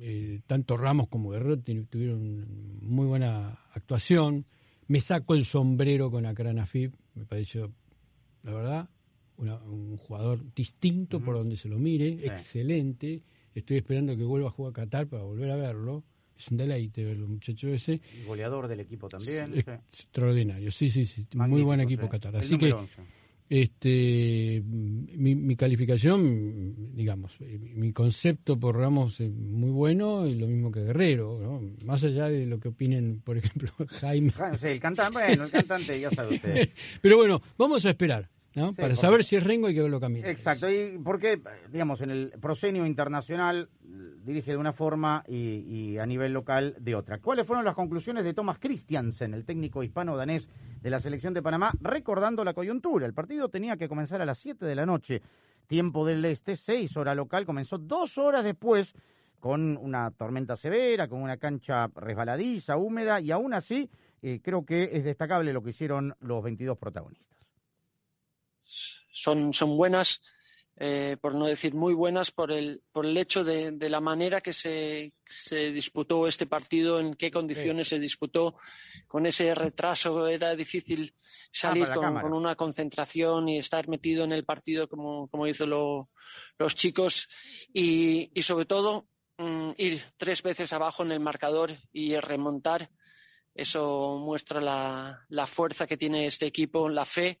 eh, 0.00 0.40
tanto 0.46 0.76
Ramos 0.76 1.08
como 1.08 1.30
Guerrero 1.30 1.58
tu- 1.58 1.84
tuvieron 1.84 2.46
muy 2.82 3.06
buena 3.06 3.60
actuación. 3.72 4.44
Me 4.88 5.00
saco 5.00 5.34
el 5.34 5.44
sombrero 5.44 6.10
con 6.10 6.26
Akranafib, 6.26 6.92
me 7.14 7.24
pareció, 7.24 7.72
la 8.42 8.52
verdad, 8.52 8.88
una- 9.38 9.56
un 9.62 9.96
jugador 9.96 10.40
distinto 10.54 11.20
por 11.20 11.34
donde 11.36 11.56
se 11.56 11.68
lo 11.68 11.78
mire, 11.78 12.18
Sí. 12.18 12.26
excelente. 12.26 13.22
Estoy 13.54 13.78
esperando 13.78 14.16
que 14.16 14.22
vuelva 14.24 14.48
a 14.48 14.50
jugar 14.52 14.70
a 14.70 14.74
Qatar 14.74 15.06
para 15.06 15.22
volver 15.22 15.50
a 15.50 15.56
verlo. 15.56 16.04
Es 16.38 16.48
un 16.48 16.58
deleite 16.58 17.02
ver 17.04 17.16
el 17.16 17.26
muchacho 17.26 17.68
ese. 17.68 18.00
Y 18.20 18.24
goleador 18.26 18.68
del 18.68 18.80
equipo 18.80 19.08
también. 19.08 19.54
Es 19.54 19.64
sí. 19.64 19.70
Extraordinario, 19.70 20.70
sí, 20.70 20.90
sí, 20.90 21.06
sí. 21.06 21.26
Muy 21.34 21.62
buen 21.62 21.80
equipo 21.80 22.02
sí. 22.04 22.08
Qatar. 22.10 22.36
Así 22.36 22.58
que 22.58 22.68
número 22.68 22.78
11. 22.80 23.02
este 23.48 24.62
mi, 24.66 25.34
mi 25.34 25.56
calificación, 25.56 26.94
digamos, 26.94 27.32
mi 27.40 27.92
concepto 27.92 28.58
por 28.58 28.76
Ramos 28.76 29.20
es 29.20 29.30
muy 29.32 29.70
bueno 29.70 30.26
y 30.26 30.34
lo 30.34 30.46
mismo 30.46 30.70
que 30.70 30.82
Guerrero, 30.82 31.38
¿no? 31.40 31.62
Más 31.84 32.02
allá 32.04 32.28
de 32.28 32.44
lo 32.46 32.58
que 32.60 32.68
opinen, 32.68 33.20
por 33.24 33.38
ejemplo, 33.38 33.70
Jaime. 33.88 34.32
Ja- 34.32 34.56
sí, 34.58 34.66
el 34.66 34.80
cantante, 34.80 35.18
bueno, 35.18 35.44
el 35.44 35.50
cantante, 35.50 35.98
ya 36.00 36.10
sabe 36.10 36.34
usted. 36.36 36.68
Pero 37.00 37.16
bueno, 37.16 37.40
vamos 37.56 37.84
a 37.86 37.90
esperar, 37.90 38.28
¿no? 38.56 38.70
Sí, 38.72 38.76
Para 38.76 38.88
porque- 38.88 38.96
saber 39.00 39.24
si 39.24 39.36
es 39.36 39.44
Rengo 39.44 39.68
hay 39.68 39.74
que 39.74 39.82
verlo 39.82 40.00
caminar. 40.00 40.28
Exacto, 40.28 40.68
y 40.70 40.98
porque, 41.04 41.40
digamos, 41.70 42.00
en 42.00 42.10
el 42.10 42.30
proscenio 42.40 42.84
internacional 42.86 43.68
dirige 44.24 44.50
de 44.50 44.56
una 44.56 44.72
forma 44.72 45.22
y, 45.28 45.36
y 45.92 45.98
a 45.98 46.06
nivel 46.06 46.32
local 46.32 46.74
de 46.80 46.94
otra. 46.96 47.18
¿Cuáles 47.18 47.46
fueron 47.46 47.64
las 47.64 47.74
conclusiones 47.76 48.24
de 48.24 48.34
Thomas 48.34 48.58
Christiansen, 48.58 49.34
el 49.34 49.44
técnico 49.44 49.82
hispano-danés 49.84 50.48
de 50.82 50.90
la 50.90 50.98
selección 51.00 51.32
de 51.32 51.42
Panamá, 51.42 51.70
recordando 51.80 52.42
la 52.42 52.52
coyuntura? 52.54 53.06
El 53.06 53.14
partido 53.14 53.48
tenía 53.48 53.76
que 53.76 53.88
comenzar 53.88 54.20
a 54.20 54.26
las 54.26 54.38
7 54.38 54.64
de 54.66 54.74
la 54.74 54.84
noche, 54.84 55.22
tiempo 55.68 56.04
del 56.06 56.24
este, 56.24 56.56
6 56.56 56.96
hora 56.96 57.14
local, 57.14 57.46
comenzó 57.46 57.78
dos 57.78 58.18
horas 58.18 58.42
después 58.42 58.94
con 59.38 59.76
una 59.76 60.10
tormenta 60.10 60.56
severa, 60.56 61.06
con 61.08 61.20
una 61.22 61.36
cancha 61.36 61.88
resbaladiza, 61.94 62.76
húmeda, 62.78 63.20
y 63.20 63.30
aún 63.30 63.54
así 63.54 63.88
eh, 64.22 64.40
creo 64.42 64.64
que 64.64 64.90
es 64.92 65.04
destacable 65.04 65.52
lo 65.52 65.62
que 65.62 65.70
hicieron 65.70 66.14
los 66.20 66.42
22 66.42 66.76
protagonistas. 66.78 67.35
Son, 69.12 69.52
son 69.52 69.76
buenas, 69.76 70.20
eh, 70.78 71.16
por 71.20 71.34
no 71.34 71.46
decir 71.46 71.74
muy 71.74 71.94
buenas, 71.94 72.30
por 72.30 72.52
el, 72.52 72.82
por 72.92 73.06
el 73.06 73.16
hecho 73.16 73.44
de, 73.44 73.70
de 73.72 73.88
la 73.88 74.00
manera 74.00 74.42
que 74.42 74.52
se, 74.52 75.14
se 75.26 75.72
disputó 75.72 76.26
este 76.26 76.46
partido, 76.46 77.00
en 77.00 77.14
qué 77.14 77.30
condiciones 77.30 77.88
se 77.88 77.98
disputó, 77.98 78.56
con 79.06 79.24
ese 79.24 79.54
retraso 79.54 80.26
era 80.28 80.54
difícil 80.54 81.14
salir 81.50 81.84
con 82.22 82.32
una 82.34 82.54
concentración 82.56 83.48
y 83.48 83.58
estar 83.58 83.88
metido 83.88 84.24
en 84.24 84.32
el 84.32 84.44
partido 84.44 84.86
como, 84.88 85.28
como 85.28 85.46
hizo 85.46 85.66
lo- 85.66 86.10
los 86.58 86.74
chicos. 86.74 87.26
Y, 87.72 88.30
y 88.34 88.42
sobre 88.42 88.66
todo 88.66 89.08
mm, 89.38 89.70
ir 89.78 90.02
tres 90.18 90.42
veces 90.42 90.74
abajo 90.74 91.02
en 91.04 91.12
el 91.12 91.20
marcador 91.20 91.74
y 91.92 92.16
remontar. 92.16 92.90
Eso 93.54 94.18
muestra 94.22 94.60
la, 94.60 95.24
la 95.30 95.46
fuerza 95.46 95.86
que 95.86 95.96
tiene 95.96 96.26
este 96.26 96.44
equipo, 96.44 96.90
la 96.90 97.06
fe 97.06 97.40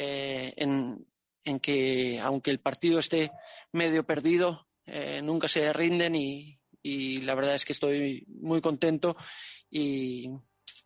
eh, 0.00 0.52
en, 0.56 1.04
en 1.44 1.58
que 1.60 2.20
aunque 2.20 2.50
el 2.52 2.60
partido 2.60 2.98
esté 3.00 3.30
medio 3.72 4.04
perdido, 4.04 4.66
eh, 4.86 5.20
nunca 5.22 5.48
se 5.48 5.72
rinden 5.72 6.14
y, 6.14 6.58
y 6.82 7.20
la 7.22 7.34
verdad 7.34 7.54
es 7.56 7.64
que 7.64 7.72
estoy 7.72 8.24
muy 8.28 8.60
contento 8.60 9.16
y, 9.68 10.30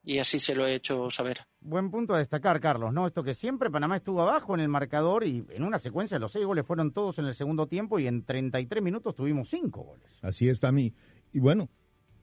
y 0.03 0.18
así 0.18 0.40
se 0.40 0.55
lo 0.55 0.66
he 0.66 0.75
hecho 0.75 1.11
saber. 1.11 1.40
Buen 1.61 1.90
punto 1.90 2.14
a 2.14 2.18
destacar, 2.18 2.59
Carlos, 2.59 2.92
¿no? 2.92 3.07
Esto 3.07 3.22
que 3.22 3.35
siempre 3.35 3.70
Panamá 3.70 3.96
estuvo 3.96 4.22
abajo 4.22 4.55
en 4.55 4.61
el 4.61 4.68
marcador 4.68 5.25
y 5.27 5.44
en 5.51 5.62
una 5.62 5.79
secuencia 5.79 6.18
los 6.18 6.33
seis 6.33 6.46
goles 6.46 6.66
fueron 6.66 6.92
todos 6.92 7.18
en 7.18 7.27
el 7.27 7.35
segundo 7.35 7.66
tiempo 7.66 7.98
y 7.98 8.07
en 8.07 8.25
33 8.25 8.83
minutos 8.83 9.14
tuvimos 9.14 9.48
cinco 9.51 9.83
goles. 9.83 10.09
Así 10.22 10.48
está 10.48 10.68
a 10.68 10.72
mí. 10.72 10.92
Y 11.33 11.38
bueno, 11.38 11.68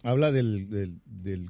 habla 0.04 0.32
del, 0.32 0.70
del- 0.70 1.02
del- 1.06 1.50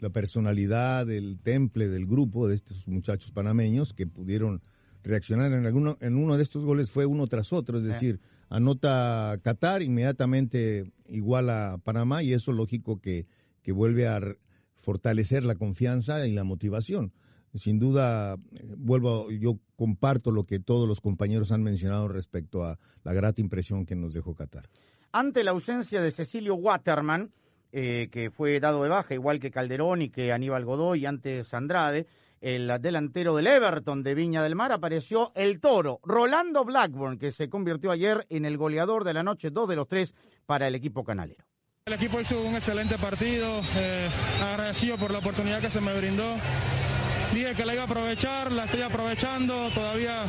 la 0.00 0.10
personalidad, 0.10 1.06
del 1.06 1.38
temple 1.42 1.88
del 1.88 2.06
grupo 2.06 2.48
de 2.48 2.54
estos 2.54 2.86
muchachos 2.88 3.32
panameños 3.32 3.92
que 3.94 4.06
pudieron 4.06 4.62
reaccionar 5.02 5.52
en 5.52 5.66
alguno 5.66 5.96
en 6.00 6.16
uno 6.16 6.36
de 6.36 6.42
estos 6.42 6.64
goles 6.64 6.90
fue 6.90 7.06
uno 7.06 7.26
tras 7.28 7.52
otro, 7.52 7.78
es 7.78 7.84
Eh. 7.84 7.88
decir, 7.88 8.20
anota 8.48 9.38
Qatar 9.42 9.82
inmediatamente 9.82 10.90
igual 11.08 11.48
a 11.50 11.78
Panamá 11.78 12.22
y 12.22 12.32
eso 12.32 12.52
lógico 12.52 13.00
que, 13.00 13.26
que 13.62 13.72
vuelve 13.72 14.06
a 14.08 14.20
fortalecer 14.74 15.44
la 15.44 15.54
confianza 15.54 16.26
y 16.26 16.32
la 16.32 16.44
motivación. 16.44 17.12
Sin 17.54 17.78
duda, 17.78 18.34
eh, 18.34 18.74
vuelvo, 18.76 19.30
yo 19.30 19.58
comparto 19.76 20.30
lo 20.30 20.44
que 20.44 20.58
todos 20.60 20.86
los 20.86 21.00
compañeros 21.00 21.52
han 21.52 21.62
mencionado 21.62 22.06
respecto 22.08 22.64
a 22.64 22.78
la 23.02 23.12
grata 23.14 23.40
impresión 23.40 23.86
que 23.86 23.94
nos 23.96 24.12
dejó 24.12 24.34
Qatar. 24.34 24.68
Ante 25.12 25.42
la 25.42 25.52
ausencia 25.52 26.02
de 26.02 26.10
Cecilio 26.10 26.56
Waterman, 26.56 27.30
eh, 27.72 28.08
que 28.10 28.30
fue 28.30 28.58
dado 28.60 28.82
de 28.82 28.88
baja, 28.88 29.14
igual 29.14 29.40
que 29.40 29.50
Calderón 29.50 30.02
y 30.02 30.10
que 30.10 30.32
Aníbal 30.32 30.64
Godoy 30.64 31.06
antes 31.06 31.52
Andrade, 31.54 32.06
el 32.40 32.70
delantero 32.80 33.34
del 33.36 33.46
Everton 33.46 34.02
de 34.02 34.14
Viña 34.14 34.42
del 34.42 34.54
Mar 34.54 34.72
apareció 34.72 35.32
el 35.34 35.60
toro, 35.60 36.00
Rolando 36.02 36.64
Blackburn, 36.64 37.18
que 37.18 37.32
se 37.32 37.48
convirtió 37.48 37.90
ayer 37.90 38.26
en 38.28 38.44
el 38.44 38.56
goleador 38.56 39.04
de 39.04 39.14
la 39.14 39.22
noche, 39.22 39.50
dos 39.50 39.68
de 39.68 39.76
los 39.76 39.88
tres 39.88 40.14
para 40.44 40.68
el 40.68 40.74
equipo 40.74 41.02
canalero. 41.04 41.44
El 41.86 41.94
equipo 41.94 42.20
hizo 42.20 42.40
un 42.42 42.54
excelente 42.54 42.98
partido, 42.98 43.60
eh, 43.76 44.08
agradecido 44.42 44.98
por 44.98 45.12
la 45.12 45.18
oportunidad 45.18 45.60
que 45.60 45.70
se 45.70 45.80
me 45.80 45.96
brindó. 45.96 46.36
Dije 47.32 47.54
que 47.54 47.66
la 47.66 47.74
iba 47.74 47.82
a 47.82 47.86
aprovechar, 47.86 48.52
la 48.52 48.64
estoy 48.64 48.82
aprovechando, 48.82 49.68
todavía 49.70 50.24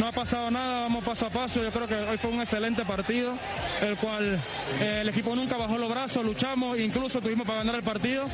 no 0.00 0.06
ha 0.06 0.12
pasado 0.12 0.50
nada, 0.50 0.82
vamos 0.82 1.04
paso 1.04 1.26
a 1.26 1.30
paso. 1.30 1.62
Yo 1.62 1.70
creo 1.70 1.86
que 1.86 1.94
hoy 1.94 2.16
fue 2.18 2.30
un 2.30 2.40
excelente 2.40 2.84
partido, 2.84 3.34
el 3.82 3.96
cual 3.96 4.40
eh, 4.80 5.00
el 5.02 5.08
equipo 5.08 5.34
nunca 5.34 5.56
bajó 5.56 5.76
los 5.76 5.90
brazos, 5.90 6.24
luchamos, 6.24 6.78
incluso 6.78 7.20
tuvimos 7.20 7.46
para 7.46 7.58
ganar 7.58 7.74
el 7.74 7.82
partido 7.82 8.24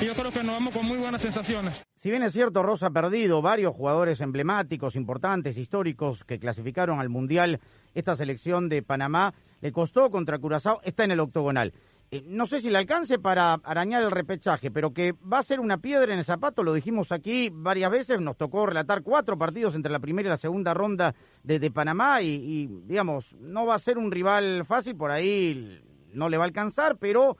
y 0.00 0.06
yo 0.06 0.14
creo 0.14 0.32
que 0.32 0.42
nos 0.42 0.54
vamos 0.54 0.72
con 0.72 0.86
muy 0.86 0.98
buenas 0.98 1.22
sensaciones. 1.22 1.84
Si 1.96 2.10
bien 2.10 2.22
es 2.22 2.32
cierto, 2.32 2.62
Rosa 2.62 2.86
ha 2.86 2.90
perdido 2.90 3.42
varios 3.42 3.74
jugadores 3.74 4.20
emblemáticos, 4.20 4.96
importantes, 4.96 5.56
históricos 5.56 6.24
que 6.24 6.38
clasificaron 6.38 7.00
al 7.00 7.08
Mundial, 7.08 7.60
esta 7.94 8.16
selección 8.16 8.68
de 8.68 8.82
Panamá 8.82 9.34
le 9.60 9.72
costó 9.72 10.10
contra 10.10 10.38
Curazao, 10.38 10.80
está 10.84 11.04
en 11.04 11.10
el 11.10 11.20
octogonal. 11.20 11.72
Eh, 12.10 12.22
no 12.26 12.46
sé 12.46 12.60
si 12.60 12.70
le 12.70 12.78
alcance 12.78 13.18
para 13.18 13.54
arañar 13.54 14.02
el 14.02 14.10
repechaje, 14.10 14.70
pero 14.70 14.94
que 14.94 15.12
va 15.12 15.38
a 15.38 15.42
ser 15.42 15.60
una 15.60 15.78
piedra 15.78 16.12
en 16.12 16.18
el 16.18 16.24
zapato, 16.24 16.62
lo 16.62 16.72
dijimos 16.72 17.12
aquí 17.12 17.50
varias 17.52 17.90
veces, 17.90 18.20
nos 18.20 18.38
tocó 18.38 18.64
relatar 18.64 19.02
cuatro 19.02 19.36
partidos 19.36 19.74
entre 19.74 19.92
la 19.92 19.98
primera 19.98 20.28
y 20.28 20.30
la 20.30 20.38
segunda 20.38 20.72
ronda 20.72 21.14
de, 21.42 21.58
de 21.58 21.70
Panamá 21.70 22.22
y, 22.22 22.66
digamos, 22.84 23.34
no 23.34 23.66
va 23.66 23.74
a 23.74 23.78
ser 23.78 23.98
un 23.98 24.10
rival 24.10 24.64
fácil, 24.64 24.96
por 24.96 25.10
ahí 25.10 25.82
no 26.14 26.30
le 26.30 26.38
va 26.38 26.44
a 26.44 26.46
alcanzar, 26.46 26.96
pero 26.96 27.36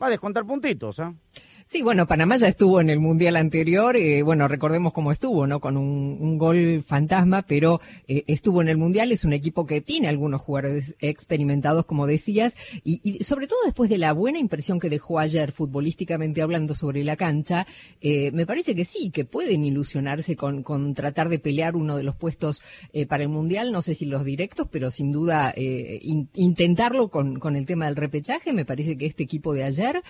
va 0.00 0.06
a 0.06 0.10
descontar 0.10 0.46
puntitos. 0.46 1.00
¿ah? 1.00 1.12
Sí, 1.68 1.82
bueno, 1.82 2.06
Panamá 2.06 2.36
ya 2.36 2.46
estuvo 2.46 2.80
en 2.80 2.90
el 2.90 3.00
Mundial 3.00 3.34
anterior, 3.34 3.96
eh, 3.96 4.22
bueno, 4.22 4.46
recordemos 4.46 4.92
cómo 4.92 5.10
estuvo, 5.10 5.48
¿no? 5.48 5.58
Con 5.58 5.76
un, 5.76 6.38
gol 6.38 6.84
fantasma, 6.86 7.42
pero 7.42 7.80
eh, 8.06 8.22
estuvo 8.28 8.62
en 8.62 8.68
el 8.68 8.78
Mundial, 8.78 9.10
es 9.10 9.24
un 9.24 9.32
equipo 9.32 9.66
que 9.66 9.80
tiene 9.80 10.06
algunos 10.06 10.42
jugadores 10.42 10.94
experimentados, 11.00 11.84
como 11.84 12.06
decías, 12.06 12.56
y, 12.84 13.24
sobre 13.24 13.48
todo 13.48 13.58
después 13.64 13.90
de 13.90 13.98
la 13.98 14.12
buena 14.12 14.38
impresión 14.38 14.78
que 14.78 14.88
dejó 14.88 15.18
ayer, 15.18 15.50
futbolísticamente 15.50 16.40
hablando 16.40 16.76
sobre 16.76 17.02
la 17.02 17.16
cancha, 17.16 17.66
eh, 18.00 18.30
me 18.30 18.46
parece 18.46 18.76
que 18.76 18.84
sí, 18.84 19.10
que 19.10 19.24
pueden 19.24 19.64
ilusionarse 19.64 20.36
con, 20.36 20.62
con 20.62 20.94
tratar 20.94 21.28
de 21.28 21.40
pelear 21.40 21.74
uno 21.74 21.96
de 21.96 22.04
los 22.04 22.14
puestos 22.14 22.62
eh, 22.92 23.06
para 23.06 23.24
el 23.24 23.28
Mundial, 23.28 23.72
no 23.72 23.82
sé 23.82 23.96
si 23.96 24.06
los 24.06 24.24
directos, 24.24 24.68
pero 24.70 24.92
sin 24.92 25.10
duda 25.10 25.52
in- 25.56 26.28
intentarlo 26.34 27.08
con, 27.08 27.40
con 27.40 27.56
el 27.56 27.66
tema 27.66 27.86
del 27.86 27.96
repechaje, 27.96 28.52
me 28.52 28.64
parece 28.64 28.96
que 28.96 29.06
este 29.06 29.24
equipo 29.24 29.52
de 29.52 29.64
ayer 29.64 30.04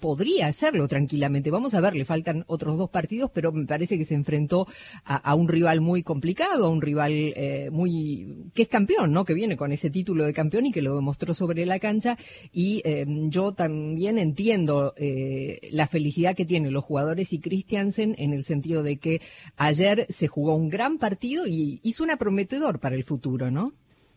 podría 0.00 0.46
hacerlo 0.46 0.88
tranquilamente. 0.94 1.50
Vamos 1.50 1.74
a 1.74 1.80
ver, 1.80 1.96
le 1.96 2.04
faltan 2.04 2.44
otros 2.46 2.78
dos 2.78 2.88
partidos, 2.88 3.28
pero 3.34 3.50
me 3.50 3.66
parece 3.66 3.98
que 3.98 4.04
se 4.04 4.14
enfrentó 4.14 4.68
a, 5.04 5.34
un 5.34 5.48
rival 5.48 5.80
muy 5.80 6.04
complicado, 6.04 6.66
a 6.66 6.68
un 6.68 6.80
rival 6.80 7.10
eh, 7.12 7.68
muy 7.72 8.52
que 8.54 8.62
es 8.62 8.68
campeón, 8.68 9.12
¿no? 9.12 9.24
Que 9.24 9.34
viene 9.34 9.56
con 9.56 9.72
ese 9.72 9.90
título 9.90 10.24
de 10.24 10.32
campeón 10.32 10.66
y 10.66 10.70
que 10.70 10.82
lo 10.82 10.94
demostró 10.94 11.34
sobre 11.34 11.66
la 11.66 11.80
cancha. 11.80 12.16
Y 12.52 12.80
eh, 12.84 13.06
yo 13.28 13.54
también 13.54 14.18
entiendo 14.18 14.94
eh, 14.96 15.68
la 15.72 15.88
felicidad 15.88 16.36
que 16.36 16.44
tienen 16.44 16.72
los 16.72 16.84
jugadores 16.84 17.32
y 17.32 17.40
Christiansen 17.40 18.14
en 18.16 18.32
el 18.32 18.44
sentido 18.44 18.84
de 18.84 18.98
que 18.98 19.20
ayer 19.56 20.06
se 20.10 20.28
jugó 20.28 20.54
un 20.54 20.68
gran 20.68 20.98
partido 20.98 21.44
y, 21.48 21.80
y 21.82 21.92
suena 21.94 22.18
prometedor 22.18 22.78
para 22.78 22.94
el 22.94 23.02
futuro, 23.02 23.50
¿no? 23.50 23.72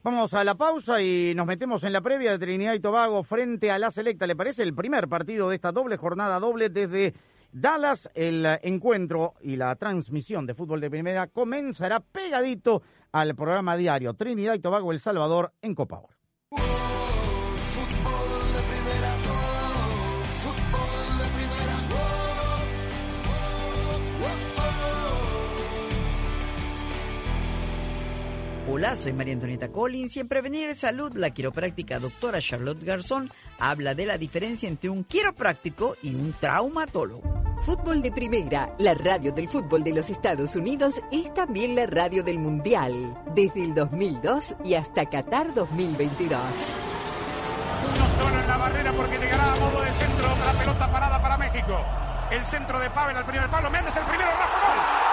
Vamos 0.08 0.34
a 0.34 0.46
la 0.46 0.56
pausa 0.56 1.02
y 1.02 1.34
nos 1.36 1.46
metemos 1.46 1.84
en 1.84 1.91
la 1.91 2.00
previa 2.00 2.32
de 2.32 2.39
Trinidad 2.39 2.74
y 2.74 2.80
Tobago 2.80 3.24
frente 3.24 3.72
a 3.72 3.78
la 3.78 3.91
Selecta. 3.91 4.26
¿Le 4.26 4.38
parece 4.38 4.63
el 4.63 4.74
primer 4.74 5.10
partido 5.10 5.50
de 5.50 5.56
esta 5.56 5.74
doble 5.74 5.98
jornada 5.98 6.39
doble 6.39 6.70
desde 6.70 7.13
Dallas? 7.52 8.10
El 8.13 8.48
encuentro 8.62 9.34
y 9.41 9.58
la 9.58 9.76
transmisión 9.76 10.46
de 10.46 10.54
fútbol 10.54 10.80
de 10.80 10.89
primera 10.89 11.28
comenzará 11.28 12.00
pegadito 12.00 12.84
al 13.12 13.36
programa 13.36 13.76
diario 13.76 14.13
Trinidad 14.13 14.54
y 14.54 14.60
Tobago 14.60 14.93
El 14.93 15.02
Salvador 15.02 15.52
en 15.62 15.76
Copa 15.76 15.98
Oro. 15.98 16.16
Hola, 28.77 28.95
soy 28.95 29.11
María 29.11 29.33
Antonieta 29.33 29.69
Collins 29.69 30.15
y 30.17 30.19
en 30.19 30.27
Prevenir 30.27 30.75
Salud, 30.75 31.11
la 31.15 31.31
quiropráctica 31.31 31.97
doctora 31.97 32.39
Charlotte 32.39 32.83
Garzón 32.83 33.31
habla 33.57 33.95
de 33.95 34.05
la 34.05 34.19
diferencia 34.19 34.69
entre 34.69 34.91
un 34.91 35.03
quiropráctico 35.03 35.95
y 36.03 36.13
un 36.13 36.31
traumatólogo. 36.33 37.23
Fútbol 37.65 38.03
de 38.03 38.11
Primera, 38.11 38.75
la 38.77 38.93
radio 38.93 39.31
del 39.31 39.49
fútbol 39.49 39.83
de 39.83 39.93
los 39.93 40.11
Estados 40.11 40.55
Unidos, 40.55 41.01
es 41.11 41.33
también 41.33 41.73
la 41.73 41.87
radio 41.87 42.21
del 42.21 42.37
Mundial, 42.37 43.17
desde 43.33 43.63
el 43.63 43.73
2002 43.73 44.57
y 44.63 44.75
hasta 44.75 45.07
Qatar 45.07 45.55
2022. 45.55 46.39
Uno 47.95 48.09
solo 48.15 48.39
en 48.39 48.47
la 48.47 48.57
barrera 48.57 48.93
porque 48.93 49.17
llegará 49.17 49.53
a 49.53 49.55
modo 49.55 49.81
de 49.81 49.91
centro 49.91 50.27
la 50.27 50.53
pelota 50.53 50.91
parada 50.91 51.19
para 51.19 51.37
México. 51.39 51.81
El 52.29 52.45
centro 52.45 52.79
de 52.79 52.91
Pavel 52.91 53.17
al 53.17 53.25
primer 53.25 53.49
palo. 53.49 53.71
Méndez 53.71 53.97
el 53.97 54.03
primero, 54.03 54.29
Rafa 54.29 54.67
Gol. 54.67 55.07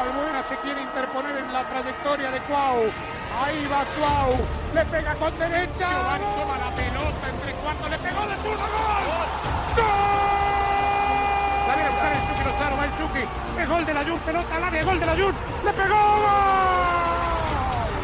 Albuena 0.00 0.42
se 0.42 0.56
quiere 0.58 0.80
interponer 0.82 1.36
en 1.38 1.52
la 1.52 1.64
trayectoria 1.64 2.30
de 2.30 2.40
Cuau. 2.40 2.90
Ahí 3.42 3.66
va 3.66 3.84
Cuau. 3.96 4.38
Le 4.74 4.84
pega 4.86 5.14
con 5.16 5.38
derecha. 5.38 5.88
Giovanni 5.90 6.24
toma 6.38 6.58
la 6.58 6.70
pelota 6.74 7.28
entre 7.28 7.52
cuartos. 7.54 7.90
Le 7.90 7.98
pegó 7.98 8.26
de 8.26 8.36
zurdo. 8.36 8.58
¡Gol! 8.58 9.28
¡Gol! 9.76 9.86
La 11.66 11.74
viene 11.74 11.88
a 11.88 11.90
buscar 11.90 12.12
el 12.12 12.20
Chucky 12.28 12.44
Lozano. 12.44 12.76
Va 12.76 12.84
el 12.84 12.96
Chucky. 12.96 13.24
Es 13.60 13.68
gol 13.68 13.84
de 13.86 13.94
la 13.94 14.04
Jun. 14.04 14.20
Pelota 14.20 14.56
al 14.56 14.64
área. 14.64 14.84
Gol 14.84 15.00
de 15.00 15.06
la 15.06 15.16
Jun. 15.16 15.34
Le 15.64 15.72
pegó. 15.72 15.96
¡Gol! 15.96 17.17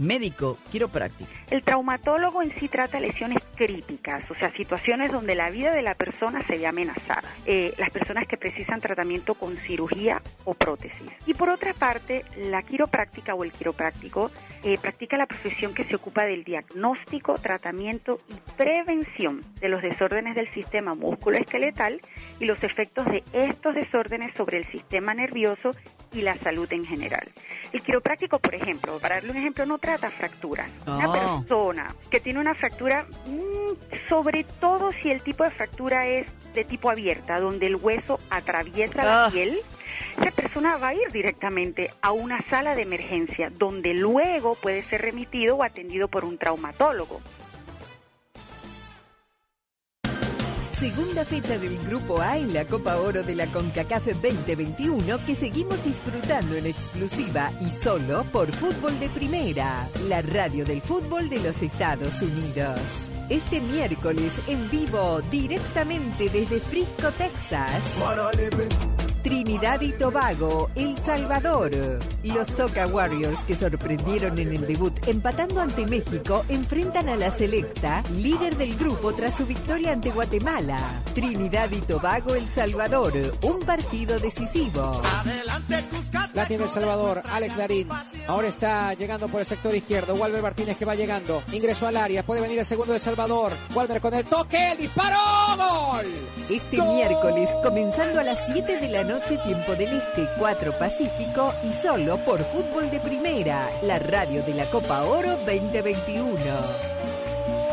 médico 0.00 0.58
quiropráctico. 0.72 1.30
El 1.50 1.62
traumatólogo 1.62 2.42
en 2.42 2.58
sí 2.58 2.68
trata 2.68 2.98
lesiones 2.98 3.38
críticas, 3.54 4.28
o 4.30 4.34
sea, 4.34 4.50
situaciones 4.52 5.12
donde 5.12 5.34
la 5.34 5.50
vida 5.50 5.72
de 5.72 5.82
la 5.82 5.94
persona 5.94 6.42
se 6.46 6.56
ve 6.56 6.66
amenazada. 6.66 7.28
Eh, 7.44 7.74
las 7.76 7.90
personas 7.90 8.26
que 8.26 8.36
precisan 8.36 8.80
tratamiento 8.80 9.34
con 9.34 9.56
cirugía 9.56 10.22
o 10.44 10.54
prótesis. 10.54 11.12
Y 11.26 11.34
por 11.34 11.50
otra 11.50 11.74
parte, 11.74 12.24
la 12.36 12.62
quiropráctica 12.62 13.34
o 13.34 13.44
el 13.44 13.52
quiropráctico 13.52 14.30
eh, 14.62 14.78
practica 14.80 15.18
la 15.18 15.26
profesión 15.26 15.74
que 15.74 15.84
se 15.84 15.96
ocupa 15.96 16.24
del 16.24 16.44
diagnóstico, 16.44 17.34
tratamiento 17.34 18.18
y 18.28 18.34
prevención 18.56 19.42
de 19.60 19.68
los 19.68 19.82
desórdenes 19.82 20.34
del 20.34 20.50
sistema 20.52 20.94
musculoesqueletal 20.94 22.00
y 22.38 22.46
los 22.46 22.64
efectos 22.64 23.04
de 23.06 23.22
estos 23.32 23.74
desórdenes 23.74 24.34
sobre 24.34 24.58
el 24.58 24.64
sistema 24.70 25.12
nervioso 25.12 25.72
y 26.12 26.22
la 26.22 26.36
salud 26.36 26.72
en 26.72 26.84
general. 26.84 27.28
El 27.72 27.82
quiropráctico, 27.82 28.38
por 28.38 28.54
ejemplo, 28.54 28.98
para 28.98 29.16
darle 29.16 29.30
un 29.30 29.36
ejemplo, 29.36 29.64
no 29.66 29.78
trata 29.78 29.89
fracturas. 29.98 30.68
Una 30.86 31.04
Ah. 31.04 31.40
persona 31.40 31.94
que 32.10 32.20
tiene 32.20 32.38
una 32.40 32.54
fractura, 32.54 33.06
mm, 33.26 34.08
sobre 34.08 34.44
todo 34.44 34.92
si 34.92 35.10
el 35.10 35.22
tipo 35.22 35.44
de 35.44 35.50
fractura 35.50 36.06
es 36.06 36.26
de 36.54 36.64
tipo 36.64 36.90
abierta, 36.90 37.38
donde 37.40 37.66
el 37.66 37.76
hueso 37.76 38.18
atraviesa 38.30 39.02
Ah. 39.02 39.24
la 39.26 39.30
piel, 39.30 39.58
esa 40.20 40.30
persona 40.32 40.76
va 40.78 40.88
a 40.88 40.94
ir 40.94 41.08
directamente 41.12 41.90
a 42.02 42.10
una 42.12 42.40
sala 42.48 42.74
de 42.74 42.82
emergencia, 42.82 43.50
donde 43.50 43.94
luego 43.94 44.54
puede 44.56 44.82
ser 44.82 45.02
remitido 45.02 45.56
o 45.56 45.62
atendido 45.62 46.08
por 46.08 46.24
un 46.24 46.38
traumatólogo. 46.38 47.20
Segunda 50.80 51.26
fecha 51.26 51.58
del 51.58 51.76
Grupo 51.84 52.22
A 52.22 52.38
en 52.38 52.54
la 52.54 52.64
Copa 52.64 52.96
Oro 52.96 53.22
de 53.22 53.34
la 53.34 53.52
CONCACAF 53.52 54.06
2021 54.06 55.26
que 55.26 55.34
seguimos 55.34 55.84
disfrutando 55.84 56.54
en 56.56 56.64
exclusiva 56.64 57.52
y 57.60 57.70
solo 57.70 58.24
por 58.32 58.50
Fútbol 58.50 58.98
de 58.98 59.10
Primera, 59.10 59.86
la 60.08 60.22
radio 60.22 60.64
del 60.64 60.80
fútbol 60.80 61.28
de 61.28 61.38
los 61.40 61.60
Estados 61.60 62.22
Unidos. 62.22 62.80
Este 63.28 63.60
miércoles 63.60 64.40
en 64.46 64.70
vivo 64.70 65.20
directamente 65.30 66.30
desde 66.30 66.60
Frisco, 66.60 67.10
Texas. 67.12 67.82
Trinidad 69.22 69.80
y 69.82 69.92
Tobago, 69.92 70.70
El 70.74 70.96
Salvador. 70.98 71.70
Los 72.22 72.48
Soca 72.48 72.86
Warriors 72.86 73.38
que 73.44 73.54
sorprendieron 73.54 74.38
en 74.38 74.54
el 74.54 74.66
debut 74.66 74.94
empatando 75.06 75.60
ante 75.60 75.86
México 75.86 76.44
enfrentan 76.48 77.08
a 77.08 77.16
la 77.16 77.30
selecta, 77.30 78.02
líder 78.16 78.56
del 78.56 78.76
grupo 78.76 79.12
tras 79.12 79.36
su 79.36 79.46
victoria 79.46 79.92
ante 79.92 80.10
Guatemala. 80.10 81.02
Trinidad 81.14 81.70
y 81.70 81.80
Tobago, 81.80 82.34
El 82.34 82.48
Salvador, 82.48 83.12
un 83.42 83.60
partido 83.60 84.18
decisivo. 84.18 85.00
La 86.34 86.46
tiene 86.46 86.64
El 86.64 86.70
Salvador, 86.70 87.22
Alex 87.30 87.56
Darín. 87.56 87.88
Ahora 88.26 88.48
está 88.48 88.94
llegando 88.94 89.28
por 89.28 89.40
el 89.40 89.46
sector 89.46 89.74
izquierdo. 89.74 90.14
Walter 90.14 90.42
Martínez 90.42 90.76
que 90.76 90.84
va 90.84 90.94
llegando. 90.94 91.42
Ingresó 91.52 91.88
al 91.88 91.96
área. 91.96 92.22
Puede 92.22 92.40
venir 92.40 92.58
el 92.58 92.64
segundo 92.64 92.92
de 92.92 92.98
El 92.98 93.02
Salvador. 93.02 93.52
Walter 93.74 94.00
con 94.00 94.14
el 94.14 94.24
toque. 94.24 94.72
El 94.72 94.78
disparo. 94.78 95.18
¡Gol! 95.56 96.06
Este 96.48 96.80
miércoles, 96.80 97.48
comenzando 97.62 98.20
a 98.20 98.24
las 98.24 98.38
7 98.46 98.80
de 98.80 98.88
la 98.88 99.04
noche, 99.04 99.09
tiempo 99.18 99.74
del 99.74 99.94
Este, 99.94 100.28
4 100.38 100.72
Pacífico, 100.72 101.52
y 101.64 101.72
solo 101.72 102.16
por 102.18 102.44
Fútbol 102.44 102.90
de 102.90 103.00
Primera, 103.00 103.68
la 103.82 103.98
radio 103.98 104.42
de 104.42 104.54
la 104.54 104.64
Copa 104.66 105.02
Oro 105.02 105.36
2021. 105.44 106.36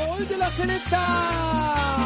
¡Gol 0.07 0.27
de 0.27 0.37
la 0.37 0.49
selecta! 0.49 1.96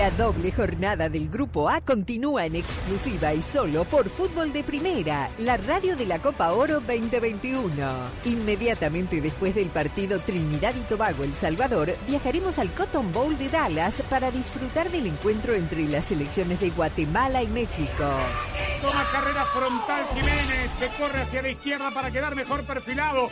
La 0.00 0.10
doble 0.12 0.50
jornada 0.50 1.10
del 1.10 1.28
Grupo 1.28 1.68
A 1.68 1.82
continúa 1.82 2.46
en 2.46 2.56
exclusiva 2.56 3.34
y 3.34 3.42
solo 3.42 3.84
por 3.84 4.08
Fútbol 4.08 4.50
de 4.50 4.64
Primera, 4.64 5.28
la 5.36 5.58
radio 5.58 5.94
de 5.94 6.06
la 6.06 6.18
Copa 6.20 6.52
Oro 6.52 6.80
2021. 6.80 7.68
Inmediatamente 8.24 9.20
después 9.20 9.54
del 9.54 9.68
partido 9.68 10.18
Trinidad 10.20 10.74
y 10.74 10.88
Tobago 10.88 11.22
El 11.22 11.34
Salvador, 11.34 11.94
viajaremos 12.08 12.58
al 12.58 12.70
Cotton 12.70 13.12
Bowl 13.12 13.36
de 13.36 13.50
Dallas 13.50 14.00
para 14.08 14.30
disfrutar 14.30 14.90
del 14.90 15.06
encuentro 15.06 15.52
entre 15.52 15.86
las 15.86 16.06
selecciones 16.06 16.60
de 16.60 16.70
Guatemala 16.70 17.42
y 17.42 17.48
México. 17.48 18.08
Toma 18.80 19.04
carrera 19.12 19.44
frontal 19.44 20.02
Jiménez, 20.14 20.70
que 20.80 20.86
corre 20.98 21.20
hacia 21.20 21.42
la 21.42 21.50
izquierda 21.50 21.90
para 21.90 22.10
quedar 22.10 22.34
mejor 22.34 22.64
perfilado. 22.64 23.28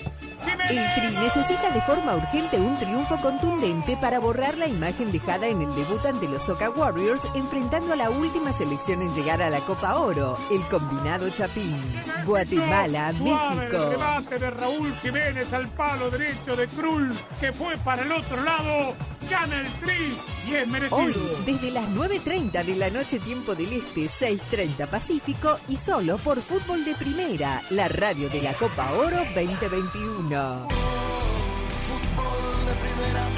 El 0.68 0.94
Tri 0.94 1.16
necesita 1.16 1.70
de 1.70 1.80
forma 1.80 2.14
urgente 2.14 2.58
un 2.58 2.76
triunfo 2.76 3.16
contundente 3.16 3.96
para 4.00 4.18
borrar 4.18 4.56
la 4.56 4.66
imagen 4.66 5.10
dejada 5.10 5.46
en 5.46 5.62
el 5.62 5.74
debut 5.74 6.04
ante 6.06 6.28
los 6.28 6.42
Warriors 6.66 7.22
enfrentando 7.34 7.92
a 7.92 7.96
la 7.96 8.10
última 8.10 8.52
selección 8.52 9.02
en 9.02 9.14
llegar 9.14 9.40
a 9.40 9.48
la 9.48 9.60
Copa 9.60 9.96
Oro, 9.96 10.36
el 10.50 10.60
combinado 10.62 11.30
Chapín. 11.30 11.80
Guatemala, 12.26 13.10
el 13.10 13.22
México. 13.22 13.90
remate 13.90 14.38
de 14.38 14.50
Raúl 14.50 14.92
Jiménez 15.00 15.52
al 15.52 15.68
palo 15.68 16.10
derecho 16.10 16.56
de 16.56 16.66
Krul, 16.66 17.16
que 17.40 17.52
fue 17.52 17.76
para 17.78 18.02
el 18.02 18.10
otro 18.10 18.42
lado. 18.42 18.94
Gana 19.30 19.60
el 19.60 19.70
tri 19.74 20.18
y 20.48 20.54
es 20.54 20.66
merecido. 20.66 20.98
Hoy, 20.98 21.14
desde 21.46 21.70
las 21.70 21.88
9.30 21.90 22.64
de 22.64 22.76
la 22.76 22.90
noche 22.90 23.20
tiempo 23.20 23.54
del 23.54 23.72
Este, 23.74 24.08
6.30 24.08 24.88
Pacífico 24.88 25.58
y 25.68 25.76
solo 25.76 26.18
por 26.18 26.40
Fútbol 26.42 26.84
de 26.84 26.94
Primera, 26.94 27.62
la 27.70 27.88
radio 27.88 28.28
de 28.30 28.42
la 28.42 28.52
Copa 28.54 28.90
Oro 28.94 29.18
2021. 29.34 30.66
Fútbol 31.86 32.66
de 32.66 32.74
primera, 32.74 33.37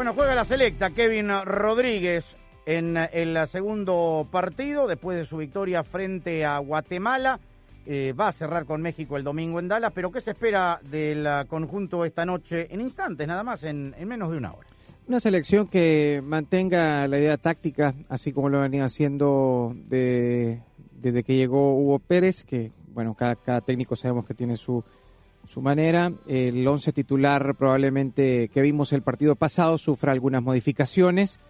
Bueno, 0.00 0.14
juega 0.14 0.34
la 0.34 0.46
selecta 0.46 0.88
Kevin 0.88 1.28
Rodríguez 1.44 2.24
en 2.64 2.96
el 2.96 3.36
segundo 3.46 4.26
partido 4.30 4.86
después 4.86 5.18
de 5.18 5.26
su 5.26 5.36
victoria 5.36 5.82
frente 5.84 6.42
a 6.46 6.56
Guatemala. 6.56 7.38
Eh, 7.84 8.14
va 8.18 8.28
a 8.28 8.32
cerrar 8.32 8.64
con 8.64 8.80
México 8.80 9.18
el 9.18 9.24
domingo 9.24 9.58
en 9.60 9.68
Dallas, 9.68 9.92
pero 9.94 10.10
¿qué 10.10 10.22
se 10.22 10.30
espera 10.30 10.80
del 10.90 11.26
ah, 11.26 11.44
conjunto 11.46 12.06
esta 12.06 12.24
noche 12.24 12.66
en 12.70 12.80
instantes, 12.80 13.28
nada 13.28 13.42
más, 13.42 13.62
en, 13.62 13.94
en 13.98 14.08
menos 14.08 14.30
de 14.30 14.38
una 14.38 14.54
hora? 14.54 14.66
Una 15.06 15.20
selección 15.20 15.66
que 15.68 16.22
mantenga 16.24 17.06
la 17.06 17.18
idea 17.18 17.36
táctica, 17.36 17.92
así 18.08 18.32
como 18.32 18.48
lo 18.48 18.60
venía 18.62 18.86
haciendo 18.86 19.74
de- 19.86 20.62
desde 20.92 21.22
que 21.24 21.36
llegó 21.36 21.74
Hugo 21.76 21.98
Pérez, 21.98 22.42
que 22.44 22.72
bueno, 22.94 23.14
cada 23.14 23.60
técnico 23.60 23.96
sabemos 23.96 24.24
que 24.24 24.32
tiene 24.32 24.56
su, 24.56 24.82
su 25.50 25.60
manera. 25.60 26.12
El 26.28 26.66
once 26.66 26.92
titular 26.92 27.56
probablemente 27.56 28.48
que 28.48 28.62
vimos 28.62 28.92
el 28.92 29.02
partido 29.02 29.34
pasado 29.34 29.78
sufra 29.78 30.12
algunas 30.12 30.42
modificaciones, 30.42 31.40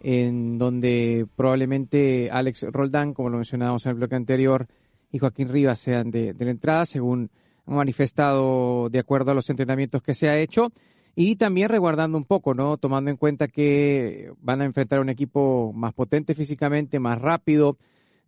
en 0.00 0.58
donde 0.58 1.26
probablemente 1.34 2.30
Alex 2.30 2.66
Roldán, 2.70 3.14
como 3.14 3.30
lo 3.30 3.38
mencionábamos 3.38 3.84
en 3.84 3.90
el 3.90 3.96
bloque 3.96 4.14
anterior, 4.14 4.68
y 5.10 5.18
Joaquín 5.18 5.48
Rivas 5.48 5.80
sean 5.80 6.10
de, 6.10 6.34
de 6.34 6.44
la 6.44 6.52
entrada, 6.52 6.86
según 6.86 7.30
han 7.66 7.74
manifestado 7.74 8.88
de 8.90 9.00
acuerdo 9.00 9.32
a 9.32 9.34
los 9.34 9.50
entrenamientos 9.50 10.02
que 10.02 10.14
se 10.14 10.28
ha 10.28 10.38
hecho. 10.38 10.70
Y 11.16 11.34
también 11.34 11.68
resguardando 11.68 12.16
un 12.16 12.24
poco, 12.24 12.54
¿no? 12.54 12.76
Tomando 12.76 13.10
en 13.10 13.16
cuenta 13.16 13.48
que 13.48 14.30
van 14.40 14.60
a 14.60 14.64
enfrentar 14.64 15.00
un 15.00 15.08
equipo 15.08 15.72
más 15.74 15.92
potente 15.92 16.32
físicamente, 16.32 17.00
más 17.00 17.20
rápido, 17.20 17.76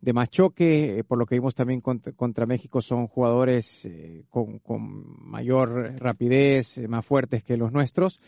de 0.01 0.13
más 0.13 0.31
choque, 0.31 0.99
eh, 0.99 1.05
por 1.05 1.19
lo 1.19 1.27
que 1.27 1.35
vimos 1.35 1.55
también 1.55 1.81
contra, 1.81 2.47
México 2.47 2.81
son 2.81 3.07
jugadores 3.07 3.85
eh, 3.85 4.25
con, 4.31 4.59
con, 4.59 5.29
mayor 5.29 5.95
rapidez, 5.99 6.79
eh, 6.79 6.89
más 6.89 7.05
fuertes 7.05 7.43
que 7.43 7.57
los 7.57 7.73
nuestros, 7.73 8.21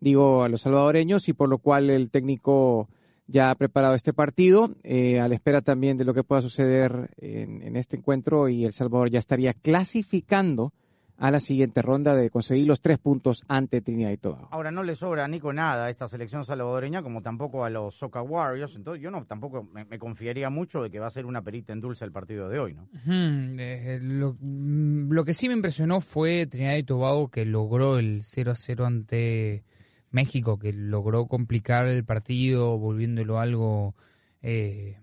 digo 0.00 0.42
a 0.42 0.48
los 0.48 0.62
salvadoreños, 0.62 1.28
y 1.28 1.32
por 1.32 1.48
lo 1.48 1.58
cual 1.58 1.90
el 1.90 2.10
técnico 2.10 2.88
ya 3.26 3.50
ha 3.50 3.54
preparado 3.54 3.94
este 3.94 4.12
partido, 4.12 4.74
a 4.84 5.28
la 5.28 5.34
espera 5.34 5.62
también 5.62 5.96
de 5.96 6.04
lo 6.04 6.14
que 6.14 6.24
pueda 6.24 6.42
suceder 6.42 7.10
en, 7.16 7.62
en 7.62 7.76
este 7.76 7.96
encuentro 7.96 8.48
y 8.48 8.64
El 8.64 8.72
Salvador 8.72 9.08
ya 9.08 9.20
estaría 9.20 9.52
clasificando 9.52 10.72
a 11.20 11.30
la 11.30 11.38
siguiente 11.38 11.82
ronda 11.82 12.14
de 12.14 12.30
conseguir 12.30 12.66
los 12.66 12.80
tres 12.80 12.98
puntos 12.98 13.44
ante 13.46 13.82
Trinidad 13.82 14.10
y 14.10 14.16
Tobago. 14.16 14.48
Ahora 14.50 14.70
no 14.70 14.82
le 14.82 14.96
sobra 14.96 15.26
a 15.26 15.28
Nico 15.28 15.52
nada 15.52 15.84
a 15.84 15.90
esta 15.90 16.08
selección 16.08 16.46
salvadoreña, 16.46 17.02
como 17.02 17.20
tampoco 17.20 17.62
a 17.62 17.68
los 17.68 17.94
Soca 17.94 18.22
Warriors, 18.22 18.74
entonces 18.74 19.02
yo 19.02 19.10
no 19.10 19.26
tampoco 19.26 19.62
me, 19.62 19.84
me, 19.84 19.98
confiaría 19.98 20.48
mucho 20.48 20.82
de 20.82 20.90
que 20.90 20.98
va 20.98 21.08
a 21.08 21.10
ser 21.10 21.26
una 21.26 21.42
perita 21.42 21.74
en 21.74 21.82
dulce 21.82 22.06
el 22.06 22.10
partido 22.10 22.48
de 22.48 22.58
hoy, 22.58 22.72
¿no? 22.72 22.88
Hmm, 23.04 23.60
eh, 23.60 23.98
lo, 24.00 24.34
lo, 24.40 25.24
que 25.24 25.34
sí 25.34 25.48
me 25.48 25.54
impresionó 25.54 26.00
fue 26.00 26.46
Trinidad 26.46 26.76
y 26.76 26.84
Tobago 26.84 27.28
que 27.28 27.44
logró 27.44 27.98
el 27.98 28.22
0-0 28.22 28.86
ante 28.86 29.62
México, 30.10 30.58
que 30.58 30.72
logró 30.72 31.26
complicar 31.26 31.86
el 31.86 32.04
partido, 32.04 32.78
volviéndolo 32.78 33.38
algo 33.38 33.94
eh, 34.40 34.96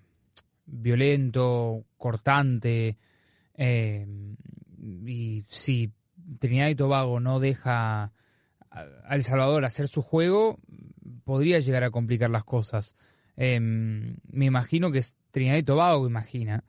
violento, 0.65 1.86
cortante. 1.97 2.97
Eh, 3.53 4.06
y 5.06 5.43
sí, 5.47 5.91
Trinidad 6.40 6.70
y 6.70 6.76
Tobago 6.76 7.20
no 7.20 7.40
deja 7.40 8.12
a 8.70 9.16
El 9.16 9.24
Salvador 9.24 9.66
hacer 9.66 9.88
su 9.88 10.02
juego, 10.02 10.60
podría 11.24 11.60
llegar 11.60 11.84
a 11.84 11.92
complicar 11.92 12.30
las 12.30 12.44
cosas. 12.44 12.96
Eh, 13.36 13.60
me 13.60 14.46
imagino 14.46 14.92
que 14.92 15.04
Trinidad 15.32 15.58
y 15.58 15.63
Tobago 15.63 16.08
imagina 16.08 16.63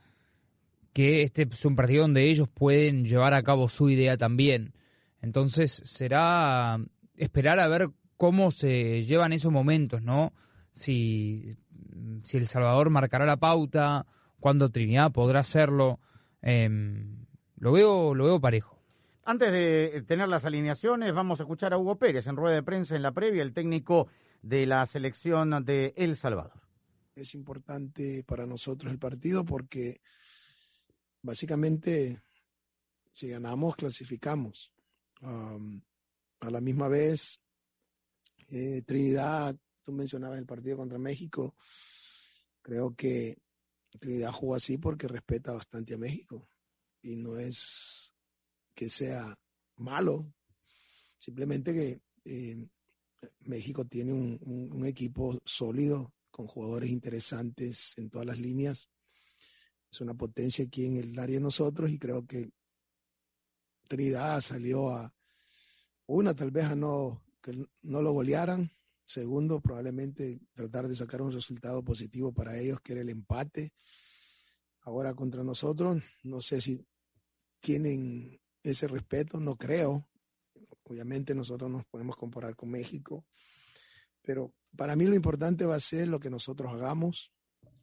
que 0.92 1.22
este 1.22 1.48
es 1.50 1.64
un 1.64 1.76
partido 1.76 2.02
donde 2.02 2.28
ellos 2.28 2.48
pueden 2.48 3.04
llevar 3.04 3.34
a 3.34 3.42
cabo 3.42 3.68
su 3.68 3.90
idea 3.90 4.16
también. 4.16 4.74
Entonces 5.22 5.82
será 5.84 6.78
esperar 7.16 7.58
a 7.60 7.68
ver 7.68 7.90
cómo 8.16 8.50
se 8.50 9.04
llevan 9.04 9.32
esos 9.32 9.52
momentos, 9.52 10.02
¿no? 10.02 10.32
Si, 10.72 11.56
si 12.22 12.36
El 12.36 12.46
Salvador 12.46 12.90
marcará 12.90 13.26
la 13.26 13.36
pauta, 13.36 14.06
cuándo 14.40 14.70
Trinidad 14.70 15.12
podrá 15.12 15.40
hacerlo. 15.40 16.00
Eh, 16.42 16.68
lo 17.56 17.72
veo, 17.72 18.14
lo 18.14 18.24
veo 18.24 18.40
parejo. 18.40 18.77
Antes 19.28 19.52
de 19.52 20.02
tener 20.06 20.26
las 20.26 20.46
alineaciones, 20.46 21.12
vamos 21.12 21.38
a 21.38 21.42
escuchar 21.42 21.74
a 21.74 21.78
Hugo 21.78 21.98
Pérez 21.98 22.26
en 22.28 22.34
rueda 22.34 22.54
de 22.54 22.62
prensa 22.62 22.96
en 22.96 23.02
la 23.02 23.12
previa, 23.12 23.42
el 23.42 23.52
técnico 23.52 24.08
de 24.40 24.64
la 24.64 24.86
selección 24.86 25.66
de 25.66 25.92
El 25.98 26.16
Salvador. 26.16 26.62
Es 27.14 27.34
importante 27.34 28.24
para 28.26 28.46
nosotros 28.46 28.90
el 28.90 28.98
partido 28.98 29.44
porque 29.44 30.00
básicamente 31.20 32.22
si 33.12 33.28
ganamos, 33.28 33.76
clasificamos. 33.76 34.72
A 35.20 36.50
la 36.50 36.60
misma 36.62 36.88
vez, 36.88 37.38
eh, 38.48 38.80
Trinidad, 38.86 39.54
tú 39.82 39.92
mencionabas 39.92 40.38
el 40.38 40.46
partido 40.46 40.78
contra 40.78 40.98
México, 40.98 41.54
creo 42.62 42.94
que 42.94 43.36
Trinidad 44.00 44.32
jugó 44.32 44.54
así 44.54 44.78
porque 44.78 45.06
respeta 45.06 45.52
bastante 45.52 45.92
a 45.92 45.98
México 45.98 46.48
y 47.02 47.16
no 47.16 47.36
es 47.36 48.07
que 48.78 48.88
sea 48.88 49.36
malo, 49.78 50.32
simplemente 51.18 51.74
que 51.74 52.00
eh, 52.24 52.64
México 53.40 53.84
tiene 53.84 54.12
un, 54.12 54.38
un, 54.42 54.72
un, 54.72 54.86
equipo 54.86 55.36
sólido, 55.44 56.14
con 56.30 56.46
jugadores 56.46 56.88
interesantes 56.88 57.94
en 57.96 58.08
todas 58.08 58.28
las 58.28 58.38
líneas. 58.38 58.88
Es 59.90 60.00
una 60.00 60.14
potencia 60.14 60.64
aquí 60.64 60.86
en 60.86 60.96
el 60.98 61.18
área 61.18 61.38
de 61.38 61.42
nosotros 61.42 61.90
y 61.90 61.98
creo 61.98 62.24
que 62.24 62.52
Trinidad 63.88 64.40
salió 64.42 64.90
a 64.90 65.12
una, 66.06 66.36
tal 66.36 66.52
vez 66.52 66.66
a 66.66 66.76
no, 66.76 67.24
que 67.42 67.66
no 67.82 68.00
lo 68.00 68.12
golearan. 68.12 68.70
Segundo, 69.04 69.60
probablemente 69.60 70.38
tratar 70.54 70.86
de 70.86 70.94
sacar 70.94 71.20
un 71.20 71.32
resultado 71.32 71.82
positivo 71.82 72.32
para 72.32 72.56
ellos, 72.56 72.80
que 72.80 72.92
era 72.92 73.02
el 73.02 73.08
empate. 73.08 73.72
Ahora 74.82 75.14
contra 75.14 75.42
nosotros, 75.42 76.00
no 76.22 76.40
sé 76.40 76.60
si 76.60 76.86
tienen 77.58 78.40
ese 78.68 78.88
respeto, 78.88 79.40
no 79.40 79.56
creo. 79.56 80.06
Obviamente 80.84 81.34
nosotros 81.34 81.70
nos 81.70 81.84
podemos 81.86 82.16
comparar 82.16 82.56
con 82.56 82.70
México, 82.70 83.26
pero 84.22 84.52
para 84.76 84.96
mí 84.96 85.06
lo 85.06 85.14
importante 85.14 85.64
va 85.64 85.74
a 85.74 85.80
ser 85.80 86.08
lo 86.08 86.18
que 86.18 86.30
nosotros 86.30 86.72
hagamos, 86.72 87.32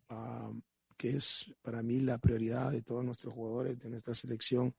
uh, 0.10 0.60
que 0.98 1.18
es 1.18 1.54
para 1.62 1.84
mí 1.84 2.00
la 2.00 2.18
prioridad 2.18 2.72
de 2.72 2.82
todos 2.82 3.04
nuestros 3.04 3.34
jugadores, 3.34 3.78
de 3.80 3.90
nuestra 3.90 4.14
selección, 4.14 4.74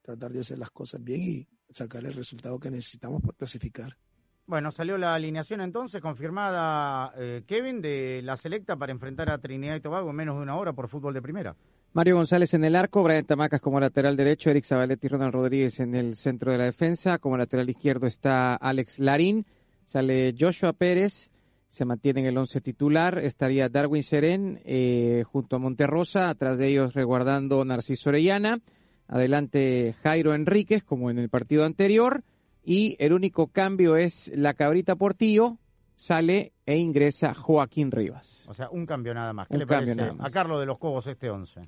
tratar 0.00 0.32
de 0.32 0.40
hacer 0.40 0.58
las 0.58 0.70
cosas 0.70 1.02
bien 1.02 1.20
y 1.22 1.48
sacar 1.72 2.04
el 2.04 2.12
resultado 2.12 2.58
que 2.58 2.70
necesitamos 2.70 3.20
para 3.22 3.34
clasificar. 3.34 3.96
Bueno, 4.44 4.72
salió 4.72 4.98
la 4.98 5.14
alineación 5.14 5.60
entonces 5.60 6.00
confirmada, 6.02 7.12
eh, 7.16 7.44
Kevin, 7.46 7.80
de 7.80 8.20
la 8.22 8.36
selecta 8.36 8.76
para 8.76 8.92
enfrentar 8.92 9.30
a 9.30 9.38
Trinidad 9.38 9.76
y 9.76 9.80
Tobago 9.80 10.10
en 10.10 10.16
menos 10.16 10.36
de 10.36 10.42
una 10.42 10.56
hora 10.56 10.72
por 10.72 10.88
fútbol 10.88 11.14
de 11.14 11.22
primera. 11.22 11.56
Mario 11.94 12.16
González 12.16 12.54
en 12.54 12.64
el 12.64 12.74
arco, 12.74 13.02
Brian 13.02 13.26
Tamacas 13.26 13.60
como 13.60 13.78
lateral 13.78 14.16
derecho, 14.16 14.48
Eric 14.48 14.64
Zabaletti 14.64 15.08
y 15.08 15.10
Ronald 15.10 15.34
Rodríguez 15.34 15.78
en 15.78 15.94
el 15.94 16.16
centro 16.16 16.50
de 16.50 16.56
la 16.56 16.64
defensa. 16.64 17.18
Como 17.18 17.36
lateral 17.36 17.68
izquierdo 17.68 18.06
está 18.06 18.54
Alex 18.54 18.98
Larín, 18.98 19.44
sale 19.84 20.34
Joshua 20.38 20.72
Pérez, 20.72 21.30
se 21.68 21.84
mantiene 21.84 22.20
en 22.20 22.26
el 22.26 22.38
once 22.38 22.62
titular. 22.62 23.18
Estaría 23.18 23.68
Darwin 23.68 24.02
Serén 24.02 24.62
eh, 24.64 25.22
junto 25.26 25.56
a 25.56 25.58
Monterrosa, 25.58 26.30
atrás 26.30 26.56
de 26.56 26.68
ellos 26.68 26.94
resguardando 26.94 27.62
Narciso 27.62 28.08
Orellana. 28.08 28.58
Adelante 29.06 29.94
Jairo 30.02 30.34
Enríquez, 30.34 30.84
como 30.84 31.10
en 31.10 31.18
el 31.18 31.28
partido 31.28 31.66
anterior. 31.66 32.24
Y 32.64 32.96
el 33.00 33.12
único 33.12 33.48
cambio 33.48 33.96
es 33.96 34.32
la 34.34 34.54
cabrita 34.54 34.96
Portillo, 34.96 35.58
sale 35.94 36.54
e 36.64 36.78
ingresa 36.78 37.34
Joaquín 37.34 37.90
Rivas. 37.90 38.46
O 38.48 38.54
sea, 38.54 38.70
un 38.70 38.86
cambio 38.86 39.12
nada 39.12 39.34
más. 39.34 39.48
¿Qué 39.48 39.54
un 39.54 39.60
le 39.60 39.66
cambio 39.66 39.94
parece 39.94 39.96
nada 39.96 40.12
más. 40.14 40.26
a 40.26 40.30
Carlos 40.30 40.58
de 40.58 40.64
los 40.64 40.78
Cobos 40.78 41.06
este 41.06 41.28
once? 41.28 41.60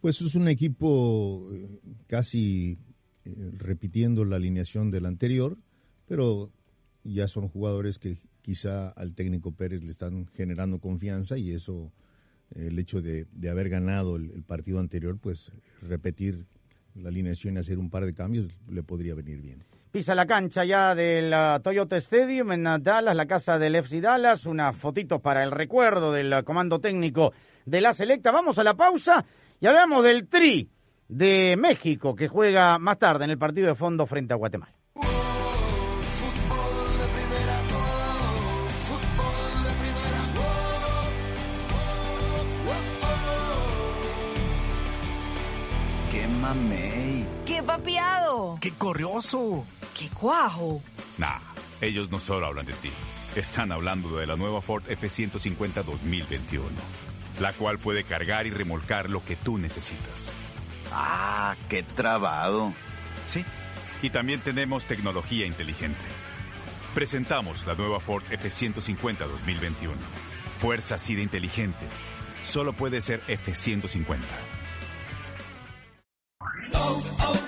Pues 0.00 0.20
es 0.20 0.34
un 0.36 0.46
equipo 0.46 1.50
eh, 1.52 1.68
casi 2.06 2.78
eh, 3.24 3.50
repitiendo 3.56 4.24
la 4.24 4.36
alineación 4.36 4.90
del 4.90 5.06
anterior, 5.06 5.58
pero 6.06 6.52
ya 7.02 7.26
son 7.26 7.48
jugadores 7.48 7.98
que 7.98 8.18
quizá 8.42 8.90
al 8.90 9.14
técnico 9.14 9.52
Pérez 9.52 9.82
le 9.82 9.90
están 9.90 10.26
generando 10.28 10.78
confianza 10.78 11.36
y 11.36 11.52
eso, 11.52 11.92
eh, 12.54 12.68
el 12.68 12.78
hecho 12.78 13.02
de, 13.02 13.26
haber 13.50 13.68
ganado 13.68 14.14
el, 14.16 14.44
partido 14.44 14.78
anterior, 14.78 15.18
pues 15.20 15.50
repetir 15.82 16.46
la 16.94 17.08
alineación 17.08 17.56
y 17.56 17.58
hacer 17.58 17.78
un 17.78 17.90
par 17.90 18.06
de 18.06 18.14
cambios 18.14 18.56
le 18.70 18.84
podría 18.84 19.14
venir 19.14 19.40
bien. 19.40 19.64
Pisa 19.90 20.14
la 20.14 20.26
cancha 20.26 20.64
ya 20.64 20.94
del 20.94 21.34
Toyota 21.62 21.96
Stadium 21.96 22.52
en 22.52 22.64
Dallas, 22.82 23.16
la 23.16 23.26
casa 23.26 23.58
del 23.58 23.74
FC 23.74 24.00
Dallas. 24.00 24.44
Unas 24.44 24.76
fotitos 24.76 25.20
para 25.20 25.42
el 25.42 25.50
recuerdo 25.50 26.12
del 26.12 26.44
comando 26.44 26.78
técnico 26.78 27.32
de 27.64 27.80
la 27.80 27.94
selecta. 27.94 28.30
Vamos 28.30 28.58
a 28.58 28.64
la 28.64 28.74
pausa 28.74 29.24
y 29.60 29.66
hablamos 29.66 30.04
del 30.04 30.28
Tri 30.28 30.68
de 31.08 31.56
México 31.58 32.14
que 32.14 32.28
juega 32.28 32.78
más 32.78 32.98
tarde 32.98 33.24
en 33.24 33.30
el 33.30 33.38
partido 33.38 33.68
de 33.68 33.74
fondo 33.74 34.06
frente 34.06 34.34
a 34.34 34.36
Guatemala. 34.36 34.74
¡Qué 46.10 46.26
mamey! 46.26 47.26
¡Qué 47.46 47.62
papiado! 47.62 48.58
¡Qué 48.60 48.72
corrioso! 48.72 49.66
¡Qué 49.98 50.08
cuajo! 50.08 50.80
Nah, 51.18 51.38
ellos 51.80 52.10
no 52.10 52.18
solo 52.18 52.46
hablan 52.46 52.66
de 52.66 52.72
ti. 52.74 52.90
Están 53.36 53.72
hablando 53.72 54.16
de 54.16 54.26
la 54.26 54.36
nueva 54.36 54.60
Ford 54.60 54.82
F-150 54.88 55.84
2021, 55.84 56.64
la 57.40 57.52
cual 57.52 57.78
puede 57.78 58.04
cargar 58.04 58.46
y 58.46 58.50
remolcar 58.50 59.10
lo 59.10 59.24
que 59.24 59.36
tú 59.36 59.58
necesitas. 59.58 60.30
¡Ah, 60.92 61.56
qué 61.68 61.82
trabado! 61.82 62.72
Sí, 63.26 63.44
y 64.02 64.10
también 64.10 64.40
tenemos 64.40 64.86
tecnología 64.86 65.46
inteligente. 65.46 66.00
Presentamos 66.94 67.66
la 67.66 67.74
nueva 67.74 68.00
Ford 68.00 68.24
F-150 68.30 69.18
2021. 69.18 69.94
Fuerza 70.58 70.96
así 70.96 71.14
de 71.14 71.22
inteligente. 71.22 71.84
Solo 72.42 72.72
puede 72.72 73.00
ser 73.02 73.22
F-150. 73.28 74.18
Oh, 76.74 77.02
oh. 77.20 77.47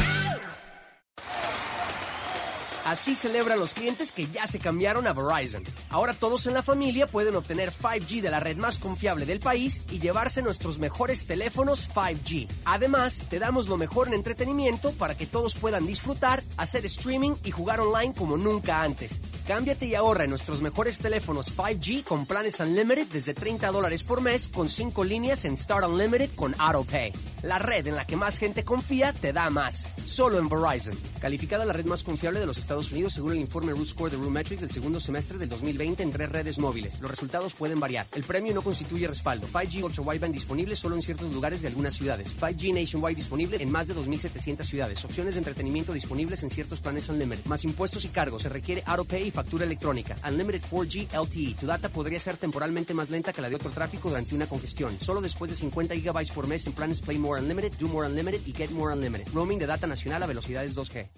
Así 2.85 3.15
celebran 3.15 3.59
los 3.59 3.73
clientes 3.73 4.11
que 4.11 4.27
ya 4.27 4.47
se 4.47 4.59
cambiaron 4.59 5.07
a 5.07 5.13
Verizon. 5.13 5.63
Ahora 5.89 6.13
todos 6.13 6.47
en 6.47 6.53
la 6.53 6.63
familia 6.63 7.07
pueden 7.07 7.35
obtener 7.35 7.71
5G 7.71 8.21
de 8.21 8.31
la 8.31 8.39
red 8.39 8.57
más 8.57 8.79
confiable 8.79 9.25
del 9.25 9.39
país 9.39 9.81
y 9.91 9.99
llevarse 9.99 10.41
nuestros 10.41 10.79
mejores 10.79 11.25
teléfonos 11.25 11.89
5G. 11.93 12.47
Además, 12.65 13.21
te 13.29 13.39
damos 13.39 13.67
lo 13.67 13.77
mejor 13.77 14.07
en 14.07 14.13
entretenimiento 14.13 14.91
para 14.93 15.15
que 15.15 15.27
todos 15.27 15.55
puedan 15.55 15.85
disfrutar, 15.85 16.43
hacer 16.57 16.85
streaming 16.85 17.35
y 17.43 17.51
jugar 17.51 17.79
online 17.79 18.13
como 18.13 18.37
nunca 18.37 18.81
antes. 18.81 19.19
Cámbiate 19.51 19.85
y 19.85 19.95
ahorra 19.95 20.23
en 20.23 20.29
nuestros 20.29 20.61
mejores 20.61 20.97
teléfonos 20.99 21.57
5G 21.57 22.05
con 22.05 22.25
planes 22.25 22.61
Unlimited 22.61 23.07
desde 23.07 23.33
30 23.33 23.69
dólares 23.69 24.01
por 24.01 24.21
mes 24.21 24.47
con 24.47 24.69
5 24.69 25.03
líneas 25.03 25.43
en 25.43 25.57
Start 25.57 25.85
Unlimited 25.85 26.29
con 26.37 26.55
AutoPay. 26.57 27.11
La 27.43 27.59
red 27.59 27.85
en 27.87 27.95
la 27.95 28.05
que 28.05 28.15
más 28.15 28.37
gente 28.37 28.63
confía 28.63 29.11
te 29.11 29.33
da 29.33 29.49
más. 29.49 29.87
Solo 30.05 30.39
en 30.39 30.47
Verizon. 30.47 30.97
Calificada 31.19 31.65
la 31.65 31.73
red 31.73 31.85
más 31.85 32.03
confiable 32.03 32.39
de 32.39 32.45
los 32.45 32.57
Estados 32.57 32.91
Unidos 32.93 33.13
según 33.13 33.33
el 33.33 33.39
informe 33.39 33.73
Root 33.73 33.87
Score 33.87 34.11
de 34.11 34.17
Metrics 34.17 34.61
del 34.61 34.71
segundo 34.71 35.01
semestre 35.01 35.37
del 35.37 35.49
2020 35.49 36.01
en 36.01 36.11
tres 36.11 36.29
redes 36.29 36.57
móviles. 36.57 37.01
Los 37.01 37.11
resultados 37.11 37.53
pueden 37.53 37.79
variar. 37.79 38.07
El 38.13 38.23
premio 38.23 38.53
no 38.53 38.61
constituye 38.61 39.05
respaldo. 39.05 39.47
5G 39.47 39.83
Ultra 39.83 40.03
Wideband 40.03 40.33
disponible 40.33 40.77
solo 40.77 40.95
en 40.95 41.01
ciertos 41.01 41.33
lugares 41.33 41.61
de 41.61 41.67
algunas 41.67 41.93
ciudades. 41.93 42.33
5G 42.39 42.73
Nationwide 42.73 43.15
disponible 43.15 43.57
en 43.59 43.69
más 43.69 43.87
de 43.87 43.95
2.700 43.95 44.63
ciudades. 44.63 45.03
Opciones 45.03 45.33
de 45.33 45.39
entretenimiento 45.39 45.91
disponibles 45.91 46.41
en 46.43 46.51
ciertos 46.51 46.79
planes 46.79 47.09
Unlimited. 47.09 47.45
Más 47.45 47.65
impuestos 47.65 48.05
y 48.05 48.09
cargos. 48.09 48.43
Se 48.43 48.49
requiere 48.49 48.83
AutoPay 48.85 49.27
y 49.27 49.31
factura 49.41 49.65
electrónica. 49.65 50.15
Unlimited 50.27 50.61
4G 50.69 51.07
LTE. 51.13 51.55
Tu 51.59 51.65
data 51.65 51.89
podría 51.89 52.19
ser 52.19 52.37
temporalmente 52.37 52.93
más 52.93 53.09
lenta 53.09 53.33
que 53.33 53.41
la 53.41 53.49
de 53.49 53.55
otro 53.55 53.71
tráfico 53.71 54.09
durante 54.09 54.35
una 54.35 54.45
congestión. 54.45 54.95
Solo 54.99 55.19
después 55.19 55.49
de 55.49 55.57
50 55.57 55.95
GB 55.95 56.33
por 56.33 56.47
mes 56.47 56.67
en 56.67 56.73
planes 56.73 57.01
Play 57.01 57.17
More 57.17 57.41
Unlimited, 57.41 57.73
Do 57.79 57.87
More 57.87 58.07
Unlimited 58.07 58.41
y 58.45 58.53
Get 58.53 58.69
More 58.69 58.93
Unlimited. 58.93 59.27
Roaming 59.33 59.57
de 59.57 59.65
data 59.65 59.87
nacional 59.87 60.21
a 60.23 60.27
velocidades 60.27 60.75
2G. 60.77 61.09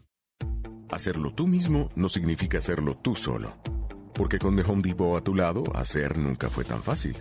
Hacerlo 0.90 1.34
tú 1.34 1.48
mismo 1.48 1.90
no 1.96 2.08
significa 2.08 2.60
hacerlo 2.60 2.96
tú 2.96 3.16
solo. 3.16 3.58
Porque 4.14 4.40
con 4.40 4.56
The 4.56 4.62
Home 4.62 4.84
Depot 4.84 5.20
a 5.20 5.24
tu 5.24 5.36
lado, 5.36 5.64
hacer 5.76 6.18
nunca 6.18 6.50
fue 6.50 6.64
tan 6.64 6.82
fácil. 6.82 7.18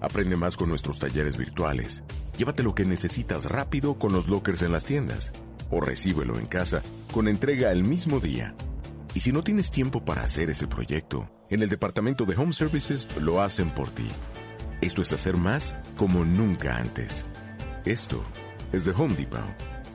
Aprende 0.00 0.34
más 0.34 0.56
con 0.56 0.70
nuestros 0.70 0.98
talleres 0.98 1.36
virtuales. 1.36 2.02
Llévate 2.36 2.62
lo 2.64 2.74
que 2.74 2.84
necesitas 2.84 3.44
rápido 3.44 3.98
con 3.98 4.12
los 4.12 4.28
lockers 4.28 4.62
en 4.62 4.72
las 4.72 4.84
tiendas. 4.84 5.30
O 5.70 5.80
recíbelo 5.80 6.38
en 6.38 6.46
casa 6.46 6.82
con 7.12 7.28
entrega 7.28 7.70
el 7.70 7.84
mismo 7.84 8.18
día. 8.18 8.56
Y 9.14 9.20
si 9.20 9.32
no 9.32 9.42
tienes 9.42 9.70
tiempo 9.70 10.04
para 10.04 10.24
hacer 10.24 10.50
ese 10.50 10.66
proyecto, 10.66 11.28
en 11.50 11.62
el 11.62 11.68
departamento 11.68 12.24
de 12.24 12.36
Home 12.36 12.52
Services 12.52 13.08
lo 13.20 13.42
hacen 13.42 13.70
por 13.70 13.90
ti. 13.90 14.08
Esto 14.80 15.02
es 15.02 15.12
hacer 15.12 15.36
más 15.36 15.76
como 15.96 16.24
nunca 16.24 16.76
antes. 16.76 17.26
Esto 17.84 18.24
es 18.72 18.84
The 18.84 18.90
Home 18.90 19.14
Depot. 19.14 19.40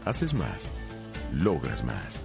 Haces 0.05 0.33
más. 0.33 0.71
Logras 1.33 1.83
más. 1.83 2.21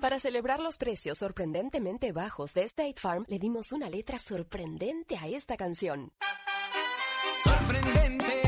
Para 0.00 0.18
celebrar 0.18 0.60
los 0.60 0.78
precios 0.78 1.18
sorprendentemente 1.18 2.12
bajos 2.12 2.54
de 2.54 2.62
State 2.62 3.00
Farm, 3.00 3.24
le 3.28 3.38
dimos 3.38 3.72
una 3.72 3.88
letra 3.88 4.18
sorprendente 4.18 5.16
a 5.16 5.26
esta 5.26 5.56
canción. 5.56 6.12
Sorprendente, 7.42 8.42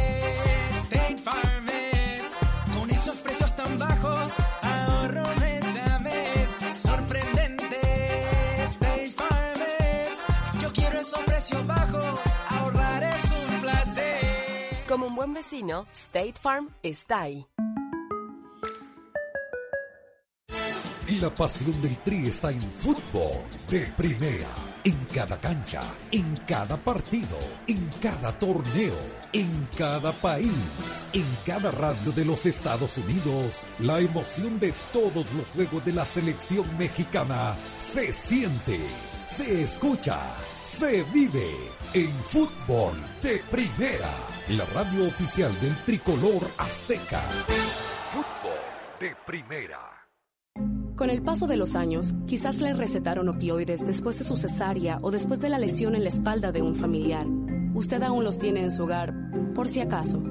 State 0.70 1.18
Farm 1.18 1.68
es. 1.68 2.32
Con 2.78 2.90
esos 2.90 3.18
precios 3.18 3.56
tan 3.56 3.76
bajos, 3.76 4.34
Como 14.88 15.06
un 15.06 15.14
buen 15.14 15.34
vecino, 15.34 15.86
State 15.92 16.36
Farm 16.40 16.70
está 16.82 17.20
ahí. 17.20 17.46
La 21.20 21.34
pasión 21.34 21.80
del 21.82 21.98
Tri 21.98 22.28
está 22.28 22.50
en 22.50 22.62
fútbol 22.62 23.42
de 23.68 23.80
primera. 23.98 24.48
En 24.84 24.96
cada 25.12 25.38
cancha, 25.38 25.82
en 26.10 26.36
cada 26.46 26.78
partido, 26.78 27.38
en 27.66 27.90
cada 28.00 28.38
torneo, 28.38 28.96
en 29.34 29.68
cada 29.76 30.10
país, 30.12 30.54
en 31.12 31.26
cada 31.44 31.70
radio 31.70 32.10
de 32.12 32.24
los 32.24 32.46
Estados 32.46 32.96
Unidos. 32.96 33.64
La 33.80 34.00
emoción 34.00 34.58
de 34.58 34.72
todos 34.90 35.30
los 35.34 35.50
juegos 35.50 35.84
de 35.84 35.92
la 35.92 36.06
selección 36.06 36.64
mexicana 36.78 37.56
se 37.80 38.10
siente, 38.10 38.80
se 39.26 39.64
escucha, 39.64 40.18
se 40.68 41.02
vive 41.14 41.50
en 41.94 42.08
fútbol 42.08 42.92
de 43.22 43.40
primera. 43.50 44.10
La 44.50 44.64
radio 44.66 45.08
oficial 45.08 45.50
del 45.60 45.74
tricolor 45.84 46.42
azteca. 46.58 47.20
Fútbol 48.12 49.00
de 49.00 49.16
primera. 49.26 49.80
Con 50.94 51.10
el 51.10 51.22
paso 51.22 51.46
de 51.46 51.56
los 51.56 51.74
años, 51.74 52.12
quizás 52.26 52.60
le 52.60 52.74
recetaron 52.74 53.28
opioides 53.28 53.86
después 53.86 54.18
de 54.18 54.24
su 54.24 54.36
cesárea 54.36 54.98
o 55.00 55.10
después 55.10 55.40
de 55.40 55.48
la 55.48 55.58
lesión 55.58 55.94
en 55.94 56.02
la 56.02 56.10
espalda 56.10 56.52
de 56.52 56.60
un 56.60 56.74
familiar. 56.74 57.26
Usted 57.74 58.02
aún 58.02 58.24
los 58.24 58.38
tiene 58.38 58.62
en 58.62 58.70
su 58.70 58.84
hogar, 58.84 59.14
por 59.54 59.68
si 59.68 59.80
acaso. 59.80 60.22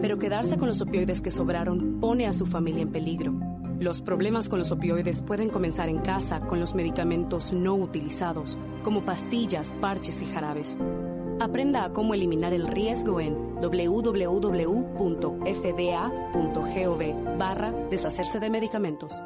Pero 0.00 0.18
quedarse 0.18 0.56
con 0.56 0.68
los 0.68 0.80
opioides 0.80 1.20
que 1.20 1.30
sobraron 1.30 2.00
pone 2.00 2.26
a 2.26 2.32
su 2.32 2.46
familia 2.46 2.82
en 2.82 2.92
peligro. 2.92 3.51
Los 3.82 4.00
problemas 4.00 4.48
con 4.48 4.60
los 4.60 4.70
opioides 4.70 5.22
pueden 5.22 5.50
comenzar 5.50 5.88
en 5.88 5.98
casa 5.98 6.38
con 6.38 6.60
los 6.60 6.72
medicamentos 6.72 7.52
no 7.52 7.74
utilizados, 7.74 8.56
como 8.84 9.04
pastillas, 9.04 9.74
parches 9.80 10.22
y 10.22 10.26
jarabes. 10.26 10.78
Aprenda 11.40 11.82
a 11.82 11.92
cómo 11.92 12.14
eliminar 12.14 12.52
el 12.52 12.68
riesgo 12.68 13.18
en 13.18 13.56
www.fda.gov 13.56 14.18
barra 17.38 17.72
deshacerse 17.90 18.38
de 18.38 18.50
medicamentos. 18.50 19.20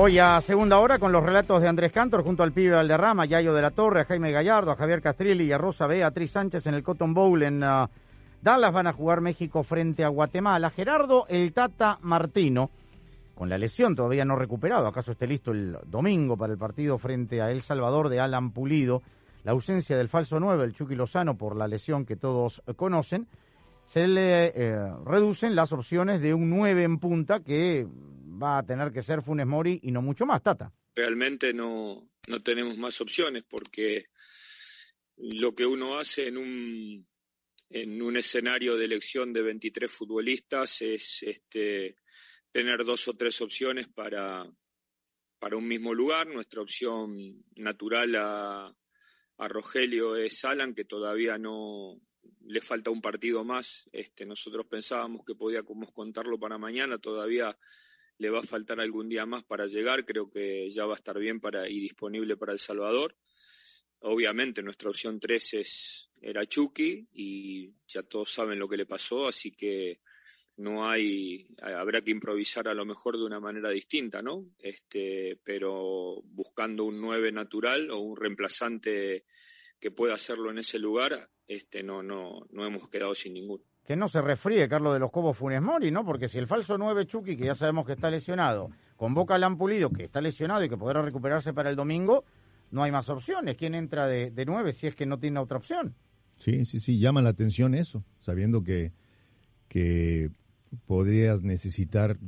Hoy 0.00 0.16
a 0.20 0.40
segunda 0.40 0.78
hora 0.78 1.00
con 1.00 1.10
los 1.10 1.24
relatos 1.24 1.60
de 1.60 1.66
Andrés 1.66 1.90
Cantor 1.90 2.22
junto 2.22 2.44
al 2.44 2.52
pibe 2.52 2.76
Valderrama, 2.76 3.26
Yayo 3.26 3.52
de 3.52 3.62
la 3.62 3.72
Torre, 3.72 4.02
a 4.02 4.04
Jaime 4.04 4.30
Gallardo, 4.30 4.70
a 4.70 4.76
Javier 4.76 5.02
Castrilli 5.02 5.46
y 5.46 5.50
a 5.50 5.58
Rosa 5.58 5.88
Beatriz 5.88 6.30
Sánchez 6.30 6.68
en 6.68 6.74
el 6.74 6.84
Cotton 6.84 7.14
Bowl 7.14 7.42
en 7.42 7.64
uh, 7.64 7.88
Dallas. 8.40 8.72
Van 8.72 8.86
a 8.86 8.92
jugar 8.92 9.20
México 9.20 9.64
frente 9.64 10.04
a 10.04 10.08
Guatemala. 10.08 10.70
Gerardo 10.70 11.26
El 11.28 11.52
Tata 11.52 11.98
Martino, 12.02 12.70
con 13.34 13.48
la 13.48 13.58
lesión 13.58 13.96
todavía 13.96 14.24
no 14.24 14.36
recuperado, 14.36 14.86
acaso 14.86 15.10
esté 15.10 15.26
listo 15.26 15.50
el 15.50 15.76
domingo 15.86 16.36
para 16.36 16.52
el 16.52 16.60
partido 16.60 16.96
frente 16.98 17.42
a 17.42 17.50
El 17.50 17.62
Salvador 17.62 18.08
de 18.08 18.20
Alan 18.20 18.52
Pulido, 18.52 19.02
la 19.42 19.50
ausencia 19.50 19.96
del 19.96 20.06
falso 20.06 20.38
9, 20.38 20.62
el 20.62 20.74
Chucky 20.74 20.94
Lozano, 20.94 21.36
por 21.36 21.56
la 21.56 21.66
lesión 21.66 22.06
que 22.06 22.14
todos 22.14 22.62
conocen, 22.76 23.26
se 23.84 24.06
le 24.06 24.52
eh, 24.54 24.92
reducen 25.04 25.56
las 25.56 25.72
opciones 25.72 26.20
de 26.20 26.34
un 26.34 26.50
9 26.50 26.84
en 26.84 26.98
punta 26.98 27.40
que 27.40 27.88
va 28.40 28.58
a 28.58 28.66
tener 28.66 28.92
que 28.92 29.02
ser 29.02 29.22
Funes 29.22 29.46
Mori 29.46 29.80
y 29.82 29.90
no 29.90 30.02
mucho 30.02 30.26
más, 30.26 30.42
Tata. 30.42 30.72
Realmente 30.94 31.52
no, 31.52 32.08
no 32.28 32.42
tenemos 32.42 32.76
más 32.76 33.00
opciones 33.00 33.44
porque 33.48 34.06
lo 35.16 35.54
que 35.54 35.66
uno 35.66 35.98
hace 35.98 36.28
en 36.28 36.38
un, 36.38 37.06
en 37.70 38.02
un 38.02 38.16
escenario 38.16 38.76
de 38.76 38.84
elección 38.84 39.32
de 39.32 39.42
23 39.42 39.90
futbolistas 39.90 40.82
es 40.82 41.22
este, 41.22 41.96
tener 42.52 42.84
dos 42.84 43.08
o 43.08 43.14
tres 43.14 43.40
opciones 43.40 43.88
para, 43.88 44.46
para 45.38 45.56
un 45.56 45.66
mismo 45.66 45.92
lugar. 45.94 46.26
Nuestra 46.28 46.62
opción 46.62 47.44
natural 47.56 48.14
a, 48.16 48.76
a 49.38 49.48
Rogelio 49.48 50.16
es 50.16 50.44
Alan, 50.44 50.74
que 50.74 50.84
todavía 50.84 51.38
no 51.38 52.00
le 52.46 52.60
falta 52.60 52.90
un 52.90 53.00
partido 53.00 53.44
más. 53.44 53.88
Este, 53.92 54.24
nosotros 54.24 54.66
pensábamos 54.66 55.24
que 55.24 55.34
podíamos 55.34 55.92
contarlo 55.92 56.38
para 56.38 56.58
mañana, 56.58 56.98
todavía 56.98 57.56
le 58.18 58.30
va 58.30 58.40
a 58.40 58.44
faltar 58.44 58.80
algún 58.80 59.08
día 59.08 59.26
más 59.26 59.44
para 59.44 59.66
llegar. 59.66 60.04
Creo 60.04 60.30
que 60.30 60.68
ya 60.70 60.86
va 60.86 60.94
a 60.94 60.96
estar 60.96 61.18
bien 61.18 61.40
para, 61.40 61.68
y 61.68 61.80
disponible 61.80 62.36
para 62.36 62.52
El 62.52 62.58
Salvador. 62.58 63.16
Obviamente 64.00 64.62
nuestra 64.62 64.90
opción 64.90 65.18
3 65.18 65.54
es, 65.54 66.10
era 66.20 66.46
Chucky 66.46 67.08
y 67.12 67.72
ya 67.86 68.02
todos 68.02 68.30
saben 68.30 68.58
lo 68.58 68.68
que 68.68 68.76
le 68.76 68.86
pasó, 68.86 69.26
así 69.26 69.50
que 69.50 70.00
no 70.56 70.88
hay, 70.88 71.48
habrá 71.62 72.02
que 72.02 72.10
improvisar 72.10 72.68
a 72.68 72.74
lo 72.74 72.84
mejor 72.84 73.16
de 73.16 73.24
una 73.24 73.40
manera 73.40 73.70
distinta, 73.70 74.22
¿no? 74.22 74.50
Este, 74.58 75.38
pero 75.42 76.20
buscando 76.24 76.84
un 76.84 77.00
9 77.00 77.32
natural 77.32 77.90
o 77.90 77.98
un 77.98 78.16
reemplazante 78.16 79.24
que 79.80 79.90
pueda 79.90 80.14
hacerlo 80.14 80.50
en 80.50 80.58
ese 80.58 80.78
lugar, 80.78 81.30
este, 81.46 81.82
no, 81.82 82.02
no, 82.02 82.46
no 82.50 82.66
hemos 82.66 82.88
quedado 82.88 83.14
sin 83.14 83.34
ninguno. 83.34 83.64
Que 83.88 83.96
no 83.96 84.06
se 84.06 84.20
refríe 84.20 84.68
Carlos 84.68 84.92
de 84.92 84.98
los 84.98 85.10
Cobos 85.10 85.34
Funes 85.38 85.62
Mori, 85.62 85.90
¿no? 85.90 86.04
Porque 86.04 86.28
si 86.28 86.36
el 86.36 86.46
falso 86.46 86.76
9 86.76 87.06
Chucky, 87.06 87.38
que 87.38 87.46
ya 87.46 87.54
sabemos 87.54 87.86
que 87.86 87.94
está 87.94 88.10
lesionado, 88.10 88.70
convoca 88.96 89.34
a 89.34 89.38
Lampulido, 89.38 89.88
que 89.88 90.04
está 90.04 90.20
lesionado 90.20 90.62
y 90.62 90.68
que 90.68 90.76
podrá 90.76 91.00
recuperarse 91.00 91.54
para 91.54 91.70
el 91.70 91.76
domingo, 91.76 92.26
no 92.70 92.82
hay 92.82 92.92
más 92.92 93.08
opciones. 93.08 93.56
¿Quién 93.56 93.74
entra 93.74 94.06
de, 94.06 94.30
de 94.30 94.44
9 94.44 94.74
si 94.74 94.88
es 94.88 94.94
que 94.94 95.06
no 95.06 95.18
tiene 95.18 95.40
otra 95.40 95.56
opción? 95.56 95.94
Sí, 96.36 96.66
sí, 96.66 96.80
sí, 96.80 96.98
llama 96.98 97.22
la 97.22 97.30
atención 97.30 97.74
eso, 97.74 98.04
sabiendo 98.18 98.62
que, 98.62 98.92
que 99.68 100.32
podrías 100.84 101.42
necesitar 101.42 102.18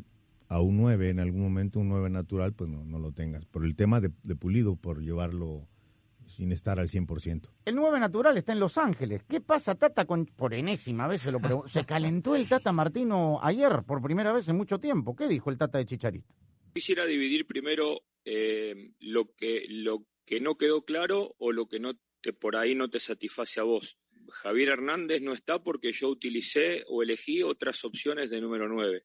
a 0.49 0.63
un 0.63 0.79
9 0.79 1.11
en 1.11 1.21
algún 1.21 1.43
momento, 1.43 1.79
un 1.79 1.91
9 1.91 2.09
natural, 2.09 2.55
pues 2.55 2.71
no, 2.71 2.87
no 2.87 2.99
lo 2.99 3.13
tengas. 3.13 3.45
Por 3.45 3.67
el 3.67 3.77
tema 3.77 4.01
de 4.01 4.35
Pulido, 4.35 4.77
por 4.77 5.03
llevarlo 5.03 5.69
sin 6.31 6.53
estar 6.53 6.79
al 6.79 6.89
100%. 6.89 7.49
El 7.65 7.75
9 7.75 8.01
natural 8.01 8.37
está 8.39 8.53
en 8.53 8.61
Los 8.61 8.79
Ángeles. 8.79 9.23
¿Qué 9.29 9.41
pasa, 9.41 9.75
Tata, 9.75 10.05
con, 10.05 10.27
por 10.27 10.55
enésima 10.55 11.07
vez 11.07 11.23
se 11.23 11.33
lo 11.33 11.41
pregunto? 11.41 11.69
Se 11.69 11.85
calentó 11.85 12.35
el 12.35 12.49
Tata 12.49 12.73
Martino 12.73 13.41
ayer, 13.43 13.83
por 13.87 14.03
primera 14.03 14.33
vez 14.33 14.49
en 14.49 14.57
mucho 14.57 14.79
tiempo. 14.79 15.15
¿Qué 15.15 15.29
dijo 15.29 15.51
el 15.51 15.59
Tata 15.59 15.79
de 15.79 15.87
Chicharito? 15.87 16.35
Quisiera 16.73 17.05
dividir 17.05 17.47
primero 17.47 18.03
eh, 18.25 18.93
lo, 19.01 19.35
que, 19.35 19.67
lo 19.69 20.07
que 20.25 20.41
no 20.41 20.57
quedó 20.57 20.85
claro 20.85 21.35
o 21.39 21.53
lo 21.53 21.69
que 21.69 21.81
no 21.81 21.95
te, 22.21 22.33
por 22.33 22.57
ahí 22.57 22.75
no 22.75 22.89
te 22.89 23.01
satisface 23.01 23.61
a 23.61 23.65
vos. 23.65 23.99
Javier 24.31 24.69
Hernández 24.69 25.23
no 25.23 25.33
está 25.33 25.63
porque 25.63 25.93
yo 25.93 26.09
utilicé 26.09 26.85
o 26.87 27.03
elegí 27.03 27.43
otras 27.43 27.85
opciones 27.85 28.31
de 28.31 28.41
número 28.41 28.69
9. 28.69 29.05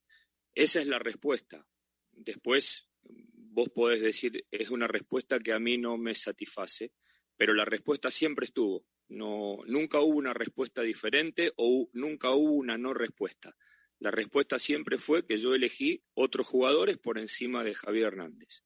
Esa 0.53 0.79
es 0.79 0.87
la 0.87 0.99
respuesta. 0.99 1.67
Después 2.11 2.87
vos 3.55 3.69
podés 3.69 4.01
decir, 4.01 4.45
es 4.51 4.69
una 4.69 4.87
respuesta 4.87 5.39
que 5.39 5.53
a 5.53 5.59
mí 5.59 5.77
no 5.77 5.97
me 5.97 6.13
satisface, 6.13 6.91
pero 7.37 7.53
la 7.53 7.65
respuesta 7.65 8.11
siempre 8.11 8.45
estuvo. 8.45 8.85
No, 9.07 9.59
nunca 9.67 9.99
hubo 9.99 10.17
una 10.17 10.33
respuesta 10.33 10.81
diferente 10.81 11.53
o 11.57 11.89
nunca 11.93 12.31
hubo 12.31 12.53
una 12.53 12.77
no 12.77 12.93
respuesta. 12.93 13.55
La 13.99 14.11
respuesta 14.11 14.59
siempre 14.59 14.97
fue 14.97 15.25
que 15.25 15.37
yo 15.37 15.53
elegí 15.53 16.03
otros 16.13 16.47
jugadores 16.47 16.97
por 16.97 17.17
encima 17.17 17.63
de 17.63 17.75
Javier 17.75 18.07
Hernández. 18.07 18.63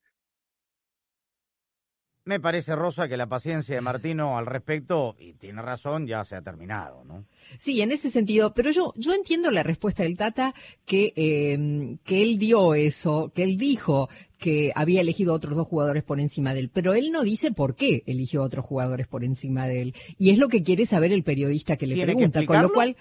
Me 2.26 2.39
parece, 2.39 2.76
Rosa, 2.76 3.07
que 3.07 3.17
la 3.17 3.28
paciencia 3.28 3.76
de 3.76 3.82
Martino 3.82 4.38
al 4.38 4.45
respecto, 4.45 5.15
y 5.17 5.34
tiene 5.34 5.61
razón, 5.61 6.05
ya 6.05 6.24
se 6.26 6.36
ha 6.36 6.41
terminado, 6.41 7.03
¿no? 7.03 7.26
Sí, 7.57 7.82
en 7.82 7.91
ese 7.91 8.11
sentido, 8.11 8.53
pero 8.53 8.72
yo, 8.72 8.93
yo 8.97 9.13
entiendo 9.13 9.49
la 9.49 9.63
respuesta 9.63 10.03
del 10.03 10.17
Tata 10.17 10.53
que, 10.86 11.13
eh, 11.15 11.97
que 12.03 12.22
él 12.22 12.38
dio 12.38 12.76
eso, 12.76 13.32
que 13.34 13.43
él 13.43 13.57
dijo 13.57 14.09
que 14.38 14.72
había 14.76 15.01
elegido 15.01 15.34
otros 15.34 15.55
dos 15.55 15.67
jugadores 15.67 16.03
por 16.03 16.20
encima 16.20 16.53
de 16.53 16.59
él, 16.61 16.70
pero 16.72 16.93
él 16.93 17.11
no 17.11 17.24
dice 17.24 17.51
por 17.51 17.76
qué 17.76 18.03
eligió 18.05 18.43
otros 18.43 18.65
jugadores 18.65 19.07
por 19.07 19.24
encima 19.24 19.67
de 19.67 19.82
él. 19.82 19.95
Y 20.17 20.32
es 20.32 20.38
lo 20.38 20.49
que 20.49 20.61
quiere 20.61 20.86
saber 20.86 21.11
el 21.11 21.24
periodista 21.24 21.78
que 21.78 21.88
le 21.88 21.95
¿Tiene 21.95 22.13
que 22.13 22.30
pregunta, 22.30 22.45
con 22.45 22.61
lo 22.61 22.72
cual 22.72 22.95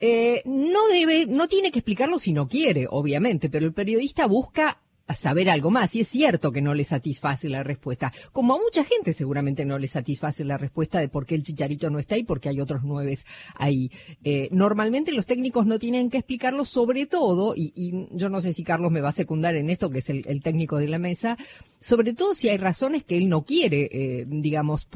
eh, 0.00 0.42
no 0.46 0.88
debe, 0.88 1.26
no 1.26 1.48
tiene 1.48 1.70
que 1.70 1.80
explicarlo 1.80 2.18
si 2.18 2.32
no 2.32 2.48
quiere, 2.48 2.86
obviamente, 2.88 3.50
pero 3.50 3.66
el 3.66 3.74
periodista 3.74 4.26
busca 4.26 4.80
saber 5.14 5.50
algo 5.50 5.70
más 5.70 5.94
y 5.94 6.00
es 6.00 6.08
cierto 6.08 6.52
que 6.52 6.62
no 6.62 6.74
le 6.74 6.84
satisface 6.84 7.48
la 7.48 7.62
respuesta, 7.62 8.12
como 8.32 8.54
a 8.54 8.58
mucha 8.58 8.84
gente 8.84 9.12
seguramente 9.12 9.64
no 9.64 9.78
le 9.78 9.88
satisface 9.88 10.44
la 10.44 10.56
respuesta 10.56 11.00
de 11.00 11.08
por 11.08 11.26
qué 11.26 11.34
el 11.34 11.42
chicharito 11.42 11.90
no 11.90 11.98
está 11.98 12.14
ahí 12.14 12.24
porque 12.24 12.48
hay 12.48 12.60
otros 12.60 12.82
nueve 12.84 13.10
ahí. 13.54 13.90
Eh, 14.24 14.48
normalmente 14.52 15.12
los 15.12 15.26
técnicos 15.26 15.66
no 15.66 15.78
tienen 15.78 16.10
que 16.10 16.18
explicarlo, 16.18 16.64
sobre 16.64 17.06
todo, 17.06 17.54
y, 17.56 17.72
y 17.74 18.08
yo 18.16 18.28
no 18.28 18.40
sé 18.40 18.52
si 18.52 18.62
Carlos 18.62 18.90
me 18.90 19.00
va 19.00 19.10
a 19.10 19.12
secundar 19.12 19.56
en 19.56 19.70
esto, 19.70 19.90
que 19.90 19.98
es 19.98 20.10
el, 20.10 20.40
técnico 20.42 20.78
de 20.78 20.88
la 20.88 20.98
mesa, 20.98 21.36
sobre 21.80 22.14
todo 22.14 22.34
si 22.34 22.48
hay 22.48 22.56
razones 22.56 23.04
que 23.04 23.16
él 23.16 23.28
no 23.28 23.42
quiere, 23.42 23.88
eh, 23.92 24.24
digamos, 24.26 24.88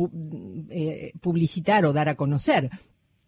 eh, 0.71 1.13
publicitar 1.21 1.85
o 1.85 1.93
dar 1.93 2.09
a 2.09 2.15
conocer 2.15 2.71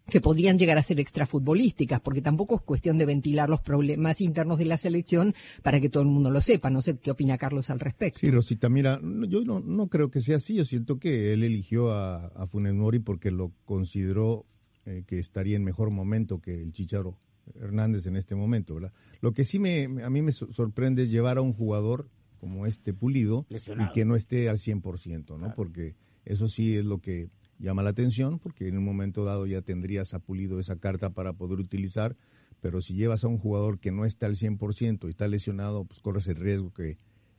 que 0.09 0.21
podrían 0.21 0.59
llegar 0.59 0.79
a 0.79 0.83
ser 0.83 1.01
extrafutbolísticas, 1.01 2.01
porque 2.01 2.23
tampoco 2.23 2.57
es 2.57 2.63
cuestión 2.63 2.97
de 2.99 3.07
ventilar 3.07 3.49
los 3.49 3.61
problemas 3.61 4.21
internos 4.21 4.59
de 4.59 4.65
la 4.67 4.77
selección 4.79 5.35
para 5.63 5.81
que 5.81 5.89
todo 5.89 6.03
el 6.03 6.09
mundo 6.09 6.31
lo 6.31 6.41
sepa. 6.41 6.71
No 6.71 6.81
sé 6.83 6.95
qué 6.95 7.11
opina 7.11 7.37
Carlos 7.39 7.71
al 7.71 7.81
respecto. 7.81 8.21
Sí, 8.21 8.31
Rosita, 8.31 8.69
mira, 8.69 8.99
no- 9.03 9.27
yo 9.27 9.45
no, 9.45 9.61
no 9.61 9.89
creo 9.89 10.11
que 10.11 10.21
sea 10.21 10.37
así. 10.37 10.55
Yo 10.55 10.65
siento 10.65 10.99
que 10.99 11.33
él 11.33 11.43
eligió 11.43 11.91
a, 11.93 12.27
a 12.29 12.47
Funes 12.47 12.75
Mori 12.75 13.01
porque 13.01 13.31
lo 13.31 13.53
consideró 13.65 14.47
eh, 14.85 15.03
que 15.07 15.19
estaría 15.19 15.57
en 15.57 15.65
mejor 15.65 15.91
momento 15.91 16.41
que 16.41 16.61
el 16.63 16.73
Chicharo 16.73 17.19
Hernández 17.61 18.07
en 18.07 18.17
este 18.17 18.35
momento, 18.35 18.75
¿verdad? 18.75 18.93
Lo 19.21 19.33
que 19.33 19.45
sí 19.45 19.59
me, 19.59 19.85
a 20.05 20.11
mí 20.11 20.23
me 20.23 20.33
so- 20.33 20.53
sorprende 20.53 21.03
es 21.05 21.11
llevar 21.11 21.39
a 21.39 21.43
un 21.43 21.53
jugador 21.53 22.09
como 22.39 22.67
este 22.67 22.93
Pulido 22.93 23.47
Lesionado. 23.49 23.91
y 23.91 23.93
que 23.95 24.05
no 24.05 24.15
esté 24.15 24.49
al 24.49 24.59
100%, 24.59 25.39
¿no? 25.39 25.55
Porque 25.55 25.95
eso 26.25 26.49
sí 26.49 26.77
es 26.77 26.85
lo 26.85 26.99
que 27.01 27.29
llama 27.59 27.83
la 27.83 27.91
atención, 27.91 28.39
porque 28.39 28.69
en 28.69 28.79
un 28.79 28.85
momento 28.85 29.25
dado 29.25 29.47
ya 29.47 29.63
tendrías 29.63 30.15
a 30.15 30.19
Pulido 30.19 30.61
esa 30.61 30.77
carta 30.77 31.11
para 31.11 31.33
poder 31.33 31.59
utilizar, 31.59 32.17
pero 32.61 32.81
si 32.81 32.95
llevas 32.95 33.25
a 33.25 33.29
un 33.29 33.39
jugador 33.39 33.79
que 33.79 33.91
no 33.91 34.05
está 34.05 34.27
al 34.27 34.37
100% 34.37 35.07
y 35.07 35.11
está 35.11 35.29
lesionado, 35.29 35.85
pues 35.85 36.01
corres 36.01 36.27
el 36.29 36.37
riesgo 36.37 36.73
que 36.73 36.99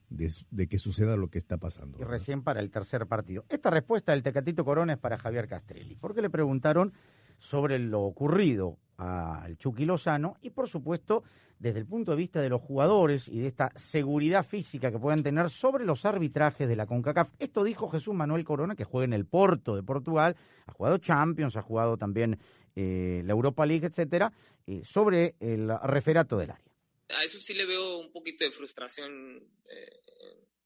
de, 0.09 0.32
de 0.51 0.68
que 0.68 0.80
suceda 0.80 1.18
lo 1.18 1.30
que 1.30 1.38
está 1.38 1.57
pasando. 1.57 1.97
Y 1.99 2.03
recién 2.03 2.41
para 2.41 2.59
el 2.59 2.72
tercer 2.72 3.07
partido. 3.07 3.45
Esta 3.49 3.70
respuesta 3.70 4.13
del 4.13 4.24
Tecatito 4.24 4.63
Corona 4.63 4.93
es 4.93 4.99
para 4.99 5.18
Javier 5.18 5.47
Castrelli, 5.47 5.95
porque 5.95 6.22
le 6.22 6.30
preguntaron 6.30 6.93
sobre 7.39 7.80
lo 7.80 8.01
ocurrido 8.01 8.78
al 8.97 9.57
Chucky 9.57 9.85
Lozano 9.85 10.37
y, 10.41 10.49
por 10.49 10.67
supuesto, 10.67 11.23
desde 11.59 11.79
el 11.79 11.87
punto 11.87 12.11
de 12.11 12.17
vista 12.17 12.41
de 12.41 12.49
los 12.49 12.61
jugadores 12.61 13.27
y 13.27 13.39
de 13.39 13.47
esta 13.47 13.71
seguridad 13.75 14.45
física 14.45 14.91
que 14.91 14.99
puedan 14.99 15.23
tener 15.23 15.49
sobre 15.49 15.85
los 15.85 16.05
arbitrajes 16.05 16.67
de 16.67 16.75
la 16.75 16.85
CONCACAF. 16.85 17.29
Esto 17.39 17.63
dijo 17.63 17.89
Jesús 17.89 18.13
Manuel 18.13 18.43
Corona, 18.43 18.75
que 18.75 18.83
juega 18.83 19.05
en 19.05 19.13
el 19.13 19.25
Porto 19.25 19.75
de 19.75 19.83
Portugal, 19.83 20.35
ha 20.65 20.71
jugado 20.71 20.97
Champions, 20.97 21.55
ha 21.55 21.61
jugado 21.61 21.97
también 21.97 22.39
eh, 22.75 23.23
la 23.25 23.31
Europa 23.31 23.65
League, 23.65 23.87
etcétera, 23.87 24.31
eh, 24.67 24.81
sobre 24.83 25.35
el 25.39 25.69
referato 25.83 26.37
del 26.37 26.51
área. 26.51 26.71
a 27.09 27.23
eso 27.23 27.39
sí 27.39 27.53
le 27.53 27.65
veo 27.65 27.97
un 27.97 28.11
poquito 28.11 28.43
de 28.43 28.51
frustración 28.51 29.43
eh, 29.69 29.99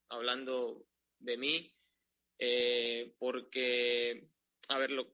hablando 0.09 0.85
de 1.19 1.37
mí, 1.37 1.73
porque, 3.19 4.27
a 4.67 4.79
ver, 4.79 4.89
lo, 4.89 5.07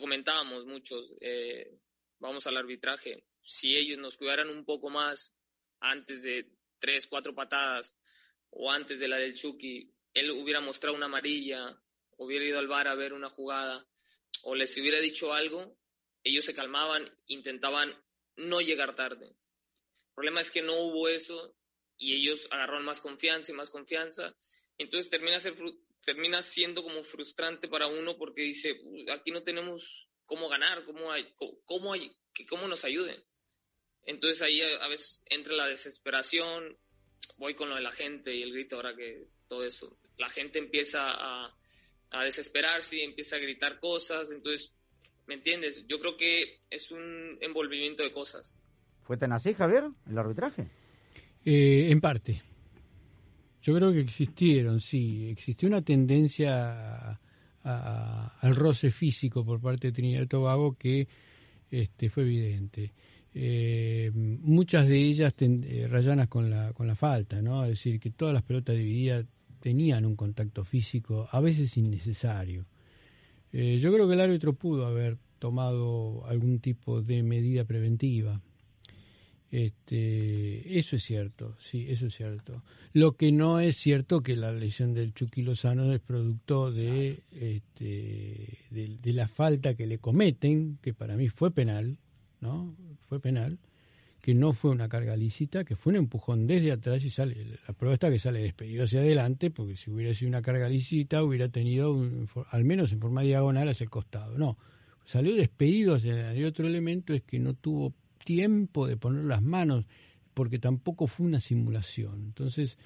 comentábamos 0.00 0.66
muchos, 0.66 1.10
vamos 2.22 2.46
al 2.46 2.56
arbitraje, 2.56 3.24
si 3.42 3.76
ellos 3.76 3.98
nos 3.98 4.16
cuidaran 4.16 4.48
un 4.48 4.64
poco 4.64 4.88
más 4.88 5.34
antes 5.80 6.22
de 6.22 6.48
tres, 6.78 7.08
cuatro 7.08 7.34
patadas 7.34 7.96
o 8.50 8.70
antes 8.70 9.00
de 9.00 9.08
la 9.08 9.18
del 9.18 9.34
Chucky, 9.34 9.92
él 10.14 10.30
hubiera 10.30 10.60
mostrado 10.60 10.96
una 10.96 11.06
amarilla, 11.06 11.82
hubiera 12.16 12.44
ido 12.44 12.60
al 12.60 12.68
bar 12.68 12.86
a 12.86 12.94
ver 12.94 13.12
una 13.12 13.28
jugada 13.28 13.86
o 14.42 14.54
les 14.54 14.76
hubiera 14.76 15.00
dicho 15.00 15.34
algo, 15.34 15.76
ellos 16.22 16.44
se 16.44 16.54
calmaban, 16.54 17.12
intentaban 17.26 17.92
no 18.36 18.60
llegar 18.60 18.94
tarde. 18.94 19.26
El 19.26 20.14
problema 20.14 20.40
es 20.40 20.52
que 20.52 20.62
no 20.62 20.78
hubo 20.78 21.08
eso 21.08 21.56
y 21.96 22.14
ellos 22.14 22.46
agarraron 22.52 22.84
más 22.84 23.00
confianza 23.00 23.50
y 23.50 23.54
más 23.56 23.70
confianza. 23.70 24.36
Entonces 24.78 25.10
termina, 25.10 25.40
ser, 25.40 25.56
termina 26.04 26.40
siendo 26.42 26.84
como 26.84 27.02
frustrante 27.02 27.66
para 27.66 27.88
uno 27.88 28.16
porque 28.16 28.42
dice, 28.42 28.80
"Uy, 28.84 29.10
aquí 29.10 29.32
no 29.32 29.42
tenemos 29.42 30.06
cómo 30.26 30.48
ganar, 30.48 30.84
cómo, 30.84 31.08
cómo, 31.64 31.94
cómo 32.48 32.68
nos 32.68 32.84
ayuden. 32.84 33.22
Entonces 34.04 34.42
ahí 34.42 34.60
a, 34.60 34.84
a 34.84 34.88
veces 34.88 35.22
entra 35.26 35.54
la 35.54 35.66
desesperación, 35.66 36.76
voy 37.36 37.54
con 37.54 37.68
lo 37.68 37.76
de 37.76 37.82
la 37.82 37.92
gente 37.92 38.34
y 38.34 38.42
el 38.42 38.52
grito 38.52 38.76
ahora 38.76 38.96
que 38.96 39.28
todo 39.48 39.64
eso. 39.64 39.98
La 40.18 40.28
gente 40.28 40.58
empieza 40.58 41.10
a, 41.10 41.56
a 42.10 42.24
desesperarse 42.24 42.96
y 42.96 43.00
empieza 43.02 43.36
a 43.36 43.40
gritar 43.40 43.80
cosas, 43.80 44.30
entonces, 44.30 44.74
¿me 45.26 45.34
entiendes? 45.34 45.86
Yo 45.88 45.98
creo 46.00 46.16
que 46.16 46.62
es 46.70 46.90
un 46.90 47.38
envolvimiento 47.40 48.02
de 48.02 48.12
cosas. 48.12 48.56
¿Fue 49.02 49.16
tan 49.16 49.32
así, 49.32 49.54
Javier, 49.54 49.84
el 50.08 50.18
arbitraje? 50.18 50.68
Eh, 51.44 51.88
en 51.90 52.00
parte. 52.00 52.42
Yo 53.62 53.74
creo 53.74 53.92
que 53.92 54.00
existieron, 54.00 54.80
sí. 54.80 55.28
Existió 55.30 55.68
una 55.68 55.82
tendencia 55.82 57.18
a- 57.64 58.38
al 58.40 58.54
roce 58.56 58.90
físico 58.90 59.44
por 59.44 59.60
parte 59.60 59.88
de 59.88 59.92
Trinidad 59.92 60.22
y 60.22 60.26
Tobago 60.26 60.74
que 60.74 61.06
este, 61.70 62.10
fue 62.10 62.24
evidente. 62.24 62.92
Eh, 63.34 64.10
muchas 64.14 64.86
de 64.86 64.98
ellas 64.98 65.34
ten- 65.34 65.64
eh, 65.66 65.88
rayanas 65.88 66.28
con 66.28 66.50
la, 66.50 66.72
con 66.74 66.86
la 66.86 66.94
falta, 66.94 67.40
¿no? 67.40 67.62
Es 67.64 67.70
decir, 67.70 67.98
que 67.98 68.10
todas 68.10 68.34
las 68.34 68.42
pelotas 68.42 68.76
divididas 68.76 69.24
tenían 69.60 70.04
un 70.04 70.16
contacto 70.16 70.64
físico, 70.64 71.28
a 71.30 71.40
veces 71.40 71.76
innecesario. 71.76 72.66
Eh, 73.52 73.78
yo 73.80 73.92
creo 73.92 74.06
que 74.08 74.14
el 74.14 74.20
árbitro 74.20 74.54
pudo 74.54 74.86
haber 74.86 75.16
tomado 75.38 76.26
algún 76.26 76.58
tipo 76.60 77.00
de 77.02 77.22
medida 77.22 77.64
preventiva. 77.64 78.40
Este, 79.52 80.78
eso 80.78 80.96
es 80.96 81.02
cierto, 81.04 81.54
sí, 81.60 81.84
eso 81.90 82.06
es 82.06 82.14
cierto. 82.14 82.62
Lo 82.94 83.16
que 83.18 83.32
no 83.32 83.60
es 83.60 83.76
cierto 83.76 84.22
que 84.22 84.34
la 84.34 84.50
lesión 84.50 84.94
del 84.94 85.12
Chucky 85.12 85.42
Lozano 85.42 85.92
es 85.92 86.00
producto 86.00 86.72
de, 86.72 87.22
este, 87.30 88.58
de, 88.70 88.96
de 89.00 89.12
la 89.12 89.28
falta 89.28 89.74
que 89.74 89.86
le 89.86 89.98
cometen, 89.98 90.78
que 90.80 90.94
para 90.94 91.16
mí 91.18 91.28
fue 91.28 91.50
penal, 91.50 91.98
¿no? 92.40 92.74
Fue 93.02 93.20
penal, 93.20 93.58
que 94.22 94.32
no 94.34 94.54
fue 94.54 94.70
una 94.70 94.88
carga 94.88 95.16
lícita, 95.16 95.64
que 95.64 95.76
fue 95.76 95.90
un 95.92 95.98
empujón 95.98 96.46
desde 96.46 96.72
atrás 96.72 97.04
y 97.04 97.10
sale, 97.10 97.58
la 97.68 97.74
prueba 97.74 97.92
está 97.92 98.10
que 98.10 98.18
sale 98.18 98.40
despedido 98.40 98.84
hacia 98.84 99.00
adelante, 99.00 99.50
porque 99.50 99.76
si 99.76 99.90
hubiera 99.90 100.14
sido 100.14 100.30
una 100.30 100.40
carga 100.40 100.70
lícita 100.70 101.22
hubiera 101.22 101.50
tenido, 101.50 101.92
un- 101.92 102.26
al 102.50 102.64
menos 102.64 102.90
en 102.92 103.00
forma 103.00 103.20
diagonal 103.20 103.68
hacia 103.68 103.84
el 103.84 103.90
costado. 103.90 104.38
No, 104.38 104.56
salió 105.04 105.34
despedido 105.34 105.94
hacia 105.96 106.12
adelante. 106.14 106.40
Y 106.40 106.44
otro 106.44 106.66
elemento 106.66 107.12
es 107.12 107.20
que 107.22 107.38
no 107.38 107.52
tuvo 107.52 107.92
tiempo 108.24 108.86
de 108.86 108.96
poner 108.96 109.24
las 109.24 109.42
manos, 109.42 109.86
porque 110.34 110.58
tampoco 110.58 111.06
fue 111.06 111.26
una 111.26 111.40
simulación. 111.40 112.22
Entonces, 112.26 112.78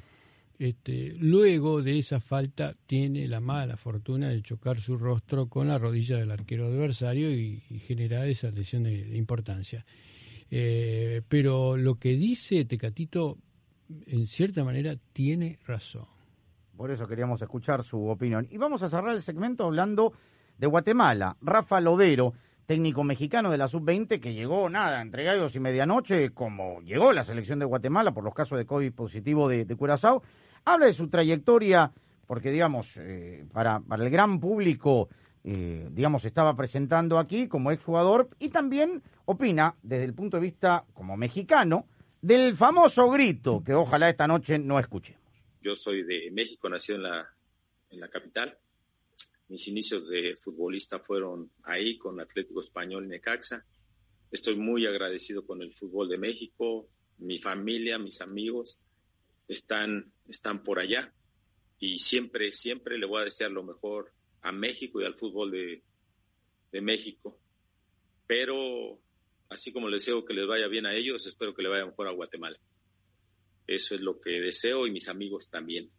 este, 0.59 1.15
luego 1.19 1.83
de 1.83 1.99
esa 1.99 2.21
falta 2.21 2.75
tiene 2.87 3.29
la 3.29 3.41
mala 3.41 3.77
fortuna 3.77 4.29
de 4.29 4.43
chocar 4.43 4.81
su 4.81 4.97
rostro 4.97 5.49
con 5.49 5.69
la 5.69 5.79
rodilla 5.79 6.17
del 6.17 6.31
arquero 6.31 6.67
adversario 6.67 7.31
y, 7.31 7.61
generar 7.81 8.27
esa 8.27 8.51
lesión 8.51 8.85
de, 8.85 9.05
de 9.05 9.17
importancia. 9.17 9.85
Eh, 10.51 11.23
pero 11.29 11.77
lo 11.77 11.97
que 11.97 12.17
dice 12.17 12.65
Tecatito 12.65 13.39
en 14.07 14.27
cierta 14.27 14.65
manera 14.65 14.97
tiene 15.13 15.59
razón. 15.67 16.07
Por 16.77 16.91
eso 16.91 17.07
queríamos 17.07 17.41
escuchar 17.41 17.83
su 17.83 18.07
opinión. 18.07 18.47
Y 18.51 18.59
vamos 18.59 18.83
a 18.83 18.89
cerrar 18.89 19.15
el 19.15 19.23
segmento 19.23 19.65
hablando 19.65 20.13
de 20.59 20.67
Guatemala. 20.67 21.37
Rafa 21.41 21.81
Lodero, 21.81 22.35
técnico 22.67 23.05
mexicano 23.05 23.51
de 23.51 23.59
la 23.59 23.69
sub-20, 23.69 24.21
que 24.21 24.35
llegó, 24.35 24.69
nada, 24.69 25.01
entre 25.01 25.25
gallos 25.25 25.55
y 25.55 25.61
medianoche, 25.61 26.31
como 26.31 26.81
llegó 26.83 27.13
la 27.13 27.25
selección 27.25 27.59
de 27.59 27.65
Guatemala 27.65 28.13
por 28.13 28.25
los 28.25 28.35
casos 28.35 28.59
de 28.59 28.67
COVID 28.67 28.93
positivo 28.93 29.49
de, 29.49 29.65
Curazao, 29.77 30.23
habla 30.65 30.87
de 30.87 30.93
su 30.93 31.09
trayectoria, 31.09 31.93
porque, 32.27 32.51
digamos, 32.51 32.97
eh, 32.97 33.47
para, 33.53 33.81
para 33.81 34.05
el 34.05 34.11
gran 34.11 34.41
público, 34.41 35.09
eh, 35.45 35.89
digamos, 35.93 36.25
estaba 36.25 36.57
presentando 36.57 37.19
aquí 37.19 37.47
como 37.47 37.71
exjugador 37.71 38.29
y 38.41 38.49
también 38.49 39.03
opina, 39.27 39.77
desde 39.83 40.05
el 40.05 40.15
punto 40.15 40.39
de 40.39 40.43
vista 40.43 40.85
como 40.93 41.17
mexicano, 41.17 41.87
del 42.21 42.57
famoso 42.57 43.09
grito 43.11 43.63
que 43.65 43.75
ojalá 43.75 44.09
esta 44.09 44.27
noche 44.27 44.59
no 44.59 44.81
escuchemos. 44.81 45.23
Yo 45.61 45.77
soy 45.77 46.03
de 46.03 46.31
México, 46.33 46.69
nacido 46.69 46.97
en 46.97 47.03
la, 47.05 47.29
en 47.91 48.01
la 48.01 48.09
capital. 48.09 48.59
Mis 49.49 49.69
inicios 49.69 50.09
de 50.09 50.37
futbolista 50.37 50.99
fueron 50.99 51.51
ahí 51.63 51.97
con 51.99 52.19
Atlético 52.21 52.61
Español 52.61 53.07
Necaxa. 53.07 53.65
Estoy 54.31 54.57
muy 54.57 54.87
agradecido 54.87 55.47
con 55.47 55.63
el 55.63 55.73
fútbol 55.73 56.09
de 56.09 56.19
México. 56.19 56.89
Mi 57.19 57.39
familia, 57.39 57.99
mis 57.99 58.21
amigos 58.21 58.81
están, 59.47 60.13
están 60.29 60.65
por 60.65 60.81
allá. 60.81 61.13
Y 61.79 61.99
siempre, 62.01 62.53
siempre 62.53 62.99
le 62.99 63.07
voy 63.07 63.23
a 63.23 63.27
desear 63.27 63.51
lo 63.53 63.63
mejor 63.63 64.13
a 64.43 64.51
México 64.51 65.01
y 65.01 65.05
al 65.05 65.15
fútbol 65.15 65.53
de, 65.53 65.83
de 66.73 66.81
México. 66.81 67.39
Pero 68.27 68.99
así 69.49 69.73
como 69.73 69.89
les 69.89 70.03
deseo 70.03 70.25
que 70.25 70.35
les 70.35 70.47
vaya 70.47 70.67
bien 70.67 70.87
a 70.87 70.95
ellos, 70.95 71.27
espero 71.27 71.55
que 71.55 71.63
le 71.63 71.69
vaya 71.69 71.87
mejor 71.87 72.09
a 72.09 72.13
Guatemala. 72.13 72.59
Eso 73.67 73.95
es 73.95 74.01
lo 74.01 74.21
que 74.21 74.31
deseo 74.41 74.87
y 74.87 74.91
mis 74.91 75.09
amigos 75.09 75.49
también. 75.51 75.91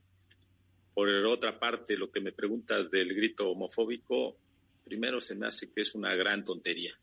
Por 0.97 1.09
otra 1.27 1.59
parte, 1.59 1.95
lo 1.95 2.09
que 2.09 2.19
me 2.19 2.31
preguntas 2.31 2.89
del 2.89 3.13
grito 3.13 3.51
homofóbico, 3.51 4.35
primero 4.83 5.21
se 5.21 5.35
me 5.35 5.45
hace 5.45 5.71
que 5.71 5.81
es 5.81 5.93
una 5.93 6.15
gran 6.15 6.43
tontería. 6.43 6.97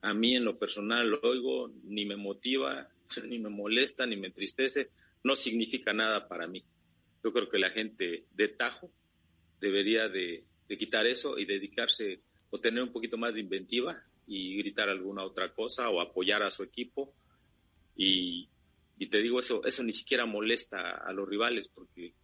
A 0.00 0.14
mí 0.14 0.34
en 0.34 0.46
lo 0.46 0.58
personal 0.58 1.10
lo 1.10 1.20
oigo, 1.20 1.70
ni 1.84 2.06
me 2.06 2.16
motiva, 2.16 2.88
ni 3.28 3.38
me 3.38 3.50
molesta, 3.50 4.06
ni 4.06 4.16
me 4.16 4.28
entristece, 4.28 4.92
no 5.24 5.36
significa 5.36 5.92
nada 5.92 6.26
para 6.26 6.46
mí. 6.46 6.64
Yo 7.22 7.34
creo 7.34 7.50
que 7.50 7.58
la 7.58 7.68
gente 7.68 8.24
de 8.32 8.48
Tajo 8.48 8.90
debería 9.60 10.08
de, 10.08 10.46
de 10.66 10.78
quitar 10.78 11.06
eso 11.06 11.38
y 11.38 11.44
dedicarse 11.44 12.22
o 12.48 12.60
tener 12.60 12.82
un 12.82 12.92
poquito 12.92 13.18
más 13.18 13.34
de 13.34 13.40
inventiva 13.40 14.02
y 14.26 14.56
gritar 14.56 14.88
alguna 14.88 15.22
otra 15.22 15.52
cosa 15.52 15.90
o 15.90 16.00
apoyar 16.00 16.42
a 16.42 16.50
su 16.50 16.62
equipo. 16.62 17.12
Y, 17.94 18.48
y 18.96 19.06
te 19.08 19.18
digo, 19.18 19.38
eso, 19.38 19.62
eso 19.66 19.82
ni 19.82 19.92
siquiera 19.92 20.24
molesta 20.24 20.92
a 20.92 21.12
los 21.12 21.28
rivales 21.28 21.68
porque 21.74 22.14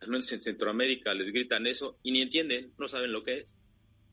al 0.00 0.08
menos 0.08 0.30
en 0.32 0.40
Centroamérica 0.40 1.12
les 1.14 1.32
gritan 1.32 1.66
eso 1.66 1.98
y 2.02 2.12
ni 2.12 2.22
entienden, 2.22 2.72
no 2.78 2.88
saben 2.88 3.12
lo 3.12 3.22
que 3.24 3.40
es. 3.40 3.56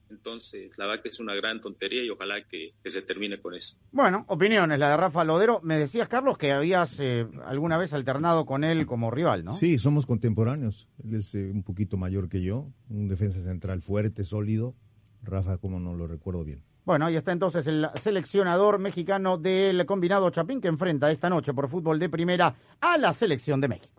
Entonces, 0.10 0.72
la 0.78 0.86
verdad 0.86 1.02
que 1.02 1.10
es 1.10 1.20
una 1.20 1.34
gran 1.34 1.62
tontería 1.62 2.04
y 2.04 2.10
ojalá 2.10 2.44
que, 2.44 2.74
que 2.84 2.92
se 2.92 3.02
termine 3.02 3.40
con 3.40 3.56
eso. 3.56 3.76
Bueno, 3.92 4.24
opiniones, 4.28 4.78
la 4.78 4.92
de 4.92 4.98
Rafa 4.98 5.24
Lodero. 5.24 5.62
Me 5.64 5.78
decías, 5.78 6.08
Carlos, 6.08 6.38
que 6.38 6.52
habías 6.52 7.00
eh, 7.00 7.26
alguna 7.46 7.78
vez 7.78 7.92
alternado 7.92 8.46
con 8.46 8.64
él 8.64 8.86
como 8.86 9.10
rival, 9.10 9.44
¿no? 9.44 9.56
Sí, 9.56 9.80
somos 9.80 10.06
contemporáneos. 10.06 10.88
Él 11.04 11.16
es 11.16 11.34
eh, 11.34 11.50
un 11.52 11.64
poquito 11.64 11.98
mayor 11.98 12.30
que 12.30 12.44
yo, 12.44 12.72
un 12.90 13.08
defensa 13.08 13.42
central 13.42 13.82
fuerte, 13.82 14.24
sólido. 14.24 14.76
Rafa, 15.24 15.58
como 15.58 15.80
no 15.80 15.96
lo 15.96 16.06
recuerdo 16.06 16.44
bien. 16.44 16.64
Bueno, 16.86 17.08
ahí 17.08 17.16
está 17.16 17.32
entonces 17.32 17.66
el 17.66 17.88
seleccionador 18.00 18.78
mexicano 18.78 19.40
del 19.40 19.88
combinado 19.88 20.30
Chapín 20.30 20.62
que 20.62 20.68
enfrenta 20.68 21.12
esta 21.12 21.32
noche 21.32 21.52
por 21.52 21.68
fútbol 21.68 21.98
de 21.98 22.10
primera 22.10 22.56
a 22.80 22.98
la 23.00 23.12
selección 23.12 23.60
de 23.60 23.68
México. 23.70 23.95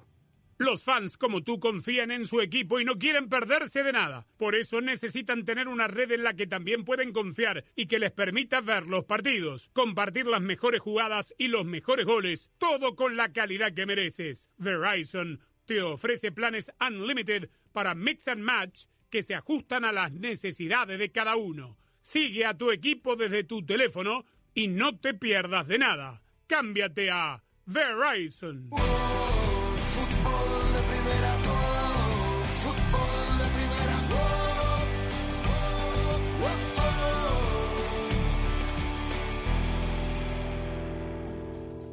Los 0.58 0.84
fans 0.84 1.18
como 1.18 1.42
tú 1.42 1.60
confían 1.60 2.10
en 2.10 2.26
su 2.26 2.40
equipo 2.40 2.80
y 2.80 2.84
no 2.84 2.98
quieren 2.98 3.28
perderse 3.28 3.82
de 3.82 3.92
nada. 3.92 4.26
Por 4.38 4.54
eso 4.54 4.80
necesitan 4.80 5.44
tener 5.44 5.68
una 5.68 5.86
red 5.86 6.10
en 6.12 6.22
la 6.22 6.34
que 6.34 6.46
también 6.46 6.84
pueden 6.84 7.12
confiar 7.12 7.64
y 7.74 7.86
que 7.86 7.98
les 7.98 8.10
permita 8.10 8.62
ver 8.62 8.86
los 8.86 9.04
partidos, 9.04 9.68
compartir 9.74 10.26
las 10.26 10.40
mejores 10.40 10.80
jugadas 10.80 11.34
y 11.36 11.48
los 11.48 11.66
mejores 11.66 12.06
goles, 12.06 12.50
todo 12.56 12.96
con 12.96 13.16
la 13.16 13.32
calidad 13.32 13.74
que 13.74 13.84
mereces. 13.84 14.50
Verizon 14.56 15.40
te 15.66 15.82
ofrece 15.82 16.32
planes 16.32 16.72
unlimited 16.80 17.50
para 17.72 17.94
mix 17.94 18.26
and 18.28 18.42
match 18.42 18.84
que 19.10 19.22
se 19.22 19.34
ajustan 19.34 19.84
a 19.84 19.92
las 19.92 20.12
necesidades 20.12 20.98
de 20.98 21.12
cada 21.12 21.36
uno. 21.36 21.76
Sigue 22.00 22.46
a 22.46 22.56
tu 22.56 22.70
equipo 22.70 23.14
desde 23.14 23.44
tu 23.44 23.66
teléfono 23.66 24.24
y 24.54 24.68
no 24.68 24.98
te 24.98 25.12
pierdas 25.12 25.68
de 25.68 25.78
nada. 25.78 26.22
Cámbiate 26.46 27.10
a 27.10 27.42
Verizon. 27.66 28.70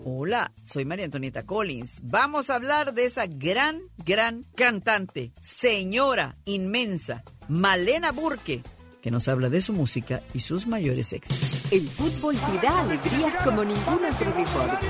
Hola, 0.06 0.52
soy 0.66 0.84
María 0.84 1.06
Antonieta 1.06 1.44
Collins. 1.44 1.94
Vamos 2.02 2.50
a 2.50 2.56
hablar 2.56 2.94
de 2.94 3.06
esa 3.06 3.26
gran, 3.26 3.84
gran 4.04 4.44
cantante, 4.54 5.32
señora 5.40 6.36
inmensa, 6.44 7.24
Malena 7.48 8.12
Burke, 8.12 8.62
que 9.04 9.12
nos 9.12 9.28
habla 9.28 9.50
de 9.50 9.60
su 9.60 9.74
música 9.74 10.22
y 10.34 10.40
sus 10.40 10.66
mayores 10.66 11.12
éxitos. 11.12 11.72
El 11.74 11.86
fútbol 11.90 12.38
te 12.38 12.66
da 12.66 12.80
alegrías 12.80 13.34
como 13.44 13.62
ningún 13.66 14.00
otro 14.00 14.32
deporte. 14.32 14.88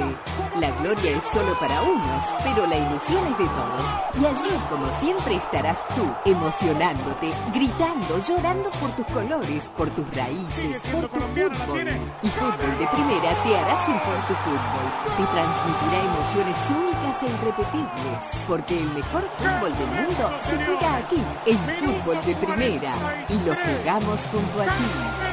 La 0.59 0.69
gloria 0.81 1.17
es 1.17 1.23
solo 1.33 1.57
para 1.59 1.81
unos, 1.81 2.23
pero 2.43 2.67
la 2.67 2.77
ilusión 2.77 3.25
es 3.25 3.37
de 3.39 3.45
todos. 3.45 3.87
Y 4.13 4.25
allí, 4.25 4.55
como 4.69 4.99
siempre, 4.99 5.35
estarás 5.35 5.79
tú, 5.95 6.05
emocionándote, 6.29 7.31
gritando, 7.55 8.21
llorando 8.27 8.69
por 8.77 8.95
tus 8.95 9.07
colores, 9.07 9.71
por 9.75 9.89
tus 9.89 10.05
raíces, 10.15 10.79
por 10.93 11.09
tu 11.09 11.17
fútbol. 11.17 11.81
Y 12.21 12.29
fútbol 12.37 12.73
de 12.77 12.87
primera 12.93 13.33
te 13.41 13.57
hará 13.57 13.75
sentir 13.83 14.19
tu 14.29 14.35
fútbol. 14.45 14.87
Te 15.17 15.25
transmitirá 15.25 15.97
emociones 16.05 16.57
únicas 16.69 17.02
e 17.21 17.25
irrepetibles. 17.25 18.45
Porque 18.47 18.79
el 18.79 18.89
mejor 18.91 19.23
fútbol 19.37 19.77
del 19.77 19.87
mundo 19.87 20.31
se 20.41 20.55
juega 20.65 20.97
aquí, 20.97 21.21
en 21.45 21.57
fútbol 21.57 22.25
de 22.25 22.35
primera. 22.35 22.93
Y 23.29 23.33
lo 23.35 23.53
jugamos 23.55 24.19
junto 24.31 24.61
a 24.61 24.65
ti. 24.65 25.32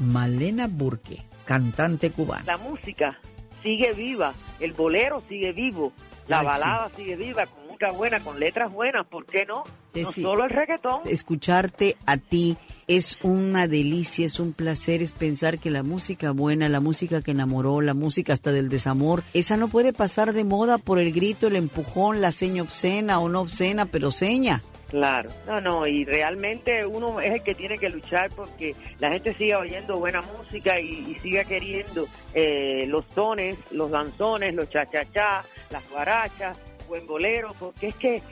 Malena 0.00 0.66
Burke, 0.66 1.22
cantante 1.44 2.10
cubana. 2.10 2.44
La 2.46 2.56
música 2.56 3.18
sigue 3.62 3.92
viva, 3.92 4.32
el 4.60 4.72
bolero 4.72 5.22
sigue 5.28 5.52
vivo, 5.52 5.92
la 6.26 6.40
Ay, 6.40 6.46
balada 6.46 6.90
sigue 6.96 7.16
viva, 7.16 7.46
con 7.46 7.66
música 7.66 7.90
buena, 7.92 8.20
con 8.20 8.40
letras 8.40 8.72
buenas, 8.72 9.06
¿por 9.06 9.26
qué 9.26 9.44
no? 9.44 9.64
Sí, 9.92 10.02
no 10.02 10.12
sí. 10.12 10.22
solo 10.22 10.44
el 10.44 10.50
reggaetón. 10.50 11.00
Escucharte 11.04 11.96
a 12.06 12.16
ti 12.16 12.56
es 12.86 13.18
una 13.22 13.66
delicia, 13.66 14.24
es 14.26 14.40
un 14.40 14.52
placer, 14.52 15.02
es 15.02 15.12
pensar 15.12 15.58
que 15.58 15.70
la 15.70 15.82
música 15.82 16.30
buena, 16.30 16.68
la 16.68 16.80
música 16.80 17.22
que 17.22 17.32
enamoró, 17.32 17.80
la 17.80 17.94
música 17.94 18.32
hasta 18.32 18.52
del 18.52 18.68
desamor, 18.68 19.22
esa 19.34 19.56
no 19.56 19.68
puede 19.68 19.92
pasar 19.92 20.32
de 20.32 20.44
moda 20.44 20.78
por 20.78 20.98
el 20.98 21.12
grito, 21.12 21.48
el 21.48 21.56
empujón, 21.56 22.20
la 22.20 22.32
seña 22.32 22.62
obscena 22.62 23.18
o 23.18 23.28
no 23.28 23.40
obscena, 23.40 23.86
pero 23.86 24.10
seña. 24.10 24.62
Claro, 24.90 25.30
no, 25.46 25.60
no, 25.60 25.86
y 25.86 26.04
realmente 26.04 26.84
uno 26.84 27.20
es 27.20 27.30
el 27.30 27.42
que 27.44 27.54
tiene 27.54 27.78
que 27.78 27.88
luchar 27.88 28.28
porque 28.34 28.74
la 28.98 29.12
gente 29.12 29.32
siga 29.34 29.60
oyendo 29.60 29.98
buena 29.98 30.20
música 30.20 30.80
y, 30.80 31.16
siga 31.22 31.44
queriendo 31.44 32.08
eh, 32.34 32.84
los 32.88 33.06
tones, 33.06 33.56
los 33.70 33.92
danzones, 33.92 34.52
los 34.52 34.68
cha-cha-cha, 34.68 35.44
las 35.70 35.90
guarachas, 35.90 36.58
buen 36.88 37.06
bolero, 37.06 37.54
porque 37.60 37.88
es 37.88 37.94
que 37.94 38.22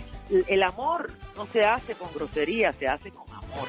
el 0.48 0.62
amor 0.64 1.12
no 1.36 1.46
se 1.46 1.64
hace 1.64 1.94
con 1.94 2.12
grosería, 2.12 2.72
se 2.72 2.88
hace 2.88 3.12
con 3.12 3.30
amor. 3.30 3.68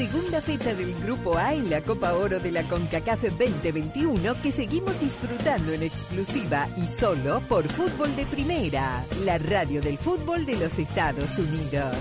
Segunda 0.00 0.40
fecha 0.40 0.74
del 0.74 0.94
Grupo 1.02 1.36
A 1.36 1.52
en 1.52 1.68
la 1.68 1.82
Copa 1.82 2.14
Oro 2.14 2.40
de 2.40 2.50
la 2.50 2.66
CONCACAF 2.66 3.22
2021 3.38 4.40
que 4.40 4.50
seguimos 4.50 4.98
disfrutando 4.98 5.72
en 5.72 5.82
exclusiva 5.82 6.66
y 6.78 6.86
solo 6.86 7.40
por 7.40 7.70
Fútbol 7.70 8.16
de 8.16 8.24
Primera, 8.24 9.04
la 9.26 9.36
radio 9.36 9.82
del 9.82 9.98
fútbol 9.98 10.46
de 10.46 10.56
los 10.56 10.78
Estados 10.78 11.38
Unidos. 11.38 11.94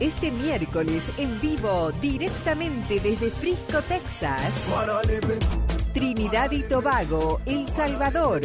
Este 0.00 0.32
miércoles 0.32 1.04
en 1.16 1.40
vivo, 1.40 1.92
directamente 2.00 2.98
desde 2.98 3.30
Frisco, 3.30 3.80
Texas. 3.82 4.52
Trinidad 5.94 6.50
y 6.50 6.62
Tobago, 6.64 7.40
El 7.46 7.68
Salvador. 7.68 8.40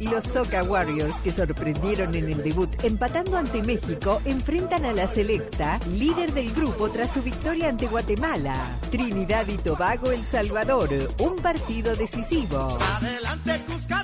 Los 0.00 0.22
Soca 0.24 0.62
Warriors, 0.62 1.16
que 1.24 1.32
sorprendieron 1.32 2.14
en 2.14 2.30
el 2.30 2.42
debut 2.42 2.68
empatando 2.84 3.38
ante 3.38 3.62
México, 3.62 4.20
enfrentan 4.26 4.84
a 4.84 4.92
la 4.92 5.06
selecta, 5.06 5.80
líder 5.94 6.34
del 6.34 6.52
grupo 6.52 6.90
tras 6.90 7.10
su 7.10 7.22
victoria 7.22 7.70
ante 7.70 7.86
Guatemala. 7.86 8.78
Trinidad 8.90 9.48
y 9.48 9.56
Tobago, 9.56 10.12
El 10.12 10.26
Salvador, 10.26 10.90
un 11.20 11.36
partido 11.36 11.96
decisivo. 11.96 12.76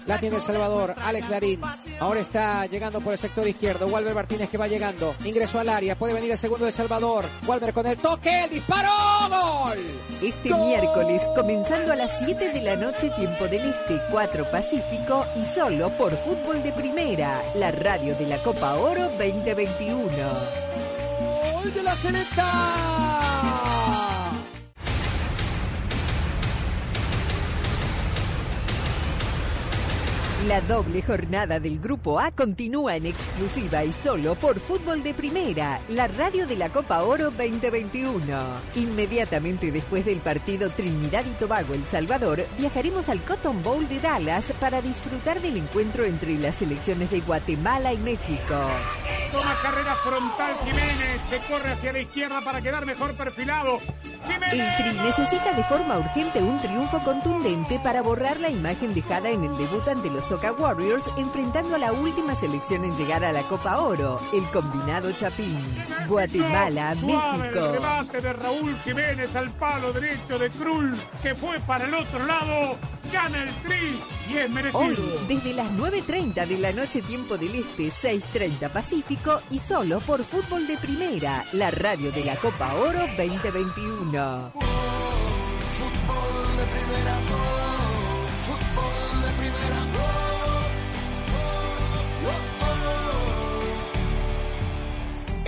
La 0.06 0.18
tiene 0.18 0.36
El 0.36 0.42
Salvador, 0.42 0.94
Alex 1.04 1.28
Larín. 1.28 1.60
Ahora 2.00 2.20
está 2.20 2.64
llegando 2.64 3.00
por 3.00 3.12
el 3.12 3.18
sector 3.18 3.46
izquierdo. 3.46 3.88
Walter 3.88 4.14
Martínez 4.14 4.48
que 4.48 4.56
va 4.56 4.68
llegando. 4.68 5.14
Ingresó 5.24 5.58
al 5.58 5.68
área. 5.68 5.98
Puede 5.98 6.14
venir 6.14 6.30
el 6.30 6.38
segundo 6.38 6.64
de 6.64 6.72
Salvador. 6.72 7.24
Walter 7.46 7.74
con 7.74 7.86
el 7.86 7.96
toque. 7.96 8.44
El 8.44 8.50
disparo. 8.50 8.90
¡Gol! 9.28 9.78
Este 10.22 10.54
miércoles, 10.54 11.20
comenzando 11.34 11.92
a 11.92 11.96
las 11.96 12.10
7 12.20 12.52
de 12.52 12.62
la 12.62 12.76
noche, 12.76 12.85
tiempo 12.92 13.48
del 13.48 13.70
Este, 13.70 14.00
4 14.10 14.44
Pacífico 14.50 15.26
y 15.36 15.44
solo 15.44 15.90
por 15.90 16.16
Fútbol 16.16 16.62
de 16.62 16.72
Primera, 16.72 17.42
la 17.54 17.70
radio 17.70 18.14
de 18.14 18.26
la 18.26 18.38
Copa 18.38 18.74
Oro 18.74 19.08
2021. 19.18 20.06
¡Gol 21.52 21.74
de 21.74 21.82
la 21.82 21.96
selecta! 21.96 23.35
La 30.46 30.60
doble 30.60 31.02
jornada 31.02 31.58
del 31.58 31.80
Grupo 31.80 32.20
A 32.20 32.30
continúa 32.30 32.94
en 32.94 33.06
exclusiva 33.06 33.82
y 33.82 33.92
solo 33.92 34.36
por 34.36 34.60
Fútbol 34.60 35.02
de 35.02 35.12
Primera, 35.12 35.80
la 35.88 36.06
radio 36.06 36.46
de 36.46 36.54
la 36.54 36.68
Copa 36.68 37.02
Oro 37.02 37.32
2021. 37.32 38.20
Inmediatamente 38.76 39.72
después 39.72 40.04
del 40.04 40.18
partido 40.18 40.70
Trinidad 40.70 41.24
y 41.24 41.34
Tobago 41.40 41.74
El 41.74 41.84
Salvador, 41.84 42.46
viajaremos 42.58 43.08
al 43.08 43.22
Cotton 43.22 43.60
Bowl 43.64 43.88
de 43.88 43.98
Dallas 43.98 44.52
para 44.60 44.80
disfrutar 44.80 45.40
del 45.40 45.56
encuentro 45.56 46.04
entre 46.04 46.38
las 46.38 46.54
selecciones 46.54 47.10
de 47.10 47.22
Guatemala 47.22 47.92
y 47.92 47.98
México. 47.98 48.54
Toma 49.32 49.54
carrera 49.62 49.96
frontal 49.96 50.54
Jiménez, 50.64 51.20
se 51.28 51.38
corre 51.52 51.70
hacia 51.70 51.92
la 51.92 52.00
izquierda 52.00 52.40
para 52.42 52.60
quedar 52.60 52.86
mejor 52.86 53.14
perfilado. 53.14 53.80
El 54.52 54.76
Tri 54.76 54.92
necesita 54.92 55.52
de 55.52 55.62
forma 55.64 55.98
urgente 55.98 56.42
un 56.42 56.58
triunfo 56.58 56.98
contundente 57.00 57.78
para 57.82 58.02
borrar 58.02 58.40
la 58.40 58.50
imagen 58.50 58.94
dejada 58.94 59.30
en 59.30 59.44
el 59.44 59.56
debut 59.56 59.86
ante 59.88 60.10
los 60.10 60.24
Soca 60.36 60.52
Warriors 60.52 61.04
enfrentando 61.16 61.76
a 61.76 61.78
la 61.78 61.92
última 61.94 62.34
selección 62.34 62.84
en 62.84 62.94
llegar 62.94 63.24
a 63.24 63.32
la 63.32 63.42
Copa 63.44 63.78
Oro, 63.78 64.20
el 64.34 64.44
combinado 64.50 65.10
Chapín. 65.12 65.58
Guatemala, 66.06 66.94
Suave 66.94 67.48
el 67.48 67.54
México. 67.54 67.72
remate 67.72 68.20
de 68.20 68.32
Raúl 68.34 68.76
Jiménez 68.84 69.34
al 69.34 69.48
palo 69.52 69.94
derecho 69.94 70.38
de 70.38 70.50
Krull, 70.50 70.94
que 71.22 71.34
fue 71.34 71.58
para 71.60 71.86
el 71.86 71.94
otro 71.94 72.26
lado. 72.26 72.76
Gana 73.10 73.44
el 73.44 73.48
Tri 73.62 73.98
y 74.28 74.36
es 74.36 74.50
merecido. 74.50 74.82
Hoy, 74.82 74.96
desde 75.26 75.54
las 75.54 75.70
9.30 75.72 76.46
de 76.46 76.58
la 76.58 76.72
noche 76.72 77.00
tiempo 77.00 77.38
del 77.38 77.54
Este, 77.54 77.88
6.30 77.88 78.70
Pacífico 78.70 79.40
y 79.50 79.58
solo 79.58 80.00
por 80.00 80.22
Fútbol 80.22 80.66
de 80.66 80.76
Primera, 80.76 81.46
la 81.52 81.70
radio 81.70 82.12
de 82.12 82.26
la 82.26 82.36
Copa 82.36 82.74
Oro 82.74 83.00
2021. 83.16 84.52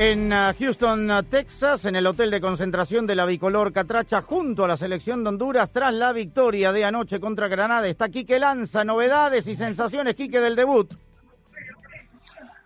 En 0.00 0.32
ah, 0.32 0.54
Houston, 0.56 1.10
ah, 1.10 1.24
Texas, 1.24 1.84
en 1.84 1.96
el 1.96 2.06
hotel 2.06 2.30
de 2.30 2.40
concentración 2.40 3.04
de 3.04 3.16
la 3.16 3.26
bicolor 3.26 3.72
Catracha, 3.72 4.22
junto 4.22 4.64
a 4.64 4.68
la 4.68 4.76
selección 4.76 5.24
de 5.24 5.30
Honduras, 5.30 5.72
tras 5.72 5.92
la 5.92 6.12
victoria 6.12 6.70
de 6.70 6.84
anoche 6.84 7.18
contra 7.18 7.48
Granada, 7.48 7.88
está 7.88 8.08
Quique 8.08 8.38
Lanza. 8.38 8.84
Novedades 8.84 9.48
y 9.48 9.56
sensaciones, 9.56 10.14
Quique, 10.14 10.38
del 10.38 10.54
debut. 10.54 10.94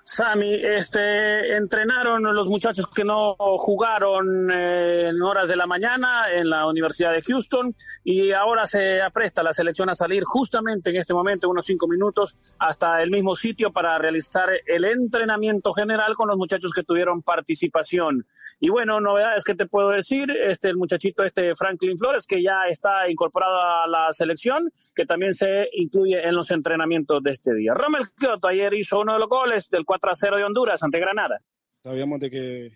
Sami, 0.04 0.54
este, 0.54 1.56
entrenaron 1.56 2.22
los 2.22 2.48
muchachos 2.48 2.88
que 2.88 3.04
no 3.04 3.36
jugaron 3.38 4.50
eh, 4.50 5.08
en 5.08 5.22
horas 5.22 5.48
de 5.48 5.56
la 5.56 5.66
mañana 5.66 6.24
en 6.32 6.50
la 6.50 6.66
Universidad 6.66 7.12
de 7.12 7.22
Houston 7.22 7.74
y 8.02 8.32
ahora 8.32 8.66
se 8.66 9.00
apresta 9.00 9.42
la 9.42 9.52
selección 9.52 9.88
a 9.90 9.94
salir 9.94 10.24
justamente 10.24 10.90
en 10.90 10.96
este 10.96 11.14
momento, 11.14 11.48
unos 11.48 11.66
cinco 11.66 11.86
minutos, 11.86 12.36
hasta 12.58 13.00
el 13.02 13.10
mismo 13.10 13.34
sitio 13.36 13.72
para 13.72 13.96
realizar 13.98 14.50
el 14.66 14.84
entrenamiento 14.84 15.72
general 15.72 16.16
con 16.16 16.28
los 16.28 16.36
muchachos 16.36 16.72
que 16.72 16.82
tuvieron 16.82 17.22
participación. 17.22 18.26
Y 18.58 18.70
bueno, 18.70 19.00
novedades 19.00 19.44
que 19.44 19.54
te 19.54 19.66
puedo 19.66 19.90
decir, 19.90 20.30
este, 20.30 20.68
el 20.68 20.76
muchachito 20.76 21.22
este 21.22 21.54
Franklin 21.54 21.96
Flores, 21.96 22.26
que 22.26 22.42
ya 22.42 22.62
está 22.68 23.08
incorporado 23.08 23.56
a 23.60 23.86
la 23.86 24.12
selección, 24.12 24.72
que 24.94 25.06
también 25.06 25.32
se 25.32 25.68
incluye 25.72 26.26
en 26.26 26.34
los 26.34 26.50
entrenamientos 26.50 27.22
de 27.22 27.30
este 27.30 27.54
día. 27.54 27.74
Kioto 28.18 28.48
ayer 28.48 28.74
hizo 28.74 29.00
uno 29.00 29.14
de 29.14 29.18
los 29.20 29.28
goles 29.28 29.70
del 29.70 29.84
4 29.84 30.01
0 30.12 30.36
de 30.36 30.44
Honduras 30.44 30.82
ante 30.82 30.98
Granada. 30.98 31.40
Sabíamos 31.82 32.20
de 32.20 32.30
que 32.30 32.70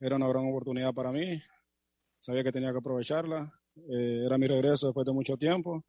era 0.00 0.16
una 0.16 0.28
gran 0.28 0.46
oportunidad 0.46 0.92
para 0.92 1.12
mí, 1.12 1.40
sabía 2.20 2.42
que 2.44 2.52
tenía 2.52 2.72
que 2.72 2.78
aprovecharla, 2.78 3.52
eh, 3.76 4.22
era 4.26 4.38
mi 4.38 4.46
regreso 4.46 4.86
después 4.86 5.04
de 5.06 5.12
mucho 5.12 5.36
tiempo. 5.36 5.84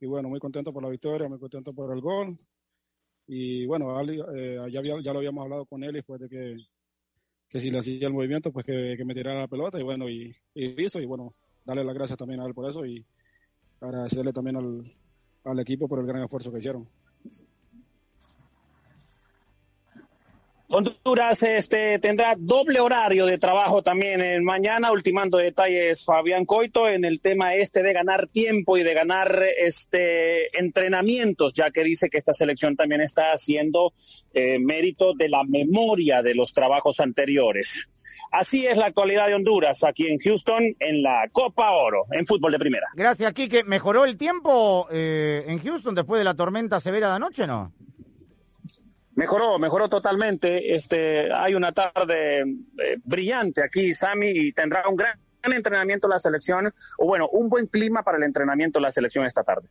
Y 0.00 0.06
bueno, 0.06 0.28
muy 0.28 0.40
contento 0.40 0.72
por 0.72 0.82
la 0.82 0.88
victoria, 0.90 1.28
muy 1.28 1.38
contento 1.38 1.72
por 1.72 1.92
el 1.94 2.00
gol. 2.00 2.36
Y 3.26 3.64
bueno, 3.66 3.96
Ali, 3.96 4.20
eh, 4.34 4.58
ya, 4.70 4.80
había- 4.80 5.00
ya 5.00 5.12
lo 5.12 5.18
habíamos 5.20 5.42
hablado 5.44 5.64
con 5.66 5.82
él 5.82 5.92
después 5.94 6.20
de 6.20 6.28
que, 6.28 6.56
que 7.48 7.60
si 7.60 7.70
le 7.70 7.78
hacía 7.78 8.06
el 8.08 8.12
movimiento, 8.12 8.52
pues 8.52 8.66
que, 8.66 8.94
que 8.98 9.04
me 9.04 9.14
tirara 9.14 9.40
la 9.40 9.48
pelota. 9.48 9.78
Y 9.78 9.82
bueno, 9.82 10.08
y, 10.10 10.34
y 10.54 10.82
hizo 10.82 11.00
y 11.00 11.06
bueno, 11.06 11.30
darle 11.64 11.84
las 11.84 11.94
gracias 11.94 12.18
también 12.18 12.40
a 12.40 12.46
él 12.46 12.52
por 12.54 12.68
eso 12.68 12.84
y 12.84 13.06
agradecerle 13.80 14.32
también 14.32 14.56
al, 14.56 14.92
al 15.44 15.58
equipo 15.60 15.88
por 15.88 16.00
el 16.00 16.06
gran 16.06 16.22
esfuerzo 16.22 16.52
que 16.52 16.58
hicieron. 16.58 16.86
Honduras 20.68 21.42
este, 21.42 21.98
tendrá 21.98 22.34
doble 22.38 22.80
horario 22.80 23.26
de 23.26 23.36
trabajo 23.36 23.82
también 23.82 24.22
en 24.22 24.42
mañana, 24.42 24.92
ultimando 24.92 25.36
detalles 25.36 26.06
Fabián 26.06 26.46
Coito 26.46 26.88
en 26.88 27.04
el 27.04 27.20
tema 27.20 27.54
este 27.54 27.82
de 27.82 27.92
ganar 27.92 28.28
tiempo 28.28 28.78
y 28.78 28.82
de 28.82 28.94
ganar 28.94 29.42
este 29.58 30.56
entrenamientos, 30.58 31.52
ya 31.52 31.70
que 31.70 31.84
dice 31.84 32.08
que 32.08 32.16
esta 32.16 32.32
selección 32.32 32.76
también 32.76 33.02
está 33.02 33.32
haciendo 33.32 33.92
eh, 34.32 34.58
mérito 34.58 35.12
de 35.14 35.28
la 35.28 35.44
memoria 35.44 36.22
de 36.22 36.34
los 36.34 36.54
trabajos 36.54 36.98
anteriores. 36.98 37.88
Así 38.32 38.64
es 38.64 38.78
la 38.78 38.86
actualidad 38.86 39.26
de 39.26 39.34
Honduras 39.34 39.84
aquí 39.84 40.06
en 40.06 40.18
Houston 40.18 40.74
en 40.80 41.02
la 41.02 41.28
Copa 41.30 41.72
Oro 41.72 42.06
en 42.10 42.24
fútbol 42.24 42.52
de 42.52 42.58
primera. 42.58 42.86
Gracias, 42.94 43.32
Quique. 43.34 43.64
¿Mejoró 43.64 44.06
el 44.06 44.16
tiempo 44.16 44.88
eh, 44.90 45.44
en 45.46 45.58
Houston 45.58 45.94
después 45.94 46.18
de 46.18 46.24
la 46.24 46.34
tormenta 46.34 46.80
severa 46.80 47.10
de 47.10 47.14
anoche, 47.16 47.46
no? 47.46 47.72
Mejoró, 49.16 49.58
mejoró 49.58 49.88
totalmente. 49.88 50.74
Este, 50.74 51.32
hay 51.32 51.54
una 51.54 51.72
tarde 51.72 52.40
eh, 52.40 52.96
brillante 53.04 53.62
aquí, 53.62 53.92
Sami, 53.92 54.30
y 54.30 54.52
tendrá 54.52 54.88
un 54.88 54.96
gran 54.96 55.18
entrenamiento 55.42 56.08
la 56.08 56.18
selección, 56.18 56.72
o 56.98 57.06
bueno, 57.06 57.28
un 57.28 57.48
buen 57.48 57.66
clima 57.66 58.02
para 58.02 58.18
el 58.18 58.24
entrenamiento 58.24 58.78
de 58.78 58.82
la 58.82 58.90
selección 58.90 59.26
esta 59.26 59.42
tarde. 59.42 59.68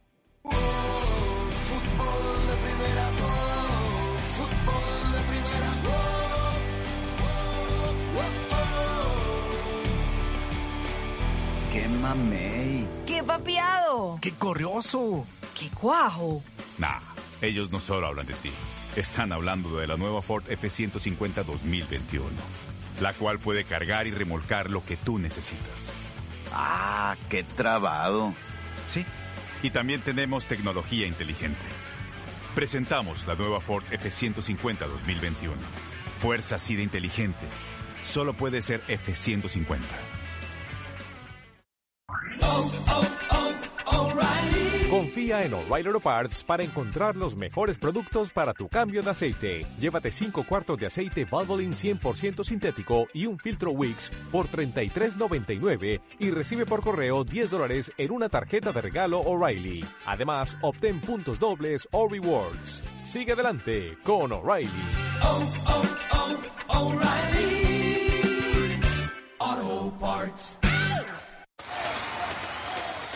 ¡Qué 11.71 11.89
mamey! 11.89 12.87
¡Qué 13.07 13.23
papiado! 13.23 14.19
¡Qué 14.21 14.31
corrioso! 14.33 15.25
¡Qué 15.57 15.69
cuajo! 15.69 16.43
Nah, 16.77 16.99
ellos 17.41 17.71
no 17.71 17.79
solo 17.79 18.07
hablan 18.07 18.27
de 18.27 18.33
ti. 18.35 18.51
Están 18.95 19.31
hablando 19.31 19.77
de 19.77 19.87
la 19.87 19.97
nueva 19.97 20.21
Ford 20.21 20.43
F-150 20.47 21.43
2021, 21.43 22.29
la 23.01 23.13
cual 23.13 23.39
puede 23.39 23.63
cargar 23.63 24.05
y 24.05 24.11
remolcar 24.11 24.69
lo 24.69 24.85
que 24.85 24.97
tú 24.97 25.17
necesitas. 25.17 25.89
¡Ah, 26.51 27.15
qué 27.27 27.43
trabado! 27.43 28.35
Sí, 28.87 29.03
y 29.63 29.71
también 29.71 30.01
tenemos 30.01 30.45
tecnología 30.45 31.07
inteligente. 31.07 31.65
Presentamos 32.53 33.25
la 33.25 33.33
nueva 33.33 33.59
Ford 33.61 33.83
F-150 33.89 34.77
2021. 34.77 35.55
Fuerza 36.19 36.55
así 36.55 36.75
de 36.75 36.83
inteligente. 36.83 37.47
Solo 38.03 38.33
puede 38.33 38.61
ser 38.61 38.83
F-150. 38.87 39.79
Confía 44.93 45.43
en 45.43 45.55
O'Reilly 45.55 45.87
Auto 45.87 45.99
Parts 45.99 46.43
para 46.43 46.63
encontrar 46.63 47.15
los 47.15 47.35
mejores 47.35 47.79
productos 47.79 48.31
para 48.31 48.53
tu 48.53 48.69
cambio 48.69 49.01
de 49.01 49.09
aceite. 49.09 49.65
Llévate 49.79 50.11
5 50.11 50.45
cuartos 50.45 50.77
de 50.77 50.85
aceite 50.85 51.25
Valvoline 51.25 51.73
100% 51.73 52.43
sintético 52.43 53.07
y 53.11 53.25
un 53.25 53.39
filtro 53.39 53.71
Wix 53.71 54.11
por 54.31 54.49
$33.99 54.49 55.99
y 56.19 56.29
recibe 56.29 56.67
por 56.67 56.83
correo 56.83 57.23
10 57.23 57.49
dólares 57.49 57.91
en 57.97 58.11
una 58.11 58.29
tarjeta 58.29 58.71
de 58.71 58.81
regalo 58.83 59.19
O'Reilly. 59.21 59.83
Además, 60.05 60.55
obtén 60.61 61.01
puntos 61.01 61.39
dobles 61.39 61.89
o 61.91 62.07
rewards. 62.07 62.83
Sigue 63.03 63.31
adelante 63.31 63.97
con 64.03 64.31
O'Reilly. 64.31 64.69
Auto 69.39 69.97
Parts. 69.99 70.72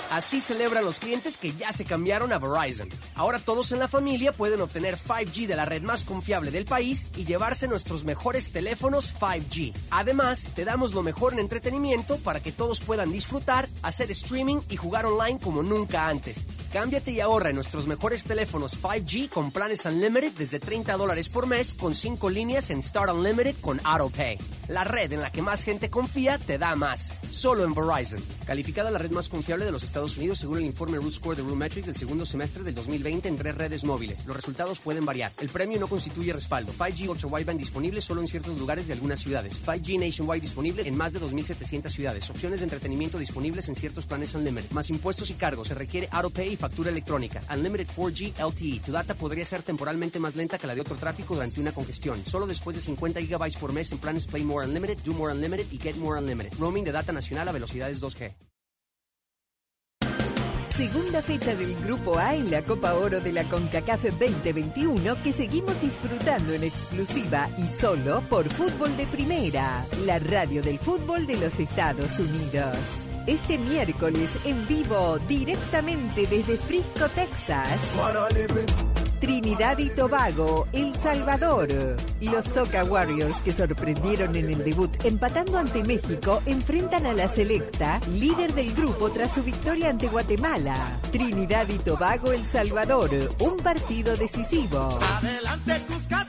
Así 0.10 0.42
celebran 0.42 0.86
los 0.86 1.00
clientes 1.00 1.38
que 1.38 1.54
ya 1.54 1.72
se 1.72 1.86
cambiaron 1.86 2.32
a 2.32 2.40
Verizon. 2.40 2.90
Ahora 3.16 3.40
todos 3.40 3.72
en 3.72 3.80
la 3.80 3.88
familia 3.88 4.32
pueden 4.32 4.62
obtener 4.62 4.98
5G 4.98 5.48
de 5.48 5.56
la 5.56 5.66
red 5.66 5.82
más 5.82 6.04
confiable 6.04 6.52
del 6.52 6.66
país 6.66 7.08
y 7.16 7.26
llevarse 7.26 7.68
nuestros 7.68 8.04
mejores 8.04 8.52
teléfonos 8.52 9.16
5G. 9.20 9.74
Además, 9.92 10.48
te 10.56 10.66
damos 10.66 10.94
lo 10.94 11.04
mejor 11.04 11.34
en 11.34 11.40
entretenimiento 11.40 12.18
para 12.18 12.40
que 12.40 12.52
todos 12.52 12.80
puedan 12.80 13.12
disfrutar, 13.12 13.68
hacer 13.82 14.12
streaming 14.12 14.62
y 14.70 14.78
jugar 14.78 15.06
online 15.06 15.40
como 15.40 15.64
nunca 15.64 16.08
antes. 16.08 16.46
Cámbiate 16.72 17.12
y 17.12 17.22
ahorra 17.22 17.50
en 17.50 17.56
nuestros 17.56 17.88
mejores 17.88 18.24
teléfonos 18.24 18.82
5G 18.82 19.30
con 19.30 19.52
planes 19.52 19.86
Unlimited 19.86 20.34
desde 20.34 20.60
30 20.60 20.98
dólares 20.98 21.30
por 21.30 21.48
mes 21.48 21.74
con 21.74 21.96
5 21.96 22.30
líneas 22.30 22.70
en 22.70 22.82
Start 22.82 23.12
Unlimited 23.14 23.56
con 23.62 23.80
AutoPay. 23.84 24.38
La 24.68 24.84
red 24.84 25.14
en 25.14 25.22
la 25.22 25.32
que 25.32 25.42
más 25.42 25.64
gente 25.64 25.90
confía 25.90 26.38
te 26.38 26.58
da 26.58 26.76
más. 26.76 27.14
Solo 27.32 27.64
en 27.64 27.74
Verizon. 27.74 28.22
Calificada 28.46 28.92
la 28.92 28.98
red 28.98 29.12
más 29.12 29.30
confiable 29.30 29.64
de 29.64 29.72
los 29.72 29.84
Estados 29.84 30.18
Unidos 30.18 30.40
según 30.40 30.58
el 30.58 30.66
informe 30.66 30.98
Root 30.98 31.14
Score 31.14 31.38
de 31.38 31.44
Metrics 31.44 31.88
del 31.88 31.96
segundo 31.96 32.26
semestre 32.26 32.64
del 32.64 32.76
2020 32.76 33.30
en 33.30 33.38
tres 33.38 33.56
redes 33.56 33.84
móviles. 33.86 34.26
Los 34.26 34.36
resultados 34.36 34.80
pueden 34.80 35.06
variar. 35.06 35.32
El 35.40 35.50
premio 35.50 35.80
no 35.80 35.88
constituye 35.88 36.34
respaldo. 36.34 36.74
5G 36.74 37.08
Ultra 37.08 37.30
Wideband 37.30 37.60
disponible 37.60 38.02
solo 38.02 38.22
en 38.22 38.28
ciertos 38.28 38.60
lugares 38.60 38.88
de 38.88 38.94
algunas 38.94 39.20
ciudades. 39.22 39.62
5G 39.66 40.00
Nationwide 40.00 40.42
disponible 40.42 40.88
en 40.88 40.98
más 40.98 41.14
de 41.14 41.22
2.700 41.22 41.90
ciudades. 41.90 42.30
Opciones 42.30 42.60
de 42.60 42.66
entretenimiento 42.66 43.18
disponibles 43.18 43.70
en 43.70 43.76
ciertos 43.76 44.06
planes 44.06 44.36
Unlimited. 44.36 44.72
Más 44.72 44.90
impuestos 44.90 45.30
y 45.30 45.36
cargos. 45.36 45.70
Se 45.70 45.76
requiere 45.76 46.10
AutoPay 46.12 46.57
factura 46.58 46.90
electrónica. 46.90 47.42
Unlimited 47.54 47.88
4G 47.96 48.34
LTE. 48.38 48.82
Tu 48.86 48.92
data 48.92 49.14
podría 49.14 49.46
ser 49.46 49.64
temporalmente 49.64 50.20
más 50.20 50.36
lenta 50.36 50.58
que 50.58 50.68
la 50.68 50.76
de 50.76 50.82
otro 50.82 50.96
tráfico 50.96 51.36
durante 51.36 51.62
una 51.62 51.72
congestión. 51.72 52.24
Solo 52.26 52.48
después 52.48 52.76
de 52.76 52.82
50 52.82 53.22
GB 53.22 53.58
por 53.60 53.74
mes 53.74 53.92
en 53.92 54.00
planes 54.00 54.28
Play 54.28 54.44
More 54.44 54.68
Unlimited, 54.68 54.98
Do 55.06 55.14
More 55.14 55.34
Unlimited 55.34 55.72
y 55.72 55.78
Get 55.78 55.96
More 55.96 56.20
Unlimited. 56.20 56.58
Roaming 56.60 56.84
de 56.84 56.92
data 56.92 57.12
nacional 57.12 57.48
a 57.48 57.52
velocidades 57.52 58.02
2G. 58.02 58.34
Segunda 60.78 61.24
fecha 61.24 61.56
del 61.56 61.76
Grupo 61.82 62.20
A 62.20 62.36
en 62.36 62.52
la 62.52 62.62
Copa 62.62 62.94
Oro 62.94 63.20
de 63.20 63.32
la 63.32 63.50
CONCACAF 63.50 64.04
2021 64.04 65.24
que 65.24 65.34
seguimos 65.34 65.82
disfrutando 65.82 66.54
en 66.54 66.66
exclusiva 66.66 67.50
y 67.58 67.68
solo 67.68 68.22
por 68.30 68.48
Fútbol 68.54 68.96
de 68.96 69.08
Primera, 69.08 69.84
la 70.06 70.20
radio 70.20 70.62
del 70.62 70.78
fútbol 70.78 71.26
de 71.26 71.38
los 71.38 71.60
Estados 71.60 72.20
Unidos. 72.20 72.78
Este 73.28 73.58
miércoles 73.58 74.40
en 74.46 74.66
vivo 74.68 75.20
directamente 75.28 76.26
desde 76.28 76.56
Frisco, 76.58 77.10
Texas. 77.14 77.68
Trinidad 79.20 79.78
y 79.80 79.90
Tobago, 79.90 80.68
El 80.72 80.96
Salvador. 80.96 81.68
Los 82.22 82.46
Soca 82.46 82.84
Warriors, 82.84 83.36
que 83.42 83.52
sorprendieron 83.52 84.36
en 84.36 84.50
el 84.52 84.64
debut 84.64 84.92
empatando 85.04 85.58
ante 85.58 85.84
México, 85.84 86.42
enfrentan 86.46 87.06
a 87.06 87.14
la 87.14 87.28
selecta, 87.28 88.00
líder 88.12 88.54
del 88.54 88.74
grupo 88.74 89.10
tras 89.10 89.32
su 89.34 89.44
victoria 89.44 89.90
ante 89.90 90.08
Guatemala. 90.08 91.00
Trinidad 91.12 91.68
y 91.70 91.78
Tobago, 91.80 92.32
El 92.32 92.46
Salvador, 92.46 93.10
un 93.40 93.58
partido 93.58 94.16
decisivo. 94.16 95.00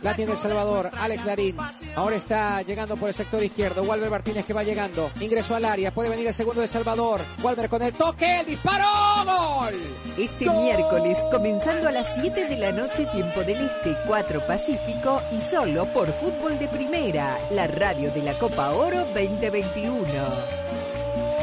La 0.03 0.15
tiene 0.15 0.33
El 0.33 0.39
Salvador, 0.39 0.91
Alex 0.99 1.25
Darín. 1.25 1.57
Ahora 1.97 2.17
está 2.17 2.63
llegando 2.63 2.97
por 2.97 3.09
el 3.09 3.15
sector 3.15 3.43
izquierdo. 3.43 3.83
Walter 3.83 4.11
Martínez 4.11 4.45
que 4.47 4.53
va 4.53 4.63
llegando. 4.63 5.11
Ingresó 5.21 5.57
al 5.57 5.65
área. 5.65 5.93
Puede 5.93 6.09
venir 6.11 6.27
el 6.27 6.35
segundo 6.35 6.61
de 6.61 6.67
El 6.67 6.73
Salvador. 6.73 7.21
Walter 7.43 7.69
con 7.69 7.83
el 7.83 7.93
toque. 7.93 8.41
El 8.41 8.47
disparo. 8.47 8.87
¡Gol! 9.25 9.75
Este 10.17 10.49
miércoles, 10.49 11.19
comenzando 11.31 11.89
a 11.89 11.93
las 11.93 12.07
7 12.21 12.47
de 12.47 12.57
la 12.57 12.73
noche, 12.73 12.78
tiempo 12.87 13.43
del 13.43 13.63
Este, 13.63 13.97
4 14.07 14.41
Pacífico 14.47 15.21
y 15.33 15.41
solo 15.41 15.87
por 15.87 16.07
Fútbol 16.13 16.59
de 16.59 16.69
Primera, 16.69 17.37
la 17.51 17.67
radio 17.67 18.13
de 18.13 18.23
la 18.23 18.35
Copa 18.35 18.71
Oro 18.71 19.05
2021. 19.15 20.05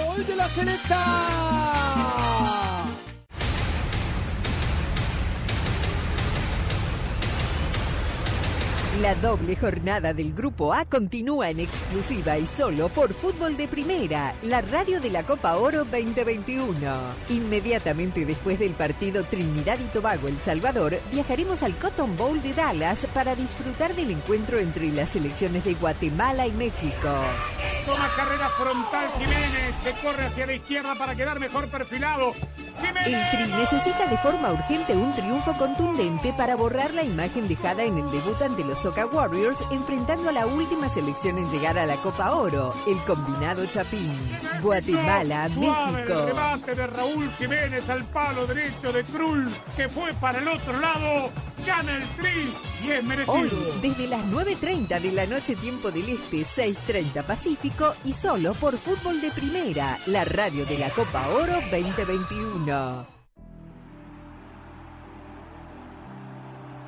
¡Gol 0.08 0.26
de 0.26 0.36
la 0.36 0.48
selecta! 0.48 1.85
La 9.06 9.14
doble 9.14 9.56
jornada 9.56 10.16
del 10.16 10.34
Grupo 10.34 10.74
A 10.74 10.84
continúa 10.84 11.52
en 11.52 11.60
exclusiva 11.60 12.40
y 12.40 12.48
solo 12.48 12.90
por 12.90 13.14
Fútbol 13.14 13.56
de 13.56 13.68
Primera, 13.68 14.34
la 14.42 14.62
radio 14.62 15.00
de 15.00 15.12
la 15.12 15.22
Copa 15.22 15.58
Oro 15.58 15.86
2021. 15.86 16.74
Inmediatamente 17.30 18.26
después 18.26 18.58
del 18.58 18.72
partido 18.72 19.24
Trinidad 19.24 19.78
y 19.78 19.94
Tobago 19.94 20.28
El 20.28 20.40
Salvador, 20.40 21.00
viajaremos 21.12 21.62
al 21.62 21.76
Cotton 21.76 22.18
Bowl 22.18 22.42
de 22.42 22.54
Dallas 22.54 23.06
para 23.14 23.36
disfrutar 23.36 23.94
del 23.94 24.10
encuentro 24.10 24.58
entre 24.58 24.90
las 24.90 25.10
selecciones 25.10 25.66
de 25.66 25.76
Guatemala 25.76 26.48
y 26.48 26.54
México. 26.54 27.14
Toma 27.86 28.10
carrera 28.18 28.50
frontal 28.50 29.08
Jiménez, 29.20 29.76
que 29.84 29.92
corre 30.04 30.26
hacia 30.26 30.48
la 30.48 30.54
izquierda 30.56 30.96
para 30.96 31.14
quedar 31.14 31.40
mejor 31.40 31.68
perfilado. 31.68 32.34
El 33.06 33.30
Tri 33.30 33.46
necesita 33.54 34.08
de 34.08 34.18
forma 34.18 34.52
urgente 34.52 34.94
un 34.94 35.14
triunfo 35.14 35.54
contundente 35.54 36.34
para 36.34 36.56
borrar 36.56 36.94
la 36.94 37.04
imagen 37.04 37.48
dejada 37.48 37.84
en 37.84 37.98
el 37.98 38.12
debut 38.12 38.42
ante 38.42 38.64
los 38.64 38.80
Warriors 39.04 39.58
enfrentando 39.72 40.30
a 40.30 40.32
la 40.32 40.48
última 40.48 40.88
selección 40.88 41.38
en 41.38 41.50
llegar 41.52 41.78
a 41.78 41.86
la 41.86 41.98
Copa 41.98 42.32
Oro, 42.32 42.74
el 42.88 42.98
combinado 43.00 43.66
Chapín. 43.66 44.16
Guatemala, 44.62 45.50
México. 45.50 46.14
El 46.14 46.28
remate 46.28 46.76
de 46.76 46.88
Raúl 46.88 47.30
Jiménez 47.38 47.90
al 47.90 48.06
palo 48.06 48.48
derecho 48.48 48.94
de 48.94 49.04
Krul, 49.04 49.54
que 49.76 49.90
fue 49.90 50.14
para 50.14 50.40
el 50.40 50.48
otro 50.48 50.80
lado. 50.80 51.30
Gana 51.66 51.98
el 51.98 52.08
Tri 52.10 52.54
y 52.86 52.92
es 52.92 53.04
merecido. 53.04 53.36
Hoy, 53.36 53.52
desde 53.82 54.08
las 54.08 54.24
9.30 54.26 55.02
de 55.02 55.12
la 55.12 55.26
noche 55.26 55.56
tiempo 55.56 55.92
del 55.92 56.10
Este, 56.10 56.46
6.30 56.46 57.24
Pacífico 57.24 57.94
y 58.06 58.14
solo 58.14 58.54
por 58.54 58.78
Fútbol 58.78 59.20
de 59.20 59.32
Primera, 59.32 60.00
la 60.06 60.24
radio 60.24 60.66
de 60.66 60.78
la 60.78 60.90
Copa 60.92 61.28
Oro 61.30 61.54
2021. 61.72 63.15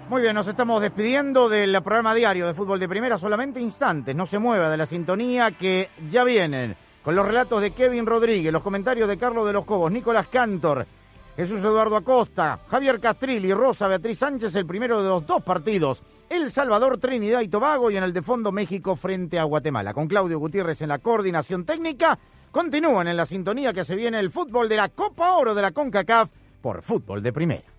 Muy 0.10 0.22
bien, 0.22 0.36
nos 0.36 0.48
estamos 0.48 0.82
despidiendo 0.82 1.50
del 1.50 1.84
programa 1.84 2.16
diario 2.16 2.48
de 2.48 2.54
Fútbol 2.54 2.80
de 2.80 2.88
Primera, 2.88 3.18
solamente 3.18 3.60
instantes, 3.60 4.16
no 4.16 4.26
se 4.26 4.40
mueva 4.40 4.70
de 4.70 4.78
la 4.78 4.86
sintonía 4.86 5.52
que 5.52 5.90
ya 6.10 6.24
vienen, 6.24 6.78
con 7.04 7.14
los 7.14 7.28
relatos 7.28 7.62
de 7.62 7.72
Kevin 7.72 8.06
Rodríguez, 8.06 8.54
los 8.54 8.64
comentarios 8.64 9.10
de 9.10 9.18
Carlos 9.18 9.46
de 9.46 9.52
los 9.52 9.66
Cobos, 9.66 9.92
Nicolás 9.92 10.28
Cantor, 10.28 10.88
Jesús 11.36 11.62
Eduardo 11.62 11.98
Acosta, 11.98 12.58
Javier 12.70 13.02
Castrilli, 13.02 13.54
Rosa 13.54 13.90
Beatriz 13.90 14.20
Sánchez, 14.20 14.56
el 14.56 14.66
primero 14.66 15.04
de 15.04 15.10
los 15.10 15.28
dos 15.28 15.44
partidos, 15.44 16.02
El 16.30 16.52
Salvador, 16.52 17.00
Trinidad 17.00 17.42
y 17.42 17.50
Tobago 17.50 17.92
y 17.92 17.98
en 17.98 18.04
el 18.04 18.14
de 18.14 18.22
fondo 18.22 18.54
México 18.54 18.96
frente 18.96 19.38
a 19.38 19.44
Guatemala. 19.44 19.94
Con 19.94 20.08
Claudio 20.08 20.40
Gutiérrez 20.40 20.82
en 20.82 20.88
la 20.88 21.00
coordinación 21.00 21.66
técnica, 21.66 22.18
continúan 22.50 23.10
en 23.10 23.18
la 23.18 23.26
sintonía 23.26 23.74
que 23.74 23.84
se 23.84 23.98
viene 23.98 24.20
el 24.20 24.30
fútbol 24.30 24.70
de 24.70 24.78
la 24.78 24.88
Copa 24.88 25.34
Oro 25.34 25.54
de 25.54 25.64
la 25.64 25.74
CONCACAF 25.74 26.30
por 26.62 26.82
Fútbol 26.82 27.22
de 27.22 27.34
Primera. 27.34 27.77